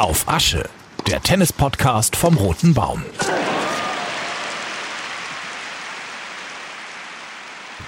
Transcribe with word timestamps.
Auf 0.00 0.26
Asche, 0.26 0.64
der 1.06 1.20
Tennis-Podcast 1.20 2.16
vom 2.16 2.38
Roten 2.38 2.72
Baum. 2.72 3.02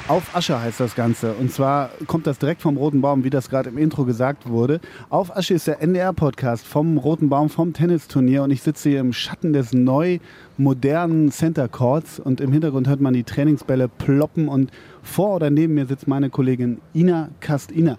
Auf 0.08 0.36
Asche 0.36 0.60
heißt 0.60 0.78
das 0.78 0.94
Ganze. 0.94 1.32
Und 1.32 1.50
zwar 1.50 1.88
kommt 2.06 2.26
das 2.26 2.38
direkt 2.38 2.60
vom 2.60 2.76
Roten 2.76 3.00
Baum, 3.00 3.24
wie 3.24 3.30
das 3.30 3.48
gerade 3.48 3.70
im 3.70 3.78
Intro 3.78 4.04
gesagt 4.04 4.46
wurde. 4.46 4.82
Auf 5.08 5.34
Asche 5.34 5.54
ist 5.54 5.66
der 5.66 5.80
NDR-Podcast 5.80 6.66
vom 6.66 6.98
Roten 6.98 7.30
Baum, 7.30 7.48
vom 7.48 7.72
Tennisturnier. 7.72 8.42
Und 8.42 8.50
ich 8.50 8.60
sitze 8.60 8.90
hier 8.90 9.00
im 9.00 9.14
Schatten 9.14 9.54
des 9.54 9.72
neu 9.72 10.18
modernen 10.58 11.30
Center 11.30 11.66
Courts. 11.66 12.20
Und 12.20 12.42
im 12.42 12.52
Hintergrund 12.52 12.88
hört 12.88 13.00
man 13.00 13.14
die 13.14 13.24
Trainingsbälle 13.24 13.88
ploppen. 13.88 14.48
Und 14.48 14.70
vor 15.02 15.36
oder 15.36 15.48
neben 15.48 15.72
mir 15.72 15.86
sitzt 15.86 16.06
meine 16.06 16.28
Kollegin 16.28 16.82
Ina 16.92 17.30
Kast-Ina. 17.40 17.96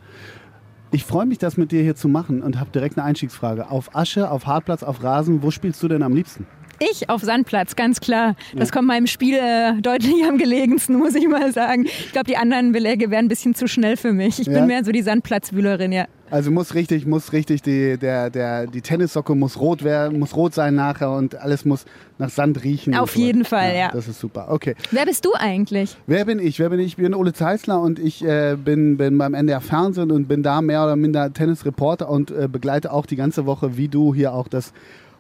Ich 0.94 1.04
freue 1.06 1.26
mich, 1.26 1.40
das 1.40 1.58
mit 1.58 1.72
dir 1.72 1.82
hier 1.82 1.96
zu 1.96 2.08
machen 2.08 2.44
und 2.44 2.60
habe 2.60 2.70
direkt 2.70 2.98
eine 2.98 3.06
Einstiegsfrage. 3.06 3.70
Auf 3.72 3.96
Asche, 3.96 4.30
auf 4.30 4.46
Hartplatz, 4.46 4.84
auf 4.84 5.02
Rasen, 5.04 5.42
wo 5.42 5.50
spielst 5.50 5.82
du 5.82 5.88
denn 5.88 6.04
am 6.04 6.14
liebsten? 6.14 6.46
Ich 6.80 7.10
auf 7.10 7.22
Sandplatz, 7.22 7.76
ganz 7.76 8.00
klar. 8.00 8.36
Das 8.56 8.72
kommt 8.72 8.88
meinem 8.88 9.08
Spiel 9.08 9.36
äh, 9.38 9.80
deutlich 9.82 10.24
am 10.28 10.38
gelegensten, 10.38 10.96
muss 10.98 11.16
ich 11.16 11.28
mal 11.28 11.52
sagen. 11.52 11.86
Ich 11.86 12.12
glaube, 12.12 12.26
die 12.26 12.38
anderen 12.38 12.72
Beläge 12.74 13.10
wären 13.10 13.26
ein 13.26 13.30
bisschen 13.30 13.56
zu 13.56 13.68
schnell 13.68 13.98
für 13.98 14.14
mich. 14.14 14.40
Ich 14.40 14.48
Ja? 14.48 14.54
bin 14.54 14.68
mehr 14.68 14.84
so 14.84 14.92
die 14.92 15.02
Sandplatzwühlerin, 15.02 15.92
ja. 15.92 16.06
Also 16.34 16.50
muss 16.50 16.74
richtig, 16.74 17.06
muss 17.06 17.32
richtig, 17.32 17.62
die, 17.62 17.96
der, 17.96 18.32
der, 18.32 18.66
die 18.66 18.82
Tennissocke 18.82 19.36
muss 19.36 19.60
rot 19.60 19.84
werden, 19.84 20.18
muss 20.18 20.36
rot 20.36 20.56
sein 20.56 20.74
nachher 20.74 21.12
und 21.12 21.36
alles 21.36 21.64
muss 21.64 21.86
nach 22.18 22.32
Sand 22.32 22.64
riechen. 22.64 22.96
Auf 22.96 23.12
und 23.12 23.14
so. 23.14 23.20
jeden 23.20 23.46
Fall, 23.46 23.76
ja. 23.76 23.92
Das 23.92 24.08
ist 24.08 24.20
super. 24.20 24.48
Okay. 24.50 24.74
Wer 24.90 25.06
bist 25.06 25.26
du 25.26 25.34
eigentlich? 25.36 25.96
Wer 26.08 26.26
bin 26.26 26.40
ich? 26.40 26.58
Wer 26.58 26.72
bin 26.72 26.80
ich? 26.80 26.88
Ich 26.88 26.96
bin 26.96 27.14
Ole 27.14 27.34
Zeisler 27.34 27.80
und 27.80 28.00
ich 28.00 28.26
äh, 28.26 28.56
bin, 28.56 28.98
bin 28.98 29.16
beim 29.20 29.36
NDR 29.36 29.62
Fernsehen 29.62 30.10
und 30.10 30.28
bin 30.28 30.42
da 30.42 30.64
mehr 30.64 30.84
oder 30.84 30.96
minder 30.96 31.32
Tennisreporter 31.32 32.10
und 32.10 32.32
äh, 32.32 32.48
begleite 32.52 32.92
auch 32.94 33.06
die 33.06 33.16
ganze 33.16 33.46
Woche, 33.46 33.78
wie 33.78 33.88
du 33.88 34.16
hier 34.16 34.34
auch 34.34 34.48
das 34.48 34.74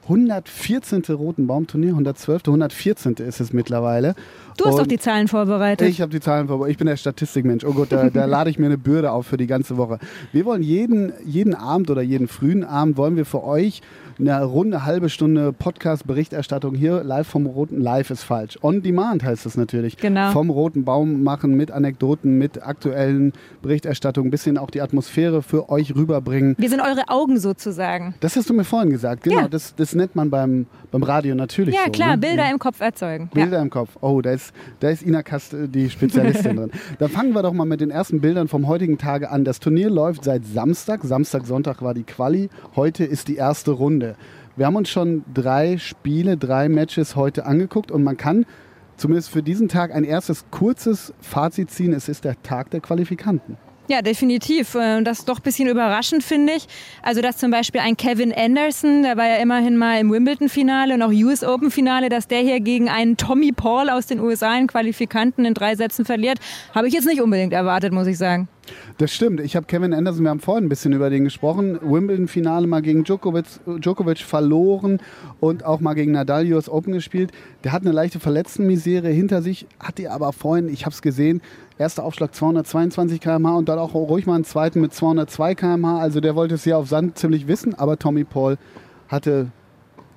114. 0.03 1.03
Roten 1.09 1.47
Baumturnier, 1.47 1.89
112. 1.91 2.43
114. 2.45 3.13
ist 3.15 3.39
es 3.39 3.53
mittlerweile. 3.53 4.15
Du 4.57 4.65
hast 4.65 4.73
Und 4.73 4.81
doch 4.81 4.87
die 4.87 4.99
Zahlen 4.99 5.27
vorbereitet. 5.27 5.87
ich 5.87 6.01
habe 6.01 6.11
die 6.11 6.19
Zahlen 6.19 6.47
vorbei. 6.47 6.69
Ich 6.69 6.77
bin 6.77 6.87
der 6.87 6.97
Statistikmensch. 6.97 7.63
Oh 7.63 7.73
Gott, 7.73 7.91
da, 7.91 8.09
da 8.09 8.25
lade 8.25 8.49
ich 8.49 8.59
mir 8.59 8.67
eine 8.67 8.77
Bürde 8.77 9.11
auf 9.11 9.25
für 9.27 9.37
die 9.37 9.47
ganze 9.47 9.77
Woche. 9.77 9.99
Wir 10.31 10.45
wollen 10.45 10.61
jeden, 10.61 11.13
jeden 11.25 11.55
Abend 11.55 11.89
oder 11.89 12.01
jeden 12.01 12.27
frühen 12.27 12.63
Abend 12.63 12.97
wollen 12.97 13.15
wir 13.15 13.25
für 13.25 13.43
euch 13.43 13.81
eine 14.19 14.43
runde 14.43 14.85
halbe 14.85 15.09
Stunde 15.09 15.53
Podcast-Berichterstattung 15.53 16.75
hier 16.75 17.03
live 17.03 17.27
vom 17.27 17.45
Roten. 17.45 17.79
Live 17.81 18.09
ist 18.09 18.23
falsch. 18.23 18.57
On 18.61 18.81
Demand 18.81 19.23
heißt 19.23 19.45
es 19.45 19.57
natürlich. 19.57 19.97
Genau. 19.97 20.31
Vom 20.31 20.49
Roten 20.49 20.83
Baum 20.83 21.23
machen 21.23 21.55
mit 21.55 21.71
Anekdoten, 21.71 22.37
mit 22.37 22.61
aktuellen 22.65 23.33
Berichterstattungen, 23.61 24.27
ein 24.27 24.31
bisschen 24.31 24.57
auch 24.57 24.69
die 24.69 24.81
Atmosphäre 24.81 25.41
für 25.41 25.69
euch 25.69 25.95
rüberbringen. 25.95 26.55
Wir 26.57 26.69
sind 26.69 26.79
eure 26.81 27.07
Augen 27.09 27.39
sozusagen. 27.39 28.15
Das 28.19 28.35
hast 28.35 28.49
du 28.49 28.53
mir 28.53 28.63
vorhin 28.63 28.89
gesagt. 28.89 29.23
Genau, 29.23 29.41
Ja. 29.41 29.47
das, 29.47 29.75
das 29.75 29.95
nennt 29.95 30.15
man 30.15 30.29
beim, 30.29 30.65
beim 30.91 31.03
Radio 31.03 31.35
natürlich 31.35 31.75
Ja, 31.75 31.85
so. 31.85 31.91
klar, 31.91 32.11
ne? 32.11 32.17
Bilder 32.19 32.49
im 32.51 32.59
Kopf 32.59 32.81
erzeugen. 32.81 33.29
Bilder 33.33 33.61
im 33.61 33.69
Kopf. 33.69 33.89
Oh, 34.01 34.21
da 34.21 34.31
ist, 34.31 34.53
da 34.79 34.89
ist 34.89 35.01
Ina 35.03 35.23
Kast 35.23 35.53
äh, 35.53 35.67
die 35.67 35.89
Spezialistin 35.89 36.55
drin. 36.57 36.71
Dann 36.99 37.09
fangen 37.09 37.33
wir 37.33 37.41
doch 37.43 37.53
mal 37.53 37.65
mit 37.65 37.81
den 37.81 37.89
ersten 37.91 38.21
Bildern 38.21 38.47
vom 38.47 38.67
heutigen 38.67 38.97
Tage 38.97 39.31
an. 39.31 39.43
Das 39.45 39.59
Turnier 39.59 39.89
läuft 39.89 40.23
seit 40.23 40.45
Samstag. 40.45 41.01
Samstag, 41.03 41.45
Sonntag 41.45 41.81
war 41.81 41.93
die 41.93 42.03
Quali. 42.03 42.49
Heute 42.75 43.03
ist 43.05 43.27
die 43.27 43.35
erste 43.35 43.71
Runde. 43.71 44.12
Wir 44.55 44.65
haben 44.65 44.75
uns 44.75 44.89
schon 44.89 45.23
drei 45.33 45.77
Spiele, 45.77 46.37
drei 46.37 46.69
Matches 46.69 47.15
heute 47.15 47.45
angeguckt 47.45 47.91
und 47.91 48.03
man 48.03 48.17
kann 48.17 48.45
zumindest 48.97 49.29
für 49.29 49.41
diesen 49.43 49.67
Tag 49.67 49.93
ein 49.93 50.03
erstes 50.03 50.45
kurzes 50.51 51.13
Fazit 51.21 51.71
ziehen. 51.71 51.93
Es 51.93 52.07
ist 52.07 52.23
der 52.23 52.41
Tag 52.43 52.69
der 52.69 52.79
Qualifikanten. 52.79 53.57
Ja, 53.89 54.01
definitiv. 54.01 54.75
Äh, 54.75 55.01
Das 55.03 55.19
ist 55.19 55.29
doch 55.29 55.39
ein 55.39 55.43
bisschen 55.43 55.67
überraschend, 55.67 56.23
finde 56.23 56.53
ich. 56.53 56.67
Also, 57.01 57.21
dass 57.21 57.37
zum 57.37 57.51
Beispiel 57.51 57.81
ein 57.81 57.97
Kevin 57.97 58.33
Anderson, 58.33 59.03
der 59.03 59.17
war 59.17 59.27
ja 59.27 59.35
immerhin 59.37 59.75
mal 59.75 59.99
im 59.99 60.09
Wimbledon-Finale 60.09 60.93
und 60.93 61.01
auch 61.01 61.11
US 61.11 61.43
Open-Finale, 61.43 62.07
dass 62.07 62.27
der 62.27 62.39
hier 62.39 62.61
gegen 62.61 62.87
einen 62.87 63.17
Tommy 63.17 63.51
Paul 63.51 63.89
aus 63.89 64.05
den 64.05 64.21
USA 64.21 64.57
in 64.57 64.67
Qualifikanten 64.67 65.43
in 65.43 65.53
drei 65.53 65.75
Sätzen 65.75 66.05
verliert, 66.05 66.39
habe 66.73 66.87
ich 66.87 66.93
jetzt 66.93 67.05
nicht 67.07 67.21
unbedingt 67.21 67.51
erwartet, 67.51 67.91
muss 67.91 68.07
ich 68.07 68.17
sagen. 68.17 68.47
Das 68.97 69.11
stimmt. 69.11 69.39
Ich 69.39 69.55
habe 69.55 69.65
Kevin 69.65 69.93
Anderson, 69.93 70.23
wir 70.23 70.29
haben 70.29 70.39
vorhin 70.39 70.65
ein 70.65 70.69
bisschen 70.69 70.93
über 70.93 71.09
den 71.09 71.23
gesprochen. 71.23 71.79
Wimbledon-Finale 71.81 72.67
mal 72.67 72.81
gegen 72.81 73.03
Djokovic, 73.03 73.45
Djokovic 73.79 74.19
verloren 74.19 74.99
und 75.39 75.65
auch 75.65 75.79
mal 75.79 75.93
gegen 75.93 76.11
Nadal 76.11 76.51
US 76.53 76.69
Open 76.69 76.93
gespielt. 76.93 77.31
Der 77.63 77.71
hat 77.71 77.81
eine 77.81 77.91
leichte 77.91 78.19
Verletztenmisere 78.19 79.09
hinter 79.09 79.41
sich, 79.41 79.67
hat 79.79 79.97
die 79.97 80.07
aber 80.07 80.31
vorhin, 80.33 80.69
ich 80.69 80.85
habe 80.85 80.93
es 80.93 81.01
gesehen, 81.01 81.41
erster 81.77 82.03
Aufschlag 82.03 82.33
222 82.33 83.19
km/h 83.19 83.55
und 83.57 83.69
dann 83.69 83.79
auch 83.79 83.93
ruhig 83.93 84.25
mal 84.25 84.35
einen 84.35 84.45
zweiten 84.45 84.81
mit 84.81 84.93
202 84.93 85.55
km/h. 85.55 85.99
Also 85.99 86.19
der 86.19 86.35
wollte 86.35 86.55
es 86.55 86.63
hier 86.63 86.77
auf 86.77 86.87
Sand 86.87 87.17
ziemlich 87.17 87.47
wissen, 87.47 87.73
aber 87.73 87.97
Tommy 87.97 88.23
Paul 88.23 88.57
hatte 89.07 89.51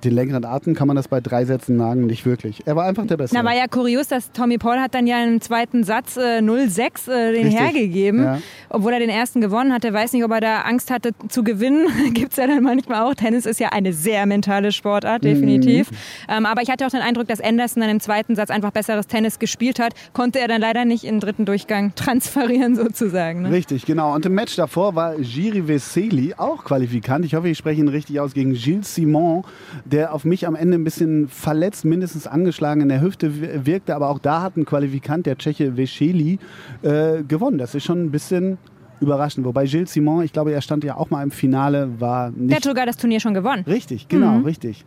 den 0.04 0.12
längeren 0.12 0.44
Atem, 0.44 0.74
kann 0.74 0.86
man 0.86 0.96
das 0.96 1.08
bei 1.08 1.20
drei 1.20 1.44
Sätzen 1.44 1.78
sagen, 1.78 2.06
nicht 2.06 2.26
wirklich. 2.26 2.62
Er 2.66 2.76
war 2.76 2.84
einfach 2.84 3.06
der 3.06 3.16
Beste. 3.16 3.36
Na, 3.36 3.44
war 3.44 3.54
ja 3.56 3.66
kurios, 3.66 4.08
dass 4.08 4.30
Tommy 4.32 4.58
Paul 4.58 4.76
hat 4.78 4.94
dann 4.94 5.06
ja 5.06 5.22
im 5.24 5.40
zweiten 5.40 5.84
Satz 5.84 6.16
äh, 6.16 6.38
0-6 6.40 7.10
äh, 7.10 7.32
den 7.32 7.42
Richtig. 7.46 7.60
hergegeben, 7.60 8.22
Ja. 8.22 8.38
obwohl 8.68 8.92
er 8.92 8.98
den 9.00 9.08
ersten 9.10 9.40
gewonnen 9.40 9.72
hatte. 9.72 9.92
Weiß 9.92 10.12
nicht, 10.12 10.24
ob 10.24 10.30
er 10.32 10.40
da 10.40 10.60
Angst 10.62 10.90
hatte 10.90 11.10
zu 11.28 11.42
gewinnen. 11.42 11.86
Gibt's 12.12 12.36
ja 12.36 12.46
dann 12.46 12.62
manchmal 12.62 13.02
auch. 13.02 13.14
Tennis 13.14 13.46
ist 13.46 13.58
ja 13.58 13.70
eine 13.70 13.92
sehr 13.92 14.26
mentale 14.26 14.70
Sportart, 14.72 15.24
definitiv. 15.24 15.90
Mhm. 15.90 15.96
Ähm, 16.28 16.46
aber 16.46 16.62
ich 16.62 16.70
hatte 16.70 16.86
auch 16.86 16.90
den 16.90 17.00
Eindruck, 17.00 17.26
dass 17.28 17.40
Anderson 17.40 17.80
dann 17.80 17.90
im 17.90 18.00
zweiten 18.00 18.36
Satz 18.36 18.50
einfach 18.50 18.70
besseres 18.72 19.06
Tennis 19.06 19.38
gespielt 19.38 19.78
hat. 19.78 19.94
Konnte 20.12 20.38
er 20.40 20.48
dann 20.48 20.60
leider 20.60 20.84
nicht 20.84 21.04
im 21.04 21.20
dritten 21.20 21.44
Durchgang 21.46 21.94
transferieren 21.96 22.76
sozusagen. 22.76 23.42
Ne? 23.42 23.50
Richtig, 23.50 23.86
genau. 23.86 24.14
Und 24.14 24.26
im 24.26 24.34
Match 24.34 24.56
davor 24.56 24.94
war 24.94 25.16
Giri 25.16 25.66
Veseli, 25.66 26.34
auch 26.36 26.64
Qualifikant. 26.64 27.24
Ich 27.24 27.34
hoffe, 27.34 27.48
ich 27.48 27.56
spreche 27.58 27.80
ihn 27.80 27.88
richtig 27.88 28.20
aus, 28.20 28.34
gegen 28.34 28.52
Gilles 28.52 28.94
Simon, 28.94 29.42
der 29.84 29.95
auf 30.04 30.24
mich 30.24 30.46
am 30.46 30.54
Ende 30.54 30.76
ein 30.76 30.84
bisschen 30.84 31.28
verletzt, 31.28 31.84
mindestens 31.84 32.26
angeschlagen 32.26 32.80
in 32.82 32.88
der 32.88 33.00
Hüfte 33.00 33.40
wir- 33.40 33.66
wirkte. 33.66 33.94
Aber 33.94 34.08
auch 34.10 34.18
da 34.18 34.42
hat 34.42 34.56
ein 34.56 34.64
Qualifikant, 34.64 35.26
der 35.26 35.38
Tscheche 35.38 35.76
Veseli, 35.76 36.38
äh, 36.82 37.22
gewonnen. 37.22 37.58
Das 37.58 37.74
ist 37.74 37.84
schon 37.84 38.02
ein 38.04 38.10
bisschen 38.10 38.58
überraschend. 39.00 39.46
Wobei 39.46 39.66
Gilles 39.66 39.92
Simon, 39.92 40.24
ich 40.24 40.32
glaube, 40.32 40.52
er 40.52 40.60
stand 40.62 40.82
ja 40.84 40.96
auch 40.96 41.10
mal 41.10 41.22
im 41.22 41.30
Finale, 41.30 41.88
war 42.00 42.30
Der 42.30 42.42
nicht 42.42 42.56
hat 42.56 42.64
sogar 42.64 42.86
das 42.86 42.96
Turnier 42.96 43.20
schon 43.20 43.34
gewonnen. 43.34 43.64
Richtig, 43.66 44.08
genau, 44.08 44.38
richtig. 44.40 44.84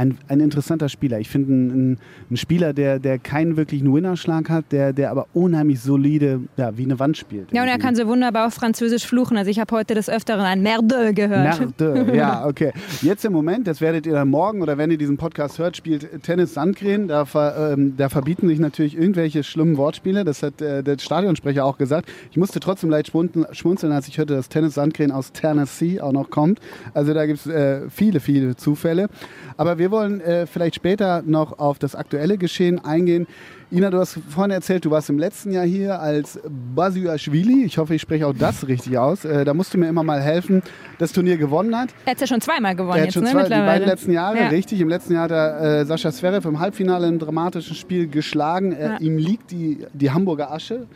Ein, 0.00 0.16
ein 0.28 0.40
interessanter 0.40 0.88
Spieler. 0.88 1.20
Ich 1.20 1.28
finde 1.28 1.52
einen, 1.52 1.98
einen 2.30 2.36
Spieler, 2.38 2.72
der, 2.72 2.98
der 2.98 3.18
keinen 3.18 3.58
wirklichen 3.58 3.92
Winnerschlag 3.92 4.48
hat, 4.48 4.72
der, 4.72 4.94
der 4.94 5.10
aber 5.10 5.26
unheimlich 5.34 5.80
solide, 5.80 6.40
ja, 6.56 6.74
wie 6.78 6.84
eine 6.84 6.98
Wand 6.98 7.18
spielt. 7.18 7.52
Ja, 7.52 7.60
und 7.60 7.68
er 7.68 7.76
kann 7.76 7.94
so 7.94 8.06
wunderbar 8.06 8.46
auf 8.46 8.54
Französisch 8.54 9.06
fluchen. 9.06 9.36
Also 9.36 9.50
ich 9.50 9.60
habe 9.60 9.76
heute 9.76 9.92
des 9.92 10.08
Öfteren 10.08 10.40
ein 10.40 10.62
Merde 10.62 11.12
gehört. 11.12 11.60
Merde. 11.60 12.16
Ja, 12.16 12.46
okay. 12.48 12.72
Jetzt 13.02 13.26
im 13.26 13.34
Moment, 13.34 13.66
das 13.66 13.82
werdet 13.82 14.06
ihr 14.06 14.14
dann 14.14 14.30
morgen 14.30 14.62
oder 14.62 14.78
wenn 14.78 14.90
ihr 14.90 14.96
diesen 14.96 15.18
Podcast 15.18 15.58
hört, 15.58 15.76
spielt 15.76 16.22
Tennis 16.22 16.54
Sandgren. 16.54 17.06
Da, 17.06 17.26
ver, 17.26 17.74
ähm, 17.74 17.94
da 17.98 18.08
verbieten 18.08 18.48
sich 18.48 18.58
natürlich 18.58 18.96
irgendwelche 18.96 19.44
schlimmen 19.44 19.76
Wortspiele. 19.76 20.24
Das 20.24 20.42
hat 20.42 20.62
äh, 20.62 20.82
der 20.82 20.96
Stadionsprecher 20.96 21.62
auch 21.62 21.76
gesagt. 21.76 22.08
Ich 22.30 22.38
musste 22.38 22.58
trotzdem 22.58 22.88
leicht 22.88 23.08
schmunzeln, 23.08 23.44
schmunzeln 23.52 23.92
als 23.92 24.08
ich 24.08 24.16
hörte, 24.16 24.32
dass 24.32 24.48
Tennis 24.48 24.72
Sandgren 24.72 25.10
aus 25.12 25.32
Tennessee 25.32 26.00
auch 26.00 26.12
noch 26.12 26.30
kommt. 26.30 26.58
Also 26.94 27.12
da 27.12 27.26
gibt 27.26 27.40
es 27.40 27.46
äh, 27.46 27.82
viele, 27.90 28.20
viele 28.20 28.56
Zufälle. 28.56 29.10
Aber 29.58 29.76
wir 29.76 29.89
wollen 29.90 30.20
äh, 30.20 30.46
vielleicht 30.46 30.74
später 30.76 31.22
noch 31.24 31.58
auf 31.58 31.78
das 31.78 31.94
aktuelle 31.94 32.38
Geschehen 32.38 32.84
eingehen. 32.84 33.26
Ina, 33.72 33.90
du 33.90 33.98
hast 33.98 34.18
vorhin 34.28 34.50
erzählt, 34.50 34.84
du 34.84 34.90
warst 34.90 35.08
im 35.10 35.18
letzten 35.18 35.52
Jahr 35.52 35.64
hier 35.64 36.00
als 36.00 36.40
Basiuashvili. 36.74 37.64
Ich 37.64 37.78
hoffe, 37.78 37.94
ich 37.94 38.02
spreche 38.02 38.26
auch 38.26 38.34
das 38.36 38.66
richtig 38.66 38.98
aus. 38.98 39.24
Äh, 39.24 39.44
da 39.44 39.54
musst 39.54 39.72
du 39.74 39.78
mir 39.78 39.88
immer 39.88 40.02
mal 40.02 40.20
helfen, 40.20 40.62
das 40.98 41.12
Turnier 41.12 41.36
gewonnen 41.36 41.76
hat. 41.78 41.90
Er 42.04 42.12
hat 42.12 42.20
ja 42.20 42.26
schon 42.26 42.40
zweimal 42.40 42.74
gewonnen 42.74 42.96
Er 42.96 43.02
hat 43.02 43.04
jetzt, 43.06 43.14
schon 43.14 43.22
ne, 43.22 43.30
zwei, 43.30 43.44
die 43.44 43.50
beiden 43.50 43.86
letzten 43.86 44.12
Jahre, 44.12 44.38
Ja. 44.38 44.48
richtig. 44.48 44.80
Im 44.80 44.88
letzten 44.88 45.12
Jahr 45.12 45.24
hat 45.24 45.30
er 45.30 45.80
äh, 45.80 45.84
Sascha 45.84 46.10
Zverev 46.10 46.48
im 46.48 46.58
Halbfinale 46.58 47.06
im 47.06 47.18
dramatischen 47.20 47.76
Spiel 47.76 48.08
geschlagen. 48.08 48.72
Äh, 48.72 48.84
Ja. 48.90 48.98
Ihm 48.98 49.18
liegt 49.18 49.50
die, 49.52 49.86
die 49.92 50.10
Hamburger 50.10 50.50
Asche. 50.50 50.86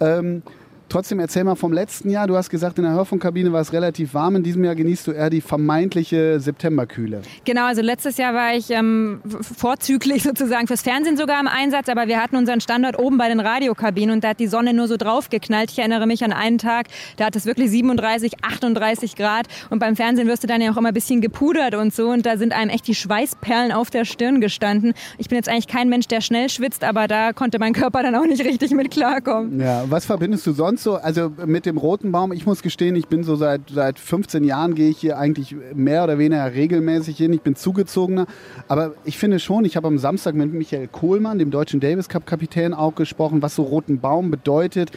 Ähm, 0.00 0.42
Trotzdem 0.88 1.18
erzähl 1.18 1.42
mal 1.42 1.56
vom 1.56 1.72
letzten 1.72 2.10
Jahr. 2.10 2.28
Du 2.28 2.36
hast 2.36 2.48
gesagt, 2.48 2.78
in 2.78 2.84
der 2.84 2.92
Hörfunkkabine 2.92 3.52
war 3.52 3.60
es 3.60 3.72
relativ 3.72 4.14
warm. 4.14 4.36
In 4.36 4.44
diesem 4.44 4.62
Jahr 4.62 4.76
genießt 4.76 5.08
du 5.08 5.12
eher 5.12 5.30
die 5.30 5.40
vermeintliche 5.40 6.38
Septemberkühle. 6.38 7.22
Genau, 7.44 7.66
also 7.66 7.82
letztes 7.82 8.18
Jahr 8.18 8.34
war 8.34 8.54
ich 8.54 8.70
ähm, 8.70 9.20
vorzüglich 9.40 10.22
sozusagen 10.22 10.68
fürs 10.68 10.82
Fernsehen 10.82 11.16
sogar 11.16 11.40
im 11.40 11.48
Einsatz, 11.48 11.88
aber 11.88 12.06
wir 12.06 12.22
hatten 12.22 12.36
unseren 12.36 12.60
Standort 12.60 12.98
oben 13.00 13.18
bei 13.18 13.28
den 13.28 13.40
Radiokabinen 13.40 14.14
und 14.14 14.24
da 14.24 14.28
hat 14.28 14.40
die 14.40 14.46
Sonne 14.46 14.74
nur 14.74 14.86
so 14.86 14.96
drauf 14.96 15.28
geknallt. 15.28 15.72
Ich 15.72 15.78
erinnere 15.80 16.06
mich 16.06 16.22
an 16.22 16.32
einen 16.32 16.58
Tag, 16.58 16.86
da 17.16 17.26
hat 17.26 17.36
es 17.36 17.46
wirklich 17.46 17.70
37, 17.70 18.44
38 18.44 19.16
Grad 19.16 19.48
und 19.70 19.80
beim 19.80 19.96
Fernsehen 19.96 20.28
wirst 20.28 20.44
du 20.44 20.46
dann 20.46 20.60
ja 20.60 20.70
auch 20.70 20.76
immer 20.76 20.88
ein 20.88 20.94
bisschen 20.94 21.20
gepudert 21.20 21.74
und 21.74 21.94
so 21.94 22.10
und 22.10 22.24
da 22.26 22.36
sind 22.36 22.52
einem 22.52 22.70
echt 22.70 22.86
die 22.86 22.94
Schweißperlen 22.94 23.72
auf 23.72 23.90
der 23.90 24.04
Stirn 24.04 24.40
gestanden. 24.40 24.94
Ich 25.18 25.28
bin 25.28 25.36
jetzt 25.36 25.48
eigentlich 25.48 25.66
kein 25.66 25.88
Mensch, 25.88 26.06
der 26.06 26.20
schnell 26.20 26.48
schwitzt, 26.48 26.84
aber 26.84 27.08
da 27.08 27.32
konnte 27.32 27.58
mein 27.58 27.72
Körper 27.72 28.04
dann 28.04 28.14
auch 28.14 28.26
nicht 28.26 28.44
richtig 28.44 28.70
mit 28.70 28.92
klarkommen. 28.92 29.60
Ja, 29.60 29.84
was 29.88 30.06
verbindest 30.06 30.46
du 30.46 30.52
sonst 30.52 30.75
so? 30.78 30.96
Also 30.96 31.32
mit 31.44 31.66
dem 31.66 31.78
roten 31.78 32.12
Baum, 32.12 32.32
ich 32.32 32.46
muss 32.46 32.62
gestehen, 32.62 32.96
ich 32.96 33.08
bin 33.08 33.24
so 33.24 33.36
seit, 33.36 33.62
seit 33.72 33.98
15 33.98 34.44
Jahren 34.44 34.74
gehe 34.74 34.90
ich 34.90 34.98
hier 34.98 35.18
eigentlich 35.18 35.56
mehr 35.74 36.04
oder 36.04 36.18
weniger 36.18 36.52
regelmäßig 36.52 37.16
hin. 37.16 37.32
Ich 37.32 37.42
bin 37.42 37.56
zugezogener. 37.56 38.26
Aber 38.68 38.94
ich 39.04 39.18
finde 39.18 39.38
schon, 39.38 39.64
ich 39.64 39.76
habe 39.76 39.88
am 39.88 39.98
Samstag 39.98 40.34
mit 40.34 40.52
Michael 40.52 40.88
Kohlmann, 40.88 41.38
dem 41.38 41.50
deutschen 41.50 41.80
Davis 41.80 42.08
Cup 42.08 42.26
Kapitän, 42.26 42.74
auch 42.74 42.94
gesprochen, 42.94 43.42
was 43.42 43.54
so 43.54 43.62
roten 43.62 44.00
Baum 44.00 44.30
bedeutet. 44.30 44.90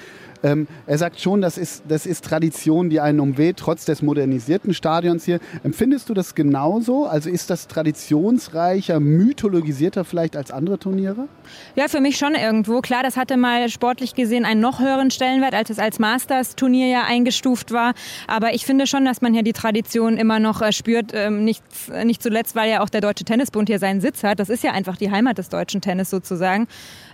Ähm, 0.43 0.67
er 0.85 0.97
sagt 0.97 1.19
schon, 1.19 1.41
das 1.41 1.57
ist, 1.57 1.83
das 1.87 2.05
ist 2.05 2.23
Tradition, 2.23 2.89
die 2.89 2.99
einen 2.99 3.19
umweht, 3.19 3.57
trotz 3.57 3.85
des 3.85 4.01
modernisierten 4.01 4.73
Stadions 4.73 5.25
hier. 5.25 5.39
Empfindest 5.63 6.09
du 6.09 6.13
das 6.13 6.35
genauso? 6.35 7.05
Also 7.05 7.29
ist 7.29 7.49
das 7.49 7.67
traditionsreicher, 7.67 8.99
mythologisierter 8.99 10.05
vielleicht 10.05 10.35
als 10.35 10.51
andere 10.51 10.79
Turniere? 10.79 11.27
Ja, 11.75 11.87
für 11.87 11.99
mich 11.99 12.17
schon 12.17 12.35
irgendwo. 12.35 12.81
Klar, 12.81 13.03
das 13.03 13.17
hatte 13.17 13.37
mal 13.37 13.69
sportlich 13.69 14.15
gesehen 14.15 14.45
einen 14.45 14.61
noch 14.61 14.79
höheren 14.79 15.11
Stellenwert, 15.11 15.53
als 15.53 15.69
es 15.69 15.79
als 15.79 15.99
Masters-Turnier 15.99 16.87
ja 16.87 17.03
eingestuft 17.03 17.71
war. 17.71 17.93
Aber 18.27 18.53
ich 18.53 18.65
finde 18.65 18.87
schon, 18.87 19.05
dass 19.05 19.21
man 19.21 19.33
hier 19.33 19.43
die 19.43 19.53
Tradition 19.53 20.17
immer 20.17 20.39
noch 20.39 20.61
äh, 20.61 20.71
spürt. 20.71 21.11
Ähm, 21.13 21.43
nicht, 21.43 21.63
nicht 22.03 22.23
zuletzt, 22.23 22.55
weil 22.55 22.69
ja 22.69 22.81
auch 22.81 22.89
der 22.89 23.01
Deutsche 23.01 23.25
Tennisbund 23.25 23.69
hier 23.69 23.79
seinen 23.79 24.01
Sitz 24.01 24.23
hat. 24.23 24.39
Das 24.39 24.49
ist 24.49 24.63
ja 24.63 24.71
einfach 24.71 24.97
die 24.97 25.11
Heimat 25.11 25.37
des 25.37 25.49
deutschen 25.49 25.81
Tennis 25.81 26.09
sozusagen. 26.09 26.67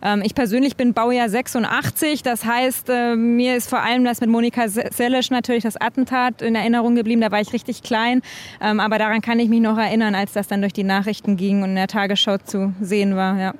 Ähm, 0.04 0.22
ich 0.24 0.36
persönlich 0.36 0.75
bin 0.75 0.94
Baujahr 0.94 1.30
86. 1.30 2.24
Das 2.24 2.45
heißt, 2.45 2.89
äh, 2.89 3.15
mir 3.16 3.56
ist 3.56 3.70
vor 3.70 3.82
allem 3.82 4.04
das 4.04 4.22
mit 4.22 4.30
Monika 4.30 4.68
Seles 4.68 5.30
natürlich 5.30 5.64
das 5.64 5.78
Attentat 5.78 6.42
in 6.42 6.56
Erinnerung 6.56 6.96
geblieben. 6.96 7.22
Da 7.22 7.32
war 7.32 7.42
ich 7.42 7.54
richtig 7.54 7.84
klein. 7.84 8.22
Ähm, 8.62 8.80
aber 8.80 8.98
daran 8.98 9.22
kann 9.22 9.40
ich 9.40 9.50
mich 9.50 9.62
noch 9.62 9.78
erinnern, 9.78 10.16
als 10.16 10.34
das 10.34 10.48
dann 10.48 10.62
durch 10.62 10.74
die 10.74 10.84
Nachrichten 10.84 11.38
ging 11.38 11.64
und 11.64 11.70
in 11.70 11.76
der 11.76 11.88
Tagesschau 11.88 12.38
zu 12.38 12.74
sehen 12.82 13.16
war. 13.16 13.40
Ja. 13.40 13.54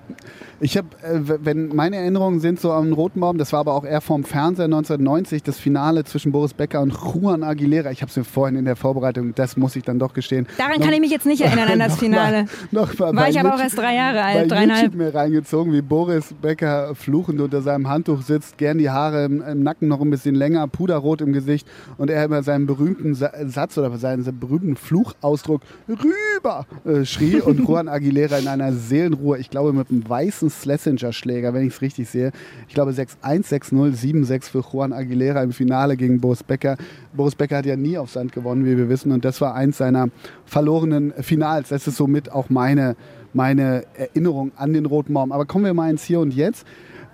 Ich 0.66 0.78
habe, 0.78 0.88
äh, 1.04 1.20
wenn 1.44 1.68
meine 1.76 1.98
Erinnerungen 1.98 2.40
sind 2.40 2.60
so 2.60 2.72
am 2.72 2.92
Roten 2.92 3.20
Baum, 3.20 3.38
das 3.38 3.54
war 3.54 3.60
aber 3.60 3.76
auch 3.76 3.86
eher 3.86 4.02
vom 4.02 4.24
Fernseher 4.24 4.66
1990, 4.66 5.44
das 5.44 5.60
Finale 5.60 6.06
zwischen 6.06 6.32
Boris 6.32 6.56
Becker 6.56 6.82
und 6.82 6.92
Juan 6.92 7.44
Aguilera. 7.44 7.92
Ich 7.92 8.02
habe 8.02 8.10
es 8.10 8.18
mir 8.18 8.24
vorhin 8.24 8.56
in 8.56 8.66
der 8.66 8.76
Vorbereitung, 8.76 9.36
das 9.36 9.58
muss 9.58 9.76
ich 9.76 9.84
dann 9.84 10.00
doch 10.00 10.16
gestehen. 10.16 10.48
Daran 10.58 10.80
noch, 10.80 10.86
kann 10.86 10.94
ich 10.96 11.02
mich 11.02 11.12
jetzt 11.12 11.28
nicht 11.28 11.42
erinnern 11.46 11.70
an 11.70 11.78
das 11.78 11.98
Finale. 11.98 12.48
noch 12.72 12.92
noch 12.98 13.00
war 13.16 13.30
ich 13.30 13.40
aber 13.40 13.54
auch 13.54 13.60
erst 13.60 13.78
drei 13.78 13.94
Jahre 13.94 14.24
alt, 14.24 14.50
dreieinhalb. 14.50 14.90
Ich 14.90 14.98
mir 14.98 15.14
reingezogen, 15.14 15.72
wie 15.72 15.84
Boris 15.84 16.34
Becker 16.42 16.96
fluchend 16.96 17.42
unter 17.42 17.62
seinem 17.62 17.88
Handtuch 17.88 18.24
sitzt, 18.24 18.58
gern 18.58 18.80
die 18.80 18.90
Haare 18.90 19.26
im, 19.26 19.44
im, 19.44 19.62
Nacken 19.62 19.88
noch 19.88 20.02
ein 20.02 20.10
bisschen 20.10 20.34
länger, 20.34 20.68
puderrot 20.68 21.22
im 21.22 21.32
Gesicht 21.32 21.68
und 22.00 22.10
er 22.10 22.26
über 22.26 22.42
seinen 22.42 22.66
berühmten 22.66 23.14
Satz 23.14 23.78
oder 23.78 23.96
seinen 24.00 24.24
berühmten 24.40 24.78
Fluchausdruck 24.78 25.62
rüber 25.88 26.66
äh, 26.86 27.06
schrie 27.06 27.40
und 27.40 27.60
Juan 27.68 27.88
Aguilera 27.88 28.40
in 28.40 28.48
einer 28.48 28.74
Seelenruhe, 28.74 29.38
ich 29.38 29.52
glaube 29.52 29.72
mit 29.72 29.92
einem 29.92 30.10
weißen 30.10 30.55
Schlesinger-Schläger, 30.64 31.54
wenn 31.54 31.66
ich 31.66 31.74
es 31.74 31.82
richtig 31.82 32.10
sehe. 32.10 32.32
Ich 32.68 32.74
glaube 32.74 32.92
6-1, 32.92 33.14
6-0, 33.24 33.94
7-6 33.96 34.50
für 34.50 34.64
Juan 34.72 34.94
Aguilera 34.94 35.44
im 35.44 35.52
Finale 35.52 35.98
gegen 35.98 36.20
Boris 36.20 36.44
Becker. 36.44 36.78
Boris 37.14 37.36
Becker 37.36 37.58
hat 37.58 37.66
ja 37.66 37.76
nie 37.76 37.98
auf 37.98 38.12
Sand 38.12 38.32
gewonnen, 38.32 38.66
wie 38.66 38.78
wir 38.78 38.90
wissen. 38.90 39.12
Und 39.12 39.26
das 39.26 39.42
war 39.42 39.56
eins 39.56 39.78
seiner 39.78 40.10
verlorenen 40.46 41.14
Finals. 41.22 41.70
Das 41.70 41.88
ist 41.88 41.98
somit 41.98 42.32
auch 42.32 42.50
meine, 42.50 42.96
meine 43.34 43.84
Erinnerung 43.96 44.52
an 44.56 44.74
den 44.74 44.86
Roten 44.86 45.14
Baum. 45.14 45.32
Aber 45.32 45.46
kommen 45.46 45.66
wir 45.66 45.74
mal 45.74 45.90
ins 45.90 46.04
Hier 46.04 46.20
und 46.20 46.34
Jetzt. 46.34 46.66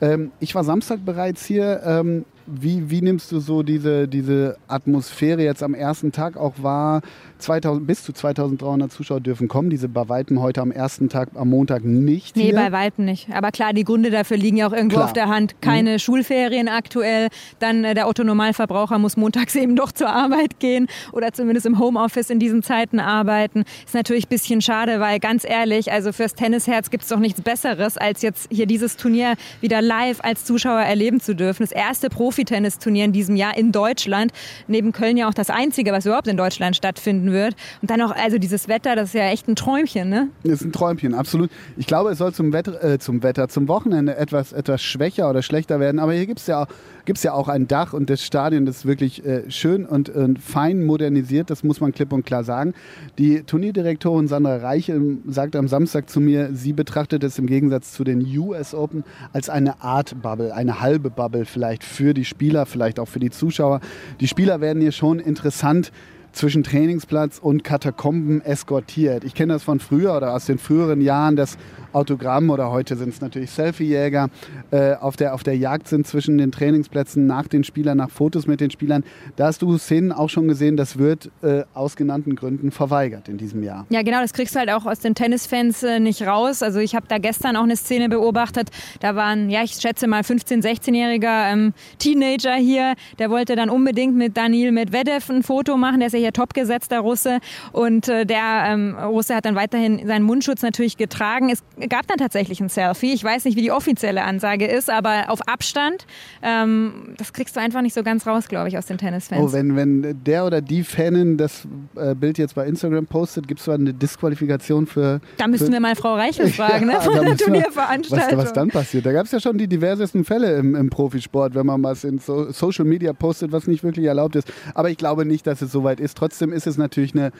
Ähm, 0.01 0.31
ich 0.39 0.55
war 0.55 0.63
Samstag 0.63 1.05
bereits 1.05 1.45
hier. 1.45 1.81
Ähm, 1.85 2.25
wie, 2.47 2.89
wie 2.89 3.01
nimmst 3.01 3.31
du 3.31 3.39
so 3.39 3.63
diese, 3.63 4.07
diese 4.07 4.57
Atmosphäre 4.67 5.43
jetzt 5.43 5.63
am 5.63 5.73
ersten 5.73 6.11
Tag 6.11 6.37
auch 6.37 6.55
wahr? 6.61 7.01
2000, 7.41 7.85
bis 7.85 8.03
zu 8.03 8.13
2300 8.13 8.91
Zuschauer 8.91 9.19
dürfen 9.19 9.47
kommen. 9.47 9.69
Diese 9.69 9.89
bei 9.89 10.07
Weitem 10.07 10.41
heute 10.41 10.61
am 10.61 10.71
ersten 10.71 11.09
Tag, 11.09 11.29
am 11.35 11.49
Montag 11.49 11.83
nicht. 11.83 12.35
Nee, 12.35 12.43
hier. 12.45 12.55
bei 12.55 12.71
Weitem 12.71 13.05
nicht. 13.05 13.29
Aber 13.33 13.51
klar, 13.51 13.73
die 13.73 13.83
Gründe 13.83 14.11
dafür 14.11 14.37
liegen 14.37 14.57
ja 14.57 14.67
auch 14.67 14.73
irgendwo 14.73 14.97
klar. 14.97 15.05
auf 15.05 15.13
der 15.13 15.27
Hand. 15.27 15.61
Keine 15.61 15.93
mhm. 15.93 15.99
Schulferien 15.99 16.67
aktuell. 16.67 17.27
Dann 17.59 17.83
äh, 17.83 17.93
der 17.93 18.07
Otto-Normalverbraucher 18.07 18.99
muss 18.99 19.17
montags 19.17 19.55
eben 19.61 19.75
doch 19.75 19.91
zur 19.91 20.09
Arbeit 20.09 20.59
gehen 20.59 20.87
oder 21.11 21.33
zumindest 21.33 21.65
im 21.65 21.79
Homeoffice 21.79 22.29
in 22.29 22.39
diesen 22.39 22.63
Zeiten 22.63 22.99
arbeiten. 22.99 23.63
Ist 23.85 23.95
natürlich 23.95 24.25
ein 24.25 24.29
bisschen 24.29 24.61
schade, 24.61 24.99
weil 24.99 25.19
ganz 25.19 25.43
ehrlich, 25.43 25.91
also 25.91 26.11
fürs 26.11 26.35
Tennisherz 26.35 26.89
gibt 26.89 27.03
es 27.03 27.09
doch 27.09 27.19
nichts 27.19 27.41
Besseres, 27.41 27.97
als 27.97 28.21
jetzt 28.21 28.47
hier 28.51 28.65
dieses 28.65 28.97
Turnier 28.97 29.35
wieder 29.61 29.81
live 29.81 30.19
als 30.21 30.45
Zuschauer 30.45 30.81
erleben 30.81 31.19
zu 31.19 31.35
dürfen. 31.35 31.63
Das 31.63 31.71
erste 31.71 32.09
Profi-Tennisturnier 32.09 33.05
in 33.05 33.11
diesem 33.11 33.35
Jahr 33.35 33.57
in 33.57 33.71
Deutschland. 33.71 34.31
Neben 34.67 34.91
Köln 34.91 35.17
ja 35.17 35.27
auch 35.27 35.33
das 35.33 35.49
einzige, 35.49 35.91
was 35.91 36.05
überhaupt 36.05 36.27
in 36.27 36.37
Deutschland 36.37 36.75
stattfinden 36.75 37.30
wird. 37.31 37.55
Und 37.81 37.89
dann 37.89 37.99
noch, 37.99 38.15
also 38.15 38.37
dieses 38.37 38.67
Wetter, 38.67 38.95
das 38.95 39.09
ist 39.09 39.15
ja 39.15 39.29
echt 39.29 39.47
ein 39.47 39.55
Träumchen, 39.55 40.09
ne? 40.09 40.29
Das 40.43 40.53
ist 40.53 40.65
ein 40.65 40.71
Träumchen, 40.71 41.13
absolut. 41.13 41.49
Ich 41.77 41.87
glaube, 41.87 42.11
es 42.11 42.17
soll 42.17 42.33
zum 42.33 42.53
Wetter, 42.53 42.83
äh, 42.83 42.99
zum 42.99 43.23
Wetter, 43.23 43.47
zum 43.47 43.67
Wochenende 43.67 44.15
etwas, 44.15 44.53
etwas 44.53 44.81
schwächer 44.81 45.29
oder 45.29 45.41
schlechter 45.41 45.79
werden. 45.79 45.99
Aber 45.99 46.13
hier 46.13 46.25
gibt 46.25 46.39
es 46.39 46.47
ja, 46.47 46.67
gibt's 47.05 47.23
ja 47.23 47.33
auch 47.33 47.47
ein 47.47 47.67
Dach 47.67 47.93
und 47.93 48.09
das 48.09 48.23
Stadion 48.23 48.67
ist 48.67 48.85
wirklich 48.85 49.25
äh, 49.25 49.49
schön 49.49 49.85
und 49.85 50.09
äh, 50.09 50.29
fein 50.39 50.85
modernisiert, 50.85 51.49
das 51.49 51.63
muss 51.63 51.79
man 51.79 51.91
klipp 51.91 52.13
und 52.13 52.25
klar 52.25 52.43
sagen. 52.43 52.73
Die 53.17 53.43
Turnierdirektorin 53.43 54.27
Sandra 54.27 54.57
Reiche 54.57 54.99
sagte 55.27 55.57
am 55.57 55.67
Samstag 55.67 56.09
zu 56.09 56.19
mir, 56.19 56.49
sie 56.53 56.73
betrachtet 56.73 57.23
es 57.23 57.37
im 57.39 57.47
Gegensatz 57.47 57.93
zu 57.93 58.03
den 58.03 58.21
US 58.37 58.73
Open 58.73 59.03
als 59.33 59.49
eine 59.49 59.81
Art 59.81 60.21
Bubble, 60.21 60.53
eine 60.53 60.81
halbe 60.81 61.09
Bubble 61.09 61.45
vielleicht 61.45 61.83
für 61.83 62.13
die 62.13 62.25
Spieler, 62.25 62.65
vielleicht 62.65 62.99
auch 62.99 63.07
für 63.07 63.19
die 63.19 63.29
Zuschauer. 63.29 63.81
Die 64.19 64.27
Spieler 64.27 64.61
werden 64.61 64.81
hier 64.81 64.91
schon 64.91 65.19
interessant 65.19 65.91
zwischen 66.31 66.63
Trainingsplatz 66.63 67.39
und 67.39 67.63
Katakomben 67.63 68.41
eskortiert. 68.41 69.23
Ich 69.23 69.33
kenne 69.33 69.53
das 69.53 69.63
von 69.63 69.79
früher 69.79 70.15
oder 70.15 70.33
aus 70.33 70.45
den 70.45 70.57
früheren 70.57 71.01
Jahren, 71.01 71.35
dass 71.35 71.57
Autogramm 71.93 72.49
oder 72.49 72.71
heute 72.71 72.95
sind 72.95 73.09
es 73.09 73.21
natürlich 73.21 73.51
Selfie-Jäger 73.51 74.29
äh, 74.71 74.93
auf, 74.95 75.17
der, 75.17 75.33
auf 75.33 75.43
der 75.43 75.57
Jagd 75.57 75.87
sind 75.87 76.07
zwischen 76.07 76.37
den 76.37 76.51
Trainingsplätzen 76.51 77.27
nach 77.27 77.47
den 77.47 77.63
Spielern, 77.63 77.97
nach 77.97 78.09
Fotos 78.09 78.47
mit 78.47 78.61
den 78.61 78.71
Spielern. 78.71 79.03
Da 79.35 79.47
hast 79.47 79.61
du 79.61 79.77
Szenen 79.77 80.11
auch 80.11 80.29
schon 80.29 80.47
gesehen, 80.47 80.77
das 80.77 80.97
wird 80.97 81.31
äh, 81.41 81.63
aus 81.73 81.95
genannten 81.95 82.35
Gründen 82.35 82.71
verweigert 82.71 83.27
in 83.27 83.37
diesem 83.37 83.63
Jahr. 83.63 83.85
Ja, 83.89 84.01
genau, 84.03 84.21
das 84.21 84.33
kriegst 84.33 84.55
du 84.55 84.59
halt 84.59 84.71
auch 84.71 84.85
aus 84.85 84.99
den 84.99 85.15
Tennisfans 85.15 85.83
äh, 85.83 85.99
nicht 85.99 86.21
raus. 86.21 86.63
Also 86.63 86.79
ich 86.79 86.95
habe 86.95 87.07
da 87.07 87.17
gestern 87.17 87.55
auch 87.55 87.63
eine 87.63 87.75
Szene 87.75 88.09
beobachtet. 88.09 88.69
Da 88.99 89.15
waren, 89.15 89.49
ja, 89.49 89.63
ich 89.63 89.73
schätze 89.73 90.07
mal 90.07 90.21
15-, 90.21 90.63
16-jähriger 90.63 91.51
ähm, 91.51 91.73
Teenager 91.97 92.55
hier. 92.55 92.93
Der 93.19 93.29
wollte 93.29 93.55
dann 93.55 93.69
unbedingt 93.69 94.15
mit 94.15 94.37
Daniel 94.37 94.71
Medvedev 94.71 95.29
ein 95.29 95.43
Foto 95.43 95.77
machen. 95.77 95.99
Der 95.99 96.07
ist 96.07 96.13
ja 96.13 96.19
hier 96.21 96.33
topgesetzter 96.33 96.99
Russe. 96.99 97.39
Und 97.71 98.07
äh, 98.07 98.25
der 98.25 98.63
ähm, 98.67 98.95
Russe 98.97 99.35
hat 99.35 99.45
dann 99.45 99.55
weiterhin 99.55 100.05
seinen 100.07 100.23
Mundschutz 100.23 100.61
natürlich 100.61 100.97
getragen. 100.97 101.49
Es 101.49 101.63
gab 101.89 102.07
dann 102.07 102.17
tatsächlich 102.17 102.59
ein 102.61 102.69
Selfie. 102.69 103.13
Ich 103.13 103.23
weiß 103.23 103.45
nicht, 103.45 103.57
wie 103.57 103.61
die 103.61 103.71
offizielle 103.71 104.23
Ansage 104.23 104.65
ist, 104.65 104.89
aber 104.89 105.25
auf 105.29 105.47
Abstand. 105.47 106.05
Ähm, 106.41 107.15
das 107.17 107.33
kriegst 107.33 107.55
du 107.55 107.59
einfach 107.59 107.81
nicht 107.81 107.93
so 107.93 108.03
ganz 108.03 108.25
raus, 108.25 108.47
glaube 108.47 108.69
ich, 108.69 108.77
aus 108.77 108.85
den 108.85 108.97
Tennisfans. 108.97 109.41
Oh, 109.41 109.53
wenn, 109.53 109.75
wenn 109.75 110.23
der 110.23 110.45
oder 110.45 110.61
die 110.61 110.83
Fanin 110.83 111.37
das 111.37 111.67
äh, 111.95 112.15
Bild 112.15 112.37
jetzt 112.37 112.55
bei 112.55 112.65
Instagram 112.65 113.07
postet, 113.07 113.47
gibt 113.47 113.59
es 113.59 113.65
zwar 113.65 113.75
eine 113.75 113.93
Disqualifikation 113.93 114.87
für. 114.87 115.21
Da 115.37 115.47
müssten 115.47 115.67
für 115.67 115.73
wir 115.73 115.79
mal 115.79 115.95
Frau 115.95 116.15
Reichel 116.15 116.47
fragen, 116.51 116.89
ja, 116.89 116.97
ne? 116.97 117.01
Von 117.01 117.25
der 117.25 117.37
Turnierveranstaltung. 117.37 118.37
Was, 118.37 118.45
was, 118.45 118.53
dann 118.53 118.69
passiert. 118.69 119.05
Da 119.05 119.11
gab 119.11 119.25
es 119.25 119.31
ja 119.31 119.39
schon 119.39 119.57
die 119.57 119.67
diversesten 119.67 120.23
Fälle 120.23 120.57
im, 120.57 120.75
im 120.75 120.89
Profisport, 120.89 121.55
wenn 121.55 121.65
man 121.65 121.83
was 121.83 122.03
in 122.03 122.19
so 122.19 122.51
Social 122.51 122.85
Media 122.85 123.13
postet, 123.13 123.51
was 123.51 123.67
nicht 123.67 123.83
wirklich 123.83 124.05
erlaubt 124.05 124.35
ist. 124.35 124.51
Aber 124.73 124.89
ich 124.89 124.97
glaube 124.97 125.25
nicht, 125.25 125.47
dass 125.47 125.61
es 125.61 125.71
soweit 125.71 125.99
ist. 125.99 126.10
Trotzdem 126.13 126.51
ist 126.53 126.67
es 126.67 126.77
natürlich 126.77 127.13
eine 127.15 127.31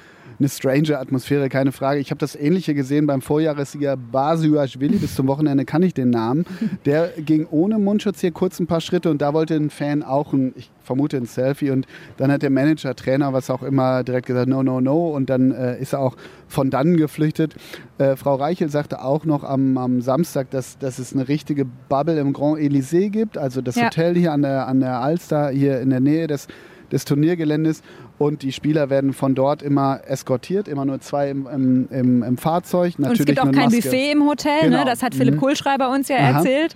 eine 0.42 0.50
strange 0.50 0.98
Atmosphäre, 0.98 1.50
keine 1.50 1.72
Frage. 1.72 2.00
Ich 2.00 2.10
habe 2.10 2.20
das 2.20 2.36
Ähnliche 2.36 2.74
gesehen 2.74 3.06
beim 3.06 3.22
Vorjahressieger 3.22 3.96
Basiuashvili. 3.96 4.98
Bis 4.98 5.16
zum 5.16 5.28
Wochenende 5.28 5.66
kann 5.66 5.84
ich 5.84 5.94
den 5.94 6.10
Namen. 6.10 6.46
Der 6.86 7.10
ging 7.18 7.48
ohne 7.52 7.78
Mundschutz 7.78 8.22
hier 8.22 8.32
kurz 8.32 8.60
ein 8.60 8.66
paar 8.66 8.82
Schritte 8.82 9.12
und 9.12 9.22
da 9.22 9.34
wollte 9.36 9.56
ein 9.56 9.70
Fan 9.70 10.02
auch 10.02 10.34
ein, 10.34 10.54
ich 10.56 10.72
vermute 10.82 11.18
ein 11.18 11.26
Selfie 11.26 11.70
und 11.70 11.86
dann 12.18 12.32
hat 12.32 12.42
der 12.42 12.50
Manager, 12.50 12.96
Trainer, 12.96 13.34
was 13.34 13.52
auch 13.52 13.62
immer, 13.62 14.04
direkt 14.04 14.26
gesagt, 14.26 14.50
no, 14.50 14.64
no, 14.64 14.82
no 14.82 15.10
und 15.10 15.30
dann 15.30 15.52
äh, 15.52 15.80
ist 15.80 15.94
er 15.94 16.00
auch 16.00 16.18
von 16.48 16.72
dann 16.72 16.98
geflüchtet. 16.98 17.56
Äh, 18.00 18.16
Frau 18.16 18.36
Reichel 18.36 18.70
sagte 18.70 19.04
auch 19.04 19.26
noch 19.26 19.44
am, 19.44 19.78
am 19.78 20.02
Samstag, 20.02 20.50
dass, 20.50 20.80
dass 20.80 20.98
es 20.98 21.14
eine 21.14 21.28
richtige 21.28 21.66
Bubble 21.66 22.20
im 22.20 22.34
Grand 22.34 22.58
Elysée 22.58 23.10
gibt, 23.10 23.38
also 23.38 23.62
das 23.62 23.76
ja. 23.76 23.86
Hotel 23.86 24.16
hier 24.16 24.34
an 24.34 24.42
der, 24.42 24.68
an 24.68 24.80
der 24.80 25.00
Alster, 25.00 25.50
hier 25.50 25.80
in 25.82 25.92
der 25.92 26.00
Nähe 26.00 26.26
des 26.26 26.48
des 26.92 27.06
Turniergeländes 27.06 27.82
und 28.22 28.44
die 28.44 28.52
Spieler 28.52 28.92
werden 28.92 29.14
von 29.14 29.34
dort 29.34 29.64
immer 29.64 30.02
eskortiert, 30.06 30.68
immer 30.68 30.86
nur 30.86 31.00
zwei 31.02 31.32
im, 31.32 31.48
im, 31.48 31.88
im, 31.90 32.22
im 32.22 32.38
Fahrzeug. 32.38 33.00
Natürlich 33.00 33.10
und 33.10 33.20
es 33.20 33.26
gibt 33.26 33.40
auch 33.40 33.52
kein 33.52 33.72
Maske. 33.72 33.82
Buffet 33.82 34.12
im 34.12 34.28
Hotel, 34.28 34.54
ne? 34.54 34.62
genau. 34.66 34.78
ne? 34.78 34.86
das 34.86 35.02
hat 35.02 35.16
Philipp 35.16 35.36
mhm. 35.36 35.40
Kohlschreiber 35.40 35.90
uns 35.90 36.08
ja 36.08 36.18
Aha. 36.18 36.38
erzählt. 36.38 36.76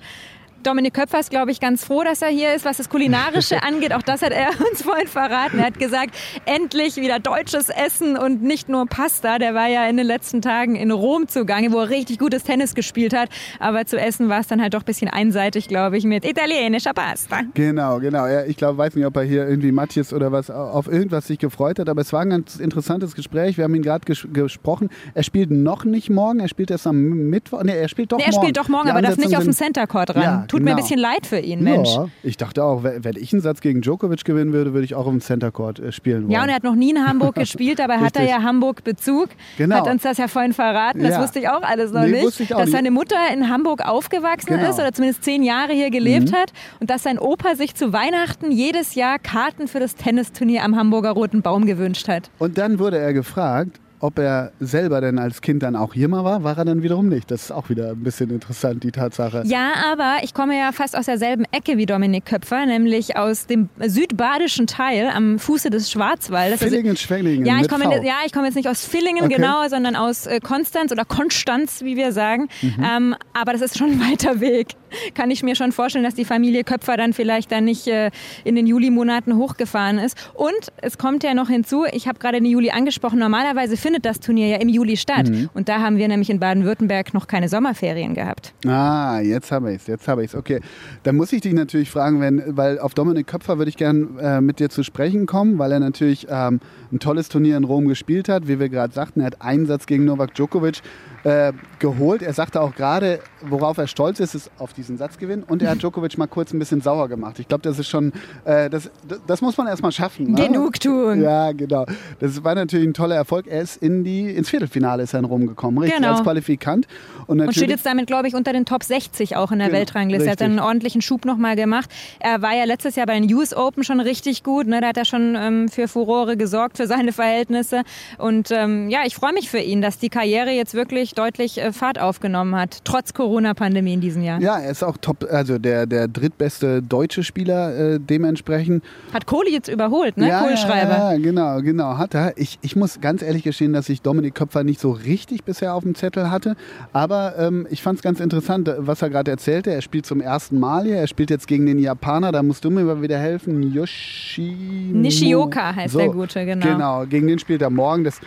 Dominik 0.66 0.96
Köpfer 0.96 1.20
ist, 1.20 1.30
glaube 1.30 1.52
ich, 1.52 1.60
ganz 1.60 1.86
froh, 1.86 2.04
dass 2.04 2.24
er 2.24 2.30
hier 2.30 2.56
ist, 2.56 2.66
was 2.66 2.78
das 2.78 2.90
Kulinarische 2.90 3.62
angeht. 3.64 3.94
Auch 3.94 4.02
das 4.02 4.22
hat 4.24 4.32
er 4.32 4.50
uns 4.72 4.82
vorhin 4.82 5.08
verraten. 5.08 5.60
Er 5.60 5.66
hat 5.68 5.78
gesagt, 5.78 6.16
endlich 6.46 6.96
wieder 6.96 7.20
deutsches 7.20 7.70
Essen 7.70 8.18
und 8.18 8.42
nicht 8.42 8.68
nur 8.68 8.88
Pasta. 8.88 9.38
Der 9.38 9.54
war 9.54 9.68
ja 9.68 9.88
in 9.88 9.98
den 9.98 10.08
letzten 10.08 10.42
Tagen 10.42 10.76
in 10.76 10.90
Rom 10.90 11.28
zugange, 11.28 11.72
wo 11.72 11.80
er 11.82 11.90
richtig 11.90 12.18
gutes 12.18 12.44
Tennis 12.44 12.74
gespielt 12.74 13.16
hat. 13.16 13.30
Aber 13.60 13.86
zu 13.86 14.00
essen 14.00 14.28
war 14.28 14.40
es 14.40 14.48
dann 14.48 14.62
halt 14.62 14.74
doch 14.74 14.82
ein 14.82 14.86
bisschen 14.86 15.08
einseitig, 15.08 15.68
glaube 15.68 15.98
ich, 15.98 16.04
mit 16.04 16.26
italienischer 16.26 16.94
Pasta. 16.94 17.42
Genau, 17.54 18.00
genau. 18.00 18.26
Ja, 18.26 18.46
ich 18.46 18.58
glaube, 18.58 18.80
weiß 18.80 18.96
nicht, 18.96 19.06
ob 19.06 19.16
er 19.18 19.24
hier 19.24 19.48
irgendwie 19.48 19.72
Matthias 19.72 20.14
oder 20.14 20.32
was 20.32 20.50
auf 20.50 20.88
irgendwas 20.88 21.28
sich 21.28 21.38
gefreut 21.38 21.78
hat. 21.78 21.90
Aber 21.90 22.02
es 22.02 22.12
war 22.12 22.22
ein 22.22 22.32
ganz 22.32 22.56
interessantes 22.56 23.14
Gespräch. 23.14 23.58
Wir 23.58 23.66
haben 23.66 23.76
ihn 23.76 23.84
gerade 23.84 24.06
ges 24.06 24.28
gesprochen. 24.34 24.90
Er 25.14 25.24
spielt 25.24 25.52
noch 25.52 25.86
nicht 25.86 26.10
morgen. 26.10 26.40
Er 26.40 26.48
spielt 26.48 26.72
erst 26.72 26.88
am 26.88 27.30
Mittwoch. 27.30 27.62
Nee, 27.64 27.78
er 27.78 27.88
spielt 27.88 28.12
doch 28.12 28.18
nee, 28.18 28.24
er 28.24 28.32
morgen. 28.32 28.38
Er 28.38 28.44
spielt 28.44 28.58
doch 28.58 28.68
morgen, 28.68 28.90
aber 28.90 29.02
darf 29.02 29.18
nicht 29.18 29.38
auf 29.38 29.44
dem 29.44 29.54
Center 29.54 29.86
Court 29.86 30.16
ran. 30.16 30.24
Ja, 30.24 30.46
Tut 30.56 30.64
mir 30.64 30.72
ein 30.72 30.76
Genau. 30.76 30.88
bisschen 30.88 31.00
leid 31.00 31.26
für 31.26 31.40
ihn, 31.40 31.64
Mensch. 31.64 31.90
Ja, 31.96 32.08
ich 32.24 32.38
dachte 32.38 32.64
auch, 32.64 32.84
wenn 32.84 33.16
ich 33.18 33.32
einen 33.34 33.42
Satz 33.42 33.62
gegen 33.62 33.82
Djokovic 33.82 34.24
gewinnen 34.26 34.54
würde, 34.54 34.74
würde 34.74 34.86
ich 34.86 34.96
auch 34.96 35.08
im 35.08 35.22
Center 35.22 35.52
Court 35.52 35.80
äh, 35.80 35.92
spielen 35.92 36.24
wollen. 36.24 36.32
Ja, 36.32 36.44
und 36.44 36.50
er 36.50 36.56
hat 36.56 36.64
noch 36.64 36.76
nie 36.76 36.92
in 36.92 37.06
Hamburg 37.08 37.36
gespielt, 37.36 37.80
aber 37.82 38.00
hat 38.00 38.16
er 38.18 38.24
ja 38.28 38.42
Hamburg-Bezug. 38.44 39.30
Genau. 39.58 39.76
Hat 39.76 39.88
uns 39.90 40.04
das 40.04 40.18
ja 40.18 40.28
vorhin 40.28 40.54
verraten. 40.54 41.00
Das 41.04 41.12
Ja. 41.12 41.22
wusste 41.22 41.40
ich 41.40 41.50
auch 41.50 41.62
alles 41.62 41.92
noch 41.92 42.02
Nee, 42.02 42.24
nicht. 42.24 42.52
dass 42.52 42.60
nicht. 42.60 42.72
seine 42.72 42.92
Mutter 42.92 43.18
in 43.34 43.50
Hamburg 43.50 43.86
aufgewachsen 43.88 44.48
Genau. 44.48 44.64
Mhm. 44.64 44.70
ist 44.70 44.80
oder 44.80 44.92
zumindest 44.94 45.24
zehn 45.24 45.44
Jahre 45.44 45.74
hier 45.74 45.90
gelebt 45.92 46.34
hat 46.34 46.52
und 46.80 46.90
dass 46.90 47.04
sein 47.04 47.20
Opa 47.20 47.56
sich 47.56 47.76
zu 47.76 47.94
Weihnachten 47.94 48.52
jedes 48.52 48.96
Jahr 48.96 49.20
Karten 49.20 49.68
für 49.68 49.80
das 49.80 49.96
Tennisturnier 49.96 50.64
am 50.64 50.76
Hamburger 50.76 51.12
Roten 51.12 51.42
Baum 51.42 51.66
gewünscht 51.66 52.08
hat. 52.08 52.30
Und 52.40 52.58
dann 52.58 52.80
wurde 52.80 52.98
er 52.98 53.14
gefragt, 53.14 53.80
ob 54.06 54.20
er 54.20 54.52
selber 54.60 55.02
denn 55.02 55.18
als 55.20 55.42
Kind 55.42 55.64
dann 55.64 55.76
auch 55.76 55.94
hier 55.94 56.08
mal 56.08 56.24
war, 56.24 56.44
war 56.44 56.58
er 56.58 56.66
dann 56.66 56.84
wiederum 56.84 57.10
nicht. 57.10 57.32
Das 57.32 57.44
ist 57.46 57.52
auch 57.52 57.70
wieder 57.70 57.90
ein 57.92 58.04
bisschen 58.04 58.30
interessant, 58.30 58.84
die 58.84 58.92
Tatsache. 58.92 59.44
Ja, 59.46 59.74
aber 59.92 60.18
ich 60.24 60.34
komme 60.34 60.58
ja 60.58 60.72
fast 60.72 60.96
aus 60.98 61.06
derselben 61.06 61.46
Ecke 61.52 61.78
wie 61.78 61.86
Dominik 61.86 62.26
Köpfer, 62.26 62.66
nämlich 62.66 63.18
aus 63.18 63.48
dem 63.48 63.70
südbadischen 63.80 64.68
Teil 64.68 65.10
am 65.14 65.40
Fuße 65.40 65.70
des 65.70 65.92
Schwarzwaldes. 65.92 66.62
Also- 66.62 66.74
Villingen, 66.76 66.96
Schwenningen 66.98 67.46
Ja, 67.46 67.60
ich 67.62 67.68
komme, 67.68 67.86
ja, 68.06 68.16
ich 68.26 68.32
komme 68.32 68.46
jetzt 68.46 68.56
nicht 68.56 68.70
aus 68.70 68.86
Villingen, 68.86 69.26
Okay. 69.26 69.36
genau, 69.36 69.68
sondern 69.68 69.96
aus 69.96 70.28
äh, 70.28 70.40
Konstanz 70.40 70.92
oder 70.92 71.06
Konstanz, 71.06 71.82
wie 71.84 71.96
wir 71.98 72.12
sagen. 72.12 72.48
Mhm. 72.62 72.76
Ähm, 72.84 73.16
aber 73.34 73.54
das 73.54 73.62
ist 73.62 73.78
schon 73.78 73.92
ein 73.92 74.00
weiter 74.12 74.40
Weg. 74.40 74.70
Kann 75.14 75.32
ich 75.32 75.44
mir 75.44 75.56
schon 75.56 75.72
vorstellen, 75.72 76.04
dass 76.04 76.16
die 76.16 76.26
Familie 76.26 76.64
Köpfer 76.64 76.98
dann 76.98 77.14
vielleicht 77.14 77.52
dann 77.52 77.66
nicht 77.66 77.88
äh, 77.88 78.12
in 78.44 78.56
den 78.56 78.68
Julimonaten 78.68 79.36
hochgefahren 79.36 79.98
ist. 79.98 80.18
Und 80.34 80.54
es 80.82 80.98
kommt 80.98 81.24
ja 81.24 81.34
noch 81.34 81.50
hinzu, 81.50 81.86
ich 81.92 82.08
habe 82.08 82.20
gerade 82.20 82.38
den 82.38 82.46
Juli 82.46 82.72
angesprochen, 82.72 83.20
normalerweise 83.20 83.78
findet 83.78 84.06
das 84.06 84.20
Turnier 84.20 84.48
ja 84.48 84.58
im 84.58 84.70
Juli 84.70 84.98
statt. 84.98 85.30
Mhm. 85.30 85.50
Und 85.54 85.70
da 85.70 85.80
haben 85.80 85.98
wir 85.98 86.08
nämlich 86.08 86.30
in 86.30 86.40
Baden-Württemberg 86.40 87.14
noch 87.14 87.28
keine 87.28 87.50
Sommerferien 87.50 88.14
gehabt. 88.14 88.54
Ah, 88.66 89.20
jetzt 89.20 89.52
habe 89.52 89.72
ich 89.72 89.82
es, 89.82 89.88
jetzt 89.88 90.08
habe 90.08 90.24
ich 90.24 90.32
es. 90.32 90.36
Okay, 90.36 90.60
dann 91.04 91.16
muss 91.16 91.32
ich 91.34 91.42
dich 91.42 91.54
natürlich 91.54 91.90
fragen, 91.90 92.22
wenn, 92.22 92.44
weil 92.58 92.80
auf 92.80 92.94
Dominik 92.94 93.28
Köpfer 93.28 93.58
würde 93.58 93.70
ich 93.70 93.78
gern 93.78 94.18
äh, 94.20 94.42
mit 94.42 94.60
dir 94.60 94.70
zu 94.70 94.84
sprechen 94.84 95.26
kommen, 95.26 95.58
weil 95.60 95.72
er 95.72 95.80
natürlich 95.80 96.28
ähm, 96.30 96.60
ein 96.92 97.00
tolles 97.00 97.30
Turnier 97.30 97.58
in 97.58 97.64
Rom 97.64 97.88
gespielt 97.88 98.30
hat. 98.30 98.48
Wie 98.48 98.60
wir 98.60 98.70
gerade 98.70 98.94
sagten, 98.94 99.22
er 99.22 99.28
hat 99.28 99.42
einen 99.42 99.66
Satz 99.66 99.86
gegen 99.86 100.06
Novak 100.06 100.34
Djokovic 100.36 100.82
äh, 101.26 101.54
geholt. 101.80 102.22
Er 102.22 102.34
sagte 102.34 102.62
auch 102.62 102.76
gerade, 102.76 103.20
worauf 103.42 103.78
er 103.80 103.88
stolz 103.88 104.20
ist, 104.20 104.36
ist 104.36 104.52
auf 104.60 104.74
diesen 104.74 104.98
Satzgewinn. 104.98 105.42
Und 105.44 105.62
er 105.64 105.72
hat 105.72 105.80
Djokovic 105.82 106.18
mal 106.20 106.28
kurz 106.28 106.54
ein 106.54 106.60
bisschen 106.60 106.82
sauer 106.82 107.10
gemacht. 107.10 107.40
Ich 107.40 107.48
glaube, 107.48 107.64
das 107.64 107.80
ist 107.80 107.90
schon, 107.90 108.14
äh, 108.46 108.70
das, 108.70 108.92
das 109.26 109.42
muss 109.42 109.58
man 109.58 109.66
erstmal 109.68 109.92
schaffen. 109.92 110.32
Ne? 110.34 110.48
Genugtuung. 110.48 111.22
Ja, 111.22 111.52
genau. 111.52 111.86
Das 112.20 112.44
war 112.44 112.54
natürlich 112.54 112.88
ein 112.88 112.94
toller 112.94 113.16
Erfolg. 113.16 113.48
Er 113.48 113.62
ist 113.62 113.82
in 113.82 114.04
die, 114.04 114.30
ins 114.30 114.50
Viertelfinale 114.50 115.02
ist 115.04 115.14
er 115.14 115.20
in 115.20 115.26
Rom 115.26 115.48
gekommen, 115.48 115.80
richtig, 115.80 115.98
Genau. 115.98 116.12
als 116.12 116.22
Qualifikant. 116.24 116.88
Und, 117.26 117.42
Und 117.42 117.56
steht 117.56 117.70
jetzt 117.70 117.86
damit, 117.88 118.06
glaube 118.06 118.28
ich, 118.28 118.36
unter 118.36 118.54
den 118.54 118.66
Top 118.66 118.84
60 118.84 119.36
auch 119.36 119.52
in 119.52 119.58
der 119.58 119.70
Genau, 119.70 119.80
Weltrangliste. 119.80 120.28
Er 120.28 120.32
hat 120.34 120.42
einen 120.44 120.60
ordentlichen 120.60 121.02
Schub 121.02 121.26
nochmal 121.26 121.56
gemacht. 121.56 121.90
Er 122.20 122.44
war 122.44 122.56
ja 122.56 122.66
letztes 122.66 122.96
Jahr 122.96 123.08
bei 123.08 123.20
den 123.20 123.34
US 123.34 123.56
Open 123.56 123.84
schon 123.84 124.00
richtig 124.00 124.44
gut. 124.44 124.68
Ne? 124.68 124.80
Da 124.80 124.90
hat 124.90 124.98
er 124.98 125.06
schon 125.06 125.36
ähm, 125.36 125.70
für 125.70 125.88
Furore 125.88 126.38
gesorgt, 126.38 126.78
für 126.78 126.86
seine 126.86 127.14
Verhältnisse. 127.14 127.82
Und 128.20 128.52
ähm, 128.52 128.90
ja, 128.90 129.00
ich 129.06 129.16
freue 129.16 129.34
mich 129.34 129.50
für 129.50 129.58
ihn, 129.58 129.82
dass 129.82 129.98
die 129.98 130.10
Karriere 130.10 130.52
jetzt 130.52 130.76
wirklich 130.76 131.15
deutlich 131.18 131.62
äh, 131.62 131.72
Fahrt 131.72 132.00
aufgenommen 132.00 132.56
hat, 132.56 132.80
trotz 132.84 133.14
Corona-Pandemie 133.14 133.94
in 133.94 134.02
diesem 134.02 134.24
Jahr. 134.24 134.40
Ja, 134.40 134.60
er 134.60 134.72
ist 134.72 134.84
auch 134.84 134.98
top, 134.98 135.26
also 135.30 135.58
der, 135.58 135.86
der 135.86 136.08
drittbeste 136.08 136.82
deutsche 136.82 137.24
Spieler 137.24 137.94
äh, 137.96 138.00
dementsprechend. 138.00 138.84
Hat 139.14 139.26
Kohli 139.26 139.52
jetzt 139.52 139.68
überholt, 139.68 140.18
ne? 140.18 140.28
ja, 140.28 140.42
Kohlschreiber. 140.42 140.92
Ja, 140.92 141.12
ja, 141.14 141.18
genau, 141.18 141.62
genau, 141.62 141.98
hat 141.98 142.14
er. 142.14 142.38
Ich, 142.38 142.60
ich 142.62 142.76
muss 142.76 143.02
ganz 143.02 143.22
ehrlich 143.22 143.44
gestehen, 143.44 143.74
dass 143.74 143.90
ich 143.90 144.02
Dominik 144.02 144.36
Köpfer 144.36 144.64
nicht 144.64 144.80
so 144.80 144.92
richtig 144.92 145.44
bisher 145.44 145.74
auf 145.74 145.84
dem 145.84 145.96
Zettel 145.96 146.30
hatte. 146.30 146.56
Aber 146.94 147.36
ähm, 147.38 147.68
ich 147.70 147.82
fand 147.82 147.98
es 148.00 148.04
ganz 148.04 148.20
interessant, 148.20 148.72
was 148.78 149.02
er 149.02 149.10
gerade 149.10 149.32
erzählte. 149.32 149.72
Er 149.72 149.82
spielt 149.82 150.06
zum 150.06 150.22
ersten 150.22 150.60
Mal 150.60 150.86
hier. 150.86 150.98
Er 150.98 151.08
spielt 151.08 151.30
jetzt 151.30 151.48
gegen 151.48 151.66
den 151.66 151.80
Japaner. 151.80 152.32
Da 152.32 152.44
musst 152.44 152.66
du 152.66 152.70
mir 152.70 152.84
mal 152.84 153.02
wieder 153.02 153.18
helfen. 153.18 153.74
Yoshi. 153.74 154.56
Nishioka 154.92 155.76
heißt 155.76 155.96
der 155.96 156.10
Gute, 156.10 156.46
genau. 156.46 156.66
Genau, 156.66 157.06
gegen 157.06 157.28
den 157.28 157.40
spielt 157.40 157.62
er 157.62 157.70
morgen. 157.70 158.04
Das, 158.04 158.20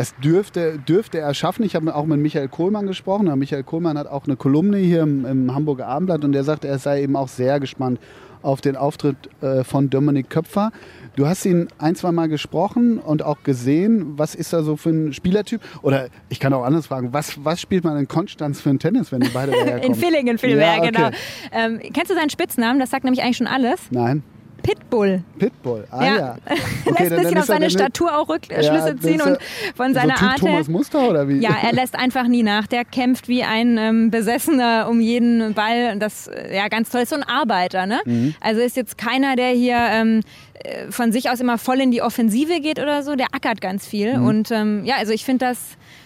das 0.00 0.14
dürfte, 0.16 0.78
dürfte 0.78 1.18
er 1.18 1.34
schaffen. 1.34 1.62
Ich 1.62 1.74
habe 1.76 1.94
auch 1.94 2.06
mit 2.06 2.18
Michael 2.20 2.48
Kohlmann 2.48 2.86
gesprochen. 2.86 3.30
Michael 3.38 3.64
Kohlmann 3.64 3.98
hat 3.98 4.06
auch 4.06 4.24
eine 4.24 4.34
Kolumne 4.34 4.78
hier 4.78 5.02
im, 5.02 5.26
im 5.26 5.54
Hamburger 5.54 5.88
Abendblatt 5.88 6.24
und 6.24 6.32
der 6.32 6.42
sagt, 6.42 6.64
er 6.64 6.78
sei 6.78 7.02
eben 7.02 7.16
auch 7.16 7.28
sehr 7.28 7.60
gespannt 7.60 8.00
auf 8.40 8.62
den 8.62 8.76
Auftritt 8.76 9.16
äh, 9.42 9.62
von 9.62 9.90
Dominik 9.90 10.30
Köpfer. 10.30 10.72
Du 11.16 11.26
hast 11.26 11.44
ihn 11.44 11.68
ein, 11.76 11.96
zwei 11.96 12.12
Mal 12.12 12.30
gesprochen 12.30 12.96
und 12.96 13.22
auch 13.22 13.42
gesehen. 13.42 14.14
Was 14.16 14.34
ist 14.34 14.54
er 14.54 14.62
so 14.62 14.78
für 14.78 14.88
ein 14.88 15.12
Spielertyp? 15.12 15.60
Oder 15.82 16.06
ich 16.30 16.40
kann 16.40 16.54
auch 16.54 16.64
anders 16.64 16.86
fragen, 16.86 17.12
was, 17.12 17.44
was 17.44 17.60
spielt 17.60 17.84
man 17.84 17.98
in 17.98 18.08
Konstanz 18.08 18.58
für 18.62 18.70
ein 18.70 18.78
Tennis, 18.78 19.12
wenn 19.12 19.20
die 19.20 19.28
beide 19.28 19.52
daherkommen? 19.52 19.82
In 19.82 19.94
Villingen 19.94 20.38
vielmehr, 20.38 20.76
Ja, 20.76 20.78
okay. 20.78 20.92
genau. 20.92 21.10
Ähm, 21.52 21.78
kennst 21.92 22.10
du 22.10 22.14
seinen 22.14 22.30
Spitznamen? 22.30 22.80
Das 22.80 22.88
sagt 22.88 23.04
nämlich 23.04 23.22
eigentlich 23.22 23.36
schon 23.36 23.46
alles. 23.46 23.80
Nein, 23.90 24.22
Pitbull. 24.62 25.22
Pitbull. 25.38 25.86
Ah 25.90 26.04
Ja. 26.04 26.16
ja. 26.16 26.36
lässt 26.98 27.12
ein 27.12 27.22
bisschen 27.22 27.38
auf 27.38 27.44
seine 27.44 27.70
Statur 27.70 28.16
auch 28.16 28.28
Rückschlüsse 28.28 28.64
Ja, 28.64 28.96
ziehen 29.00 29.20
und 29.22 29.38
von 29.74 29.94
seiner 29.94 30.16
so 30.16 30.20
typ 30.20 30.28
Art. 30.28 30.38
Thomas 30.38 30.68
Muster 30.68 31.08
oder 31.08 31.28
wie? 31.28 31.38
Ja, 31.38 31.56
er 31.62 31.72
lässt 31.72 31.94
einfach 31.96 32.26
nie 32.26 32.42
nach. 32.42 32.66
Der 32.66 32.84
kämpft 32.84 33.28
wie 33.28 33.42
ein 33.42 33.78
ähm, 33.78 34.10
Besessener 34.10 34.86
um 34.88 35.00
jeden 35.00 35.54
Ball. 35.54 35.98
Das 35.98 36.28
äh, 36.28 36.56
ja 36.56 36.68
ganz 36.68 36.90
toll. 36.90 37.02
Ist 37.02 37.10
so 37.10 37.16
ein 37.16 37.22
Arbeiter, 37.22 37.86
ne? 37.86 38.00
Mhm. 38.04 38.34
Also 38.40 38.60
ist 38.60 38.76
jetzt 38.76 38.98
keiner, 38.98 39.36
der 39.36 39.50
hier 39.50 39.76
ähm, 39.78 40.20
äh, 40.54 40.90
von 40.90 41.12
sich 41.12 41.30
aus 41.30 41.40
immer 41.40 41.58
voll 41.58 41.80
in 41.80 41.90
die 41.90 42.02
Offensive 42.02 42.60
geht 42.60 42.78
oder 42.78 43.02
so. 43.02 43.16
Der 43.16 43.28
ackert 43.32 43.60
ganz 43.60 43.86
viel. 43.86 44.18
Mhm. 44.18 44.26
Und 44.26 44.50
ähm, 44.50 44.84
ja, 44.84 44.96
also 44.96 45.12
ich 45.12 45.24
finde 45.24 45.46
das. 45.46 45.58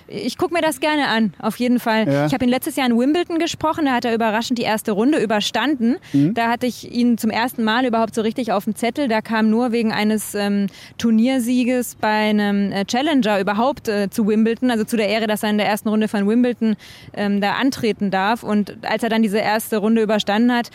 Ich 0.07 0.37
gucke 0.37 0.53
mir 0.53 0.61
das 0.61 0.81
gerne 0.81 1.09
an, 1.09 1.33
auf 1.39 1.57
jeden 1.57 1.81
Fall. 1.81 2.07
Ja. 2.07 2.27
Ich 2.27 2.35
habe 2.35 2.45
ihn 2.45 2.51
letztes 2.51 2.77
Jahr 2.77 2.87
in 2.87 2.99
Wimbledon 2.99 3.39
gesprochen, 3.39 3.87
da 3.87 3.93
hat 3.93 4.05
er 4.05 4.15
überraschend 4.15 4.59
die 4.59 4.63
erste 4.63 4.93
Runde 4.93 5.19
überstanden. 5.19 5.97
Mhm. 6.13 6.35
Da 6.35 6.49
hatte 6.49 6.67
ich 6.67 6.93
ihn 6.93 7.19
zum 7.19 7.31
ersten 7.31 7.65
Mal 7.65 7.87
überhaupt 7.87 8.15
so 8.15 8.23
richtig 8.23 8.53
auf 8.53 8.65
dem 8.65 8.75
Zettel. 8.75 9.09
Da 9.09 9.21
kam 9.21 9.51
nur 9.51 9.73
wegen 9.73 9.93
eines 9.93 10.35
ähm, 10.35 10.67
Turniersieges 10.99 11.97
bei 11.97 12.31
einem 12.31 12.73
äh, 12.73 12.85
Challenger 12.85 13.41
überhaupt 13.41 13.89
äh, 13.89 14.11
zu 14.11 14.27
Wimbledon, 14.27 14.71
also 14.71 14.85
zu 14.85 14.97
der 14.97 15.09
Ehre, 15.09 15.27
dass 15.27 15.43
er 15.43 15.51
in 15.51 15.59
der 15.59 15.67
ersten 15.67 15.89
Runde 15.89 16.09
von 16.09 16.29
Wimbledon 16.29 16.77
ähm, 17.15 17.41
da 17.41 17.55
antreten 17.55 18.11
darf. 18.11 18.43
Und 18.43 18.77
als 18.83 19.03
er 19.03 19.09
dann 19.09 19.23
diese 19.23 19.39
erste 19.39 19.79
Runde 19.79 20.03
überstanden 20.03 20.53
hat, 20.53 20.71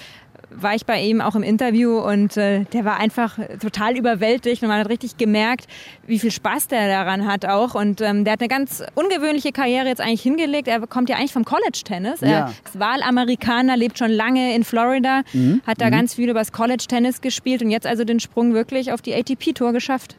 war 0.52 0.76
ich 0.76 0.86
bei 0.86 1.02
ihm 1.02 1.22
auch 1.22 1.36
im 1.36 1.44
Interview 1.44 2.00
und 2.00 2.38
äh, 2.38 2.66
der 2.66 2.86
war 2.86 2.98
einfach 2.98 3.38
total 3.62 3.98
überwältigt 3.98 4.62
und 4.62 4.70
man 4.70 4.80
hat 4.80 4.90
richtig 4.90 5.18
gemerkt, 5.18 5.68
wie 6.08 6.20
viel 6.20 6.32
Spaß 6.32 6.68
der 6.68 6.88
daran 6.88 7.28
hat 7.28 7.46
auch. 7.46 7.76
Und 7.76 8.02
ähm, 8.02 8.24
der 8.24 8.34
hat 8.34 8.42
eine 8.42 8.48
ganz 8.48 8.84
ungewöhnliche 8.96 9.52
Karriere 9.52 9.88
jetzt 9.88 10.02
eigentlich 10.02 10.22
hingelegt. 10.22 10.68
Er 10.68 10.86
kommt 10.88 11.10
ja 11.10 11.18
eigentlich 11.18 11.34
vom 11.34 11.46
College-Tennis. 11.46 12.22
Ja. 12.22 12.28
Er 12.28 12.54
ist 12.66 12.80
Wahlamerikaner, 12.80 13.78
lebt 13.78 13.98
schon 13.98 14.12
lange 14.12 14.56
in 14.56 14.64
Florida, 14.64 15.22
hat 15.66 15.82
da 15.82 15.90
ganz 15.90 16.16
viel 16.16 16.30
übers 16.30 16.52
College-Tennis 16.52 17.22
gespielt 17.22 17.62
und 17.62 17.70
jetzt 17.70 17.88
also 17.88 18.04
den 18.04 18.20
Sprung 18.20 18.54
wirklich 18.54 18.92
auf 18.92 19.02
die 19.02 19.14
ATP-Tour 19.14 19.74
geschafft. 19.74 20.16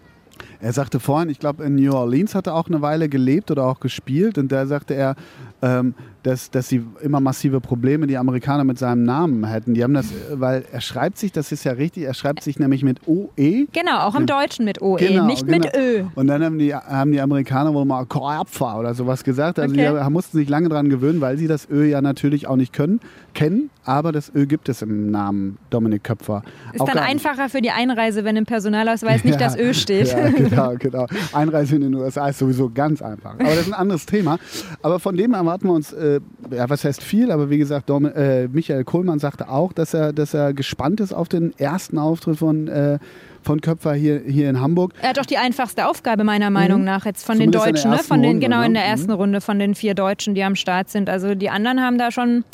Er 0.61 0.73
sagte 0.73 1.01
vorhin, 1.01 1.31
ich 1.31 1.39
glaube 1.39 1.65
in 1.65 1.75
New 1.75 1.93
Orleans 1.93 2.35
hat 2.35 2.47
er 2.47 2.55
auch 2.55 2.69
eine 2.69 2.83
Weile 2.83 3.09
gelebt 3.09 3.51
oder 3.51 3.67
auch 3.67 3.81
gespielt 3.81 4.39
und 4.39 4.53
da 4.53 4.67
sagte 4.67 4.95
er, 4.95 5.17
ähm, 5.63 5.95
dass, 6.23 6.51
dass 6.51 6.69
sie 6.69 6.85
immer 7.03 7.21
massive 7.21 7.61
Probleme 7.61 8.07
die 8.07 8.17
Amerikaner 8.17 8.65
mit 8.65 8.79
seinem 8.79 9.05
Namen 9.05 9.45
hätten. 9.47 9.75
Die 9.75 9.83
haben 9.83 9.95
das, 9.95 10.07
weil 10.33 10.65
er 10.71 10.81
schreibt 10.81 11.19
sich, 11.19 11.33
das 11.33 11.53
ist 11.53 11.65
ja 11.65 11.73
richtig, 11.73 12.05
er 12.05 12.15
schreibt 12.15 12.43
sich 12.43 12.59
nämlich 12.59 12.83
mit 12.83 13.01
OE. 13.07 13.67
Genau, 13.73 14.01
auch 14.01 14.15
im 14.15 14.27
Deutschen 14.27 14.65
mit 14.65 14.83
OE, 14.83 14.97
Genau, 14.99 15.27
nicht 15.27 15.47
mit 15.47 15.63
genau. 15.73 15.79
Ö. 15.79 16.05
Und 16.15 16.27
dann 16.27 16.43
haben 16.45 16.59
die, 16.59 16.75
haben 16.75 17.13
die 17.13 17.21
Amerikaner 17.21 17.73
wohl 17.75 17.85
mal 17.85 18.05
Korapfa 18.07 18.79
oder 18.79 18.95
sowas 18.95 19.25
gesagt. 19.25 19.59
Also 19.59 19.71
Okay. 19.75 19.95
die 20.05 20.11
mussten 20.11 20.37
sich 20.39 20.49
lange 20.49 20.69
dran 20.69 20.89
gewöhnen, 20.91 21.21
weil 21.21 21.39
sie 21.39 21.47
das 21.47 21.69
Ö 21.71 21.85
ja 21.85 22.01
natürlich 22.03 22.47
auch 22.49 22.57
nicht 22.57 22.73
können, 22.73 23.01
kennen. 23.35 23.71
Aber 23.85 24.13
das 24.13 24.31
Ö 24.35 24.47
gibt 24.47 24.69
es 24.69 24.83
im 24.83 25.11
Namen 25.11 25.57
Dominik 25.71 26.05
Köpfer. 26.05 26.43
Ist 26.73 26.81
Auch 26.81 26.87
dann 26.87 26.99
einfacher 26.99 27.49
für 27.49 27.63
die 27.63 27.71
Einreise, 27.71 28.25
wenn 28.25 28.37
im 28.37 28.45
Personalausweis 28.47 29.25
nicht 29.25 29.31
Ja, 29.41 29.47
das 29.47 29.57
Ö 29.57 29.73
steht. 29.73 30.09
Ja, 30.09 30.29
genau, 30.31 30.75
genau. 30.79 31.07
Einreise 31.33 31.77
in 31.77 31.83
den 31.83 31.95
USA 31.95 32.29
ist 32.29 32.39
sowieso 32.41 32.71
ganz 32.71 33.01
einfach. 33.01 33.35
Aber 33.35 33.45
das 33.45 33.61
ist 33.61 33.69
ein 33.69 33.75
anderes 33.75 34.05
Thema. 34.07 34.39
Aber 34.83 34.99
von 35.01 35.17
dem 35.17 35.33
erwarten 35.33 35.69
wir 35.69 35.73
uns, 35.75 35.93
äh, 35.93 36.10
ja, 36.51 36.69
was 36.69 36.85
heißt 36.85 37.03
viel, 37.03 37.31
aber 37.31 37.51
wie 37.51 37.59
gesagt, 37.59 37.89
Dom, 37.89 38.07
äh, 38.07 38.49
Michael 38.49 38.85
Kohlmann 38.85 39.19
sagte 39.19 39.49
auch, 39.49 39.73
dass 39.73 39.95
er, 39.95 40.13
dass 40.13 40.35
er 40.35 40.53
gespannt 40.53 41.01
ist 41.01 41.13
auf 41.13 41.29
den 41.29 41.53
ersten 41.59 41.99
Auftritt 41.99 42.39
von, 42.39 42.69
äh, 42.69 42.99
von 43.43 43.61
Köpfer 43.61 43.95
hier, 43.95 44.21
hier 44.27 44.51
in 44.51 44.61
Hamburg. 44.61 44.93
Er 45.01 45.11
hat 45.11 45.19
auch 45.19 45.27
die 45.27 45.39
einfachste 45.39 45.87
Aufgabe 45.87 46.25
meiner 46.25 46.51
Meinung 46.51 46.85
nach 46.85 47.07
jetzt 47.07 47.25
von 47.25 47.39
den 47.39 47.49
Mhm. 47.49 47.53
Zumindest 47.53 47.85
in 47.85 47.91
der 47.91 47.91
Deutschen, 47.91 47.91
ne? 48.03 48.09
von 48.09 48.23
den 48.23 48.31
Runde, 48.33 48.47
genau 48.47 48.61
ne? 48.61 48.67
in 48.67 48.75
der 48.75 48.83
Mhm. 48.85 48.89
ersten 48.91 49.13
Runde 49.13 49.41
von 49.41 49.59
den 49.59 49.75
vier 49.75 49.95
Deutschen, 49.95 50.35
die 50.35 50.43
am 50.45 50.57
Start 50.57 50.91
sind. 50.91 51.09
Also 51.09 51.35
die 51.35 51.49
anderen 51.51 51.81
haben 51.81 51.97
da 51.97 52.11
schon, 52.11 52.45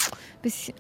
bisschen, 0.47 0.75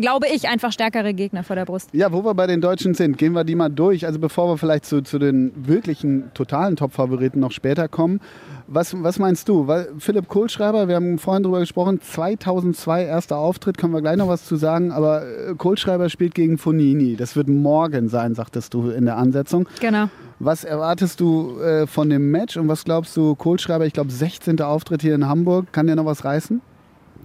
glaube 0.00 0.26
ich, 0.32 0.48
einfach 0.48 0.72
stärkere 0.72 1.12
Gegner 1.12 1.42
vor 1.42 1.56
der 1.56 1.64
Brust. 1.64 1.90
Ja, 1.92 2.12
wo 2.12 2.24
wir 2.24 2.34
bei 2.34 2.46
den 2.46 2.60
Deutschen 2.60 2.94
sind, 2.94 3.18
gehen 3.18 3.32
wir 3.32 3.42
die 3.42 3.56
mal 3.56 3.68
durch. 3.68 4.06
Also 4.06 4.20
bevor 4.20 4.48
wir 4.48 4.58
vielleicht 4.58 4.84
zu, 4.84 5.02
zu 5.02 5.18
den 5.18 5.52
wirklichen 5.56 6.30
totalen 6.34 6.76
Top-Favoriten 6.76 7.40
noch 7.40 7.50
später 7.50 7.88
kommen. 7.88 8.20
Was, 8.68 8.94
was 9.02 9.18
meinst 9.18 9.48
du? 9.48 9.66
Weil 9.66 9.88
Philipp 9.98 10.28
Kohlschreiber, 10.28 10.88
wir 10.88 10.94
haben 10.94 11.18
vorhin 11.18 11.42
drüber 11.42 11.58
gesprochen, 11.58 12.00
2002 12.00 13.04
erster 13.04 13.38
Auftritt, 13.38 13.76
können 13.76 13.92
wir 13.92 14.02
gleich 14.02 14.16
noch 14.16 14.28
was 14.28 14.44
zu 14.44 14.56
sagen. 14.56 14.92
Aber 14.92 15.22
äh, 15.22 15.54
Kohlschreiber 15.56 16.08
spielt 16.10 16.34
gegen 16.34 16.58
Fonini. 16.58 17.16
Das 17.16 17.34
wird 17.34 17.48
morgen 17.48 18.08
sein, 18.08 18.34
sagtest 18.34 18.72
du 18.74 18.90
in 18.90 19.04
der 19.06 19.16
Ansetzung. 19.16 19.68
Genau. 19.80 20.08
Was 20.38 20.62
erwartest 20.62 21.18
du 21.18 21.58
äh, 21.60 21.88
von 21.88 22.08
dem 22.10 22.30
Match 22.30 22.56
und 22.56 22.68
was 22.68 22.84
glaubst 22.84 23.16
du, 23.16 23.34
Kohlschreiber, 23.34 23.86
ich 23.86 23.92
glaube 23.92 24.12
16. 24.12 24.60
Auftritt 24.60 25.02
hier 25.02 25.16
in 25.16 25.26
Hamburg, 25.26 25.72
kann 25.72 25.88
der 25.88 25.96
noch 25.96 26.04
was 26.04 26.24
reißen? 26.24 26.60